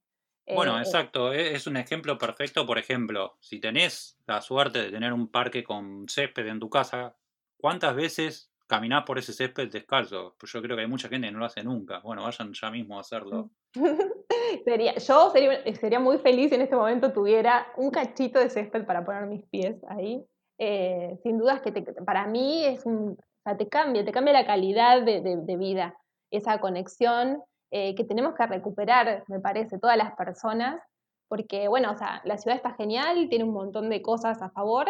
Bueno, 0.54 0.78
eh, 0.78 0.82
exacto, 0.82 1.34
e-, 1.34 1.54
es 1.54 1.68
un 1.68 1.78
ejemplo 1.78 2.18
perfecto, 2.18 2.66
por 2.66 2.78
ejemplo, 2.78 3.38
si 3.40 3.60
tenés 3.60 4.18
la 4.28 4.42
suerte 4.42 4.80
de 4.82 4.92
tener 4.92 5.14
un 5.14 5.30
parque 5.30 5.64
con 5.64 6.08
césped 6.08 6.48
en 6.48 6.60
tu 6.60 6.70
casa, 6.70 7.16
¿cuántas 7.58 7.96
veces 7.96 8.52
caminás 8.68 9.04
por 9.04 9.20
ese 9.20 9.34
césped 9.34 9.70
descalzo? 9.70 10.36
Pues 10.40 10.52
yo 10.52 10.62
creo 10.62 10.76
que 10.76 10.84
hay 10.84 10.90
mucha 10.90 11.10
gente 11.10 11.28
que 11.28 11.32
no 11.32 11.40
lo 11.40 11.46
hace 11.46 11.64
nunca. 11.64 12.00
Bueno, 12.00 12.24
vayan 12.24 12.54
ya 12.54 12.72
mismo 12.72 12.98
a 12.98 13.02
hacerlo. 13.02 13.50
sería, 14.66 14.96
yo 14.96 15.30
sería, 15.32 15.76
sería 15.76 16.00
muy 16.00 16.18
feliz 16.18 16.50
si 16.50 16.56
en 16.56 16.62
este 16.62 16.76
momento 16.76 17.14
tuviera 17.14 17.68
un 17.78 17.92
cachito 17.92 18.40
de 18.40 18.50
césped 18.50 18.86
para 18.86 19.06
poner 19.06 19.26
mis 19.28 19.46
pies 19.46 19.78
ahí 19.88 20.26
eh, 20.60 21.18
sin 21.24 21.38
dudas 21.38 21.62
que 21.62 21.72
para 22.06 22.28
mí 22.28 22.66
es 22.66 22.86
un, 22.86 23.18
te 23.58 23.68
cambia, 23.68 24.06
te 24.06 24.12
cambia 24.12 24.34
la 24.34 24.46
calidad 24.46 25.02
de, 25.02 25.58
vida, 25.58 25.98
esa 26.30 26.60
conexión 26.60 27.42
eh, 27.72 27.96
que 27.96 28.04
tenemos 28.04 28.36
que 28.36 28.46
recuperar, 28.46 29.24
me 29.28 29.40
parece, 29.40 29.80
todas 29.80 29.98
las 29.98 30.14
personas, 30.16 30.80
porque, 31.28 31.68
bueno, 31.68 31.92
o 31.92 31.98
sea, 31.98 32.22
la 32.26 32.38
ciudad 32.38 32.58
está 32.58 32.74
genial, 32.74 33.28
tiene 33.30 33.46
un 33.46 33.54
montón 33.54 33.90
de 33.90 34.02
cosas 34.02 34.42
a 34.42 34.50
favor, 34.50 34.88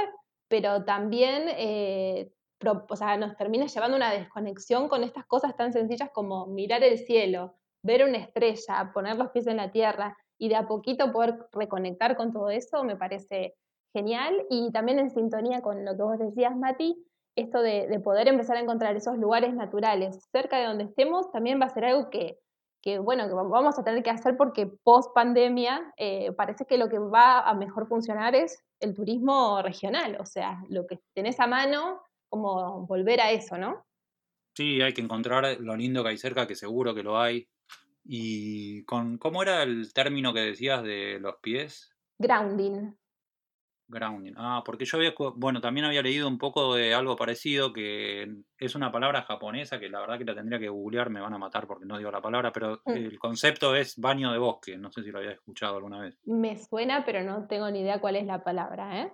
pero 0.47 0.83
también 0.83 1.43
eh, 1.49 2.31
o 2.65 2.95
sea, 2.95 3.17
nos 3.17 3.35
termina 3.37 3.67
llevando 3.67 3.95
una 3.95 4.11
desconexión 4.11 4.89
con 4.89 5.03
estas 5.03 5.25
cosas 5.25 5.55
tan 5.55 5.71
sencillas 5.71 6.09
como 6.11 6.47
mirar 6.47 6.83
el 6.83 6.97
cielo, 6.97 7.55
ver 7.81 8.03
una 8.03 8.17
estrella, 8.17 8.91
poner 8.93 9.17
los 9.17 9.29
pies 9.29 9.47
en 9.47 9.57
la 9.57 9.71
tierra 9.71 10.17
y 10.37 10.49
de 10.49 10.55
a 10.55 10.67
poquito 10.67 11.11
poder 11.11 11.47
reconectar 11.53 12.17
con 12.17 12.33
todo 12.33 12.49
eso, 12.49 12.83
me 12.83 12.97
parece 12.97 13.55
genial 13.93 14.45
y 14.49 14.71
también 14.71 14.99
en 14.99 15.09
sintonía 15.09 15.61
con 15.61 15.85
lo 15.85 15.95
que 15.95 16.03
vos 16.03 16.19
decías, 16.19 16.55
Mati, 16.55 16.95
esto 17.35 17.61
de, 17.61 17.99
poder 18.03 18.27
empezar 18.27 18.57
a 18.57 18.61
encontrar 18.61 18.95
esos 18.95 19.17
lugares 19.17 19.53
naturales 19.53 20.27
cerca 20.31 20.57
de 20.57 20.65
donde 20.65 20.83
estemos 20.85 21.31
también 21.31 21.59
va 21.59 21.65
a 21.65 21.73
ser 21.73 21.85
algo 21.85 22.09
que, 22.09 22.37
bueno, 22.99 23.27
que 23.27 23.33
vamos 23.33 23.77
a 23.77 23.83
tener 23.83 24.03
que 24.03 24.09
hacer 24.09 24.37
porque 24.37 24.67
post 24.83 25.13
pandemia 25.13 25.93
eh, 25.97 26.31
parece 26.33 26.65
que 26.65 26.77
lo 26.77 26.89
que 26.89 26.99
va 26.99 27.39
a 27.41 27.53
mejor 27.53 27.87
funcionar 27.87 28.35
es 28.35 28.63
el 28.79 28.93
turismo 28.93 29.61
regional, 29.61 30.17
o 30.19 30.25
sea, 30.25 30.63
lo 30.69 30.87
que 30.87 30.99
tenés 31.13 31.39
a 31.39 31.47
mano, 31.47 32.01
como 32.29 32.85
volver 32.85 33.21
a 33.21 33.31
eso, 33.31 33.57
¿no? 33.57 33.85
Sí, 34.55 34.81
hay 34.81 34.93
que 34.93 35.01
encontrar 35.01 35.57
lo 35.59 35.75
lindo 35.75 36.03
que 36.03 36.09
hay 36.09 36.17
cerca, 36.17 36.47
que 36.47 36.55
seguro 36.55 36.93
que 36.93 37.03
lo 37.03 37.17
hay. 37.17 37.47
Y 38.03 38.83
con 38.85 39.17
¿cómo 39.17 39.43
era 39.43 39.63
el 39.63 39.93
término 39.93 40.33
que 40.33 40.41
decías 40.41 40.83
de 40.83 41.19
los 41.19 41.35
pies? 41.41 41.95
Grounding. 42.17 42.98
Grounding. 43.89 44.33
Ah, 44.37 44.61
porque 44.65 44.85
yo 44.85 44.97
había, 44.97 45.13
bueno, 45.35 45.61
también 45.61 45.85
había 45.85 46.01
leído 46.03 46.27
un 46.27 46.37
poco 46.37 46.75
de 46.75 46.93
algo 46.93 47.15
parecido, 47.15 47.73
que 47.73 48.27
es 48.57 48.75
una 48.75 48.91
palabra 48.91 49.23
japonesa, 49.23 49.79
que 49.79 49.89
la 49.89 49.99
verdad 50.01 50.17
que 50.19 50.25
la 50.25 50.35
tendría 50.35 50.59
que 50.59 50.69
googlear, 50.69 51.09
me 51.09 51.21
van 51.21 51.33
a 51.33 51.37
matar 51.39 51.67
porque 51.67 51.85
no 51.85 51.97
digo 51.97 52.11
la 52.11 52.21
palabra, 52.21 52.51
pero 52.51 52.83
Mm. 52.85 52.93
el 52.93 53.17
concepto 53.19 53.75
es 53.75 53.97
baño 53.97 54.31
de 54.31 54.37
bosque, 54.37 54.77
no 54.77 54.91
sé 54.91 55.03
si 55.03 55.11
lo 55.11 55.19
había 55.19 55.31
escuchado 55.31 55.75
alguna 55.77 56.01
vez. 56.01 56.19
Me 56.23 56.55
suena, 56.57 57.03
pero 57.05 57.23
no 57.23 57.45
tengo 57.47 57.69
ni 57.71 57.81
idea 57.81 57.99
cuál 57.99 58.15
es 58.15 58.25
la 58.25 58.41
palabra, 58.43 59.01
¿eh? 59.01 59.13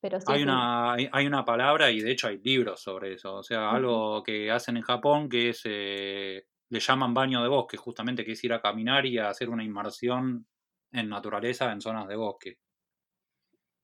Pero 0.00 0.20
sí 0.20 0.26
Hay 0.26 0.42
una, 0.42 0.94
hay, 0.94 1.08
hay 1.12 1.26
una 1.26 1.44
palabra 1.44 1.90
y 1.90 2.00
de 2.00 2.10
hecho 2.12 2.28
hay 2.28 2.38
libros 2.38 2.80
sobre 2.82 3.12
eso, 3.14 3.34
o 3.36 3.42
sea, 3.42 3.70
algo 3.72 4.22
que 4.22 4.50
hacen 4.50 4.76
en 4.78 4.82
Japón 4.82 5.28
que 5.28 5.50
es, 5.50 5.60
eh, 5.66 6.46
le 6.70 6.80
llaman 6.80 7.12
baño 7.12 7.42
de 7.42 7.48
bosque, 7.48 7.76
justamente 7.76 8.24
que 8.24 8.32
es 8.32 8.42
ir 8.44 8.54
a 8.54 8.60
caminar 8.62 9.04
y 9.04 9.18
a 9.18 9.28
hacer 9.28 9.50
una 9.50 9.64
inmersión 9.64 10.46
en 10.92 11.08
naturaleza 11.10 11.70
en 11.72 11.80
zonas 11.82 12.08
de 12.08 12.16
bosque. 12.16 12.58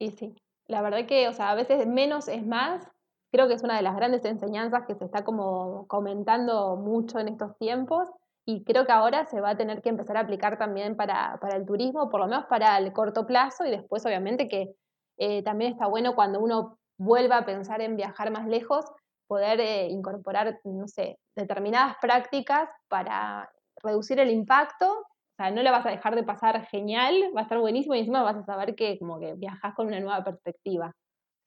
Y 0.01 0.13
sí, 0.13 0.35
la 0.67 0.81
verdad 0.81 1.07
que, 1.07 1.29
o 1.29 1.33
sea, 1.33 1.51
a 1.51 1.55
veces 1.55 1.87
menos 1.87 2.27
es 2.27 2.45
más. 2.45 2.89
Creo 3.31 3.47
que 3.47 3.55
es 3.55 3.63
una 3.63 3.77
de 3.77 3.83
las 3.83 3.95
grandes 3.95 4.25
enseñanzas 4.25 4.87
que 4.87 4.95
se 4.95 5.05
está 5.05 5.23
como 5.23 5.87
comentando 5.87 6.77
mucho 6.77 7.21
en 7.21 7.29
estos 7.29 7.57
tiempos 7.59 8.09
y 8.45 8.65
creo 8.65 8.87
que 8.87 8.93
ahora 8.93 9.27
se 9.27 9.41
va 9.41 9.51
a 9.51 9.57
tener 9.57 9.83
que 9.83 9.91
empezar 9.91 10.17
a 10.17 10.21
aplicar 10.21 10.59
también 10.59 10.97
para, 10.97 11.39
para 11.41 11.57
el 11.57 11.67
turismo, 11.67 12.09
por 12.09 12.21
lo 12.21 12.27
menos 12.27 12.47
para 12.47 12.79
el 12.79 12.93
corto 12.93 13.27
plazo 13.27 13.65
y 13.67 13.71
después 13.71 14.05
obviamente 14.07 14.49
que 14.49 14.75
eh, 15.19 15.43
también 15.45 15.73
está 15.73 15.87
bueno 15.87 16.15
cuando 16.15 16.41
uno 16.41 16.79
vuelva 16.99 17.39
a 17.39 17.45
pensar 17.45 17.81
en 17.83 17.97
viajar 17.97 18.31
más 18.31 18.49
lejos, 18.49 18.87
poder 19.29 19.61
eh, 19.61 19.87
incorporar, 19.89 20.59
no 20.65 20.89
sé, 20.89 21.19
determinadas 21.37 21.97
prácticas 22.01 22.69
para 22.89 23.49
reducir 23.83 24.19
el 24.19 24.31
impacto 24.31 25.05
sea, 25.43 25.51
no 25.51 25.63
la 25.63 25.71
vas 25.71 25.87
a 25.87 25.91
dejar 25.91 26.15
de 26.15 26.23
pasar 26.23 26.67
genial, 26.67 27.15
va 27.37 27.41
a 27.41 27.43
estar 27.45 27.59
buenísimo 27.59 27.95
y 27.95 28.01
encima 28.01 28.23
vas 28.23 28.37
a 28.37 28.45
saber 28.45 28.75
que 28.75 28.99
como 28.99 29.19
que 29.19 29.35
viajas 29.35 29.75
con 29.75 29.87
una 29.87 30.01
nueva 30.01 30.23
perspectiva. 30.23 30.93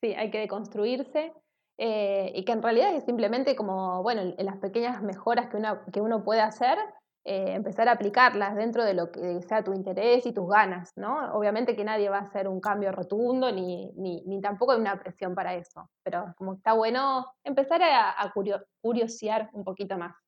Sí, 0.02 0.14
hay 0.14 0.32
que 0.32 0.40
deconstruirse 0.40 1.34
eh, 1.78 2.32
y 2.36 2.46
que 2.46 2.52
en 2.52 2.62
realidad 2.62 2.96
es 2.96 3.06
simplemente 3.06 3.56
como, 3.56 4.02
bueno, 4.04 4.22
en 4.38 4.46
las 4.46 4.58
pequeñas 4.58 5.02
mejoras 5.02 5.50
que, 5.50 5.58
una, 5.58 5.84
que 5.92 6.02
uno 6.02 6.24
puede 6.24 6.42
hacer, 6.42 6.78
eh, 7.26 7.54
empezar 7.54 7.88
a 7.88 7.94
aplicarlas 7.94 8.56
dentro 8.56 8.84
de 8.84 8.94
lo 8.94 9.12
que 9.12 9.42
sea 9.44 9.64
tu 9.64 9.74
interés 9.74 10.26
y 10.26 10.34
tus 10.34 10.50
ganas, 10.50 10.92
¿no? 10.98 11.34
Obviamente 11.34 11.76
que 11.76 11.86
nadie 11.86 12.10
va 12.10 12.18
a 12.18 12.22
hacer 12.24 12.48
un 12.48 12.60
cambio 12.60 12.92
rotundo 12.92 13.52
ni, 13.52 13.92
ni, 13.96 14.24
ni 14.26 14.42
tampoco 14.42 14.74
hay 14.74 14.82
una 14.82 15.00
presión 15.00 15.34
para 15.34 15.56
eso, 15.56 15.90
pero 16.04 16.34
como 16.38 16.56
está 16.56 16.74
bueno 16.74 17.26
empezar 17.44 17.82
a, 17.82 18.22
a 18.22 18.32
curio, 18.34 18.62
curiosear 18.82 19.50
un 19.54 19.64
poquito 19.64 19.98
más. 19.98 20.23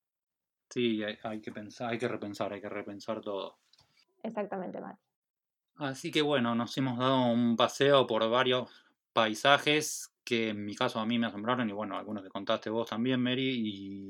Sí, 0.76 1.02
hay, 1.06 1.18
hay 1.24 1.40
que 1.40 1.54
pensar, 1.54 1.90
hay 1.90 1.98
que 1.98 2.10
repensar, 2.10 2.52
hay 2.52 2.60
que 2.60 2.68
repensar 2.68 3.22
todo. 3.22 3.60
Exactamente, 4.22 4.82
Mati. 4.82 5.02
Así 5.78 6.12
que 6.12 6.22
bueno, 6.22 6.54
nos 6.54 6.78
hemos 6.78 7.00
dado 7.00 7.28
un 7.28 7.56
paseo 7.56 8.06
por 8.06 8.30
varios 8.30 8.70
paisajes 9.14 10.14
que 10.26 10.50
en 10.50 10.66
mi 10.66 10.76
caso 10.76 11.00
a 11.00 11.06
mí 11.06 11.18
me 11.18 11.28
asombraron 11.28 11.70
y 11.70 11.72
bueno, 11.72 11.98
algunos 11.98 12.24
que 12.24 12.30
contaste 12.30 12.70
vos 12.70 12.90
también, 12.90 13.24
Mary, 13.24 13.54
y, 13.56 14.10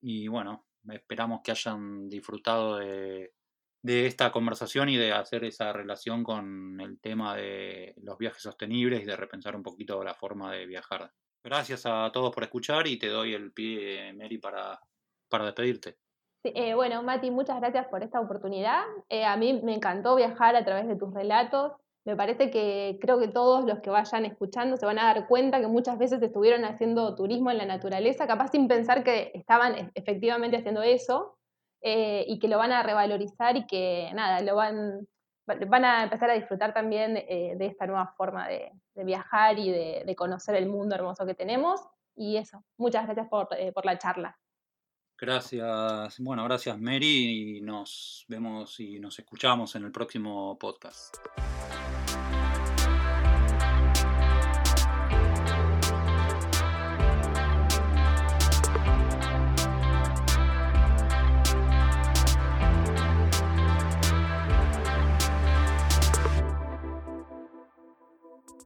y 0.00 0.28
bueno, 0.28 0.64
esperamos 0.90 1.42
que 1.44 1.50
hayan 1.50 2.08
disfrutado 2.08 2.78
de, 2.78 3.34
de 3.82 4.06
esta 4.06 4.32
conversación 4.32 4.88
y 4.88 4.96
de 4.96 5.12
hacer 5.12 5.44
esa 5.44 5.74
relación 5.74 6.24
con 6.24 6.80
el 6.80 6.98
tema 7.00 7.36
de 7.36 7.92
los 7.98 8.16
viajes 8.16 8.42
sostenibles 8.42 9.02
y 9.02 9.04
de 9.04 9.16
repensar 9.16 9.54
un 9.54 9.62
poquito 9.62 10.02
la 10.02 10.14
forma 10.14 10.52
de 10.52 10.64
viajar. 10.64 11.12
Gracias 11.44 11.84
a 11.84 12.10
todos 12.10 12.34
por 12.34 12.44
escuchar 12.44 12.86
y 12.86 12.98
te 12.98 13.08
doy 13.08 13.34
el 13.34 13.52
pie, 13.52 14.14
Mary, 14.14 14.38
para, 14.38 14.80
para 15.28 15.44
despedirte. 15.44 15.96
Eh, 16.44 16.74
bueno, 16.74 17.02
Mati, 17.02 17.30
muchas 17.30 17.58
gracias 17.60 17.86
por 17.88 18.02
esta 18.02 18.20
oportunidad. 18.20 18.82
Eh, 19.08 19.24
a 19.24 19.36
mí 19.36 19.60
me 19.62 19.74
encantó 19.74 20.14
viajar 20.16 20.56
a 20.56 20.64
través 20.64 20.86
de 20.86 20.96
tus 20.96 21.12
relatos. 21.12 21.72
Me 22.04 22.16
parece 22.16 22.50
que 22.50 22.98
creo 23.00 23.18
que 23.18 23.28
todos 23.28 23.64
los 23.64 23.80
que 23.80 23.90
vayan 23.90 24.24
escuchando 24.24 24.76
se 24.76 24.86
van 24.86 24.98
a 24.98 25.04
dar 25.04 25.26
cuenta 25.26 25.60
que 25.60 25.66
muchas 25.66 25.98
veces 25.98 26.22
estuvieron 26.22 26.64
haciendo 26.64 27.14
turismo 27.14 27.50
en 27.50 27.58
la 27.58 27.66
naturaleza, 27.66 28.26
capaz 28.26 28.48
sin 28.50 28.68
pensar 28.68 29.04
que 29.04 29.30
estaban 29.34 29.74
e, 29.74 29.90
efectivamente 29.94 30.56
haciendo 30.56 30.82
eso, 30.82 31.36
eh, 31.82 32.24
y 32.26 32.38
que 32.38 32.48
lo 32.48 32.58
van 32.58 32.72
a 32.72 32.82
revalorizar 32.82 33.56
y 33.56 33.66
que 33.66 34.10
nada, 34.14 34.40
lo 34.40 34.56
van, 34.56 35.06
van 35.46 35.84
a 35.84 36.04
empezar 36.04 36.30
a 36.30 36.34
disfrutar 36.34 36.72
también 36.72 37.14
de 37.14 37.66
esta 37.66 37.86
nueva 37.86 38.14
forma 38.16 38.48
de, 38.48 38.72
viajar 38.94 39.58
y 39.58 39.70
de, 39.70 40.14
conocer 40.16 40.56
el 40.56 40.68
mundo 40.68 40.94
hermoso 40.94 41.26
que 41.26 41.34
tenemos. 41.34 41.80
Y 42.16 42.36
eso, 42.36 42.64
muchas 42.78 43.04
gracias 43.04 43.28
por, 43.28 43.48
por 43.74 43.84
la 43.84 43.98
charla. 43.98 44.36
Gracias, 45.20 46.20
bueno, 46.20 46.44
gracias 46.44 46.78
Mary 46.78 47.56
y 47.56 47.60
nos 47.60 48.24
vemos 48.28 48.78
y 48.78 49.00
nos 49.00 49.18
escuchamos 49.18 49.74
en 49.74 49.84
el 49.84 49.90
próximo 49.90 50.56
podcast. 50.58 51.16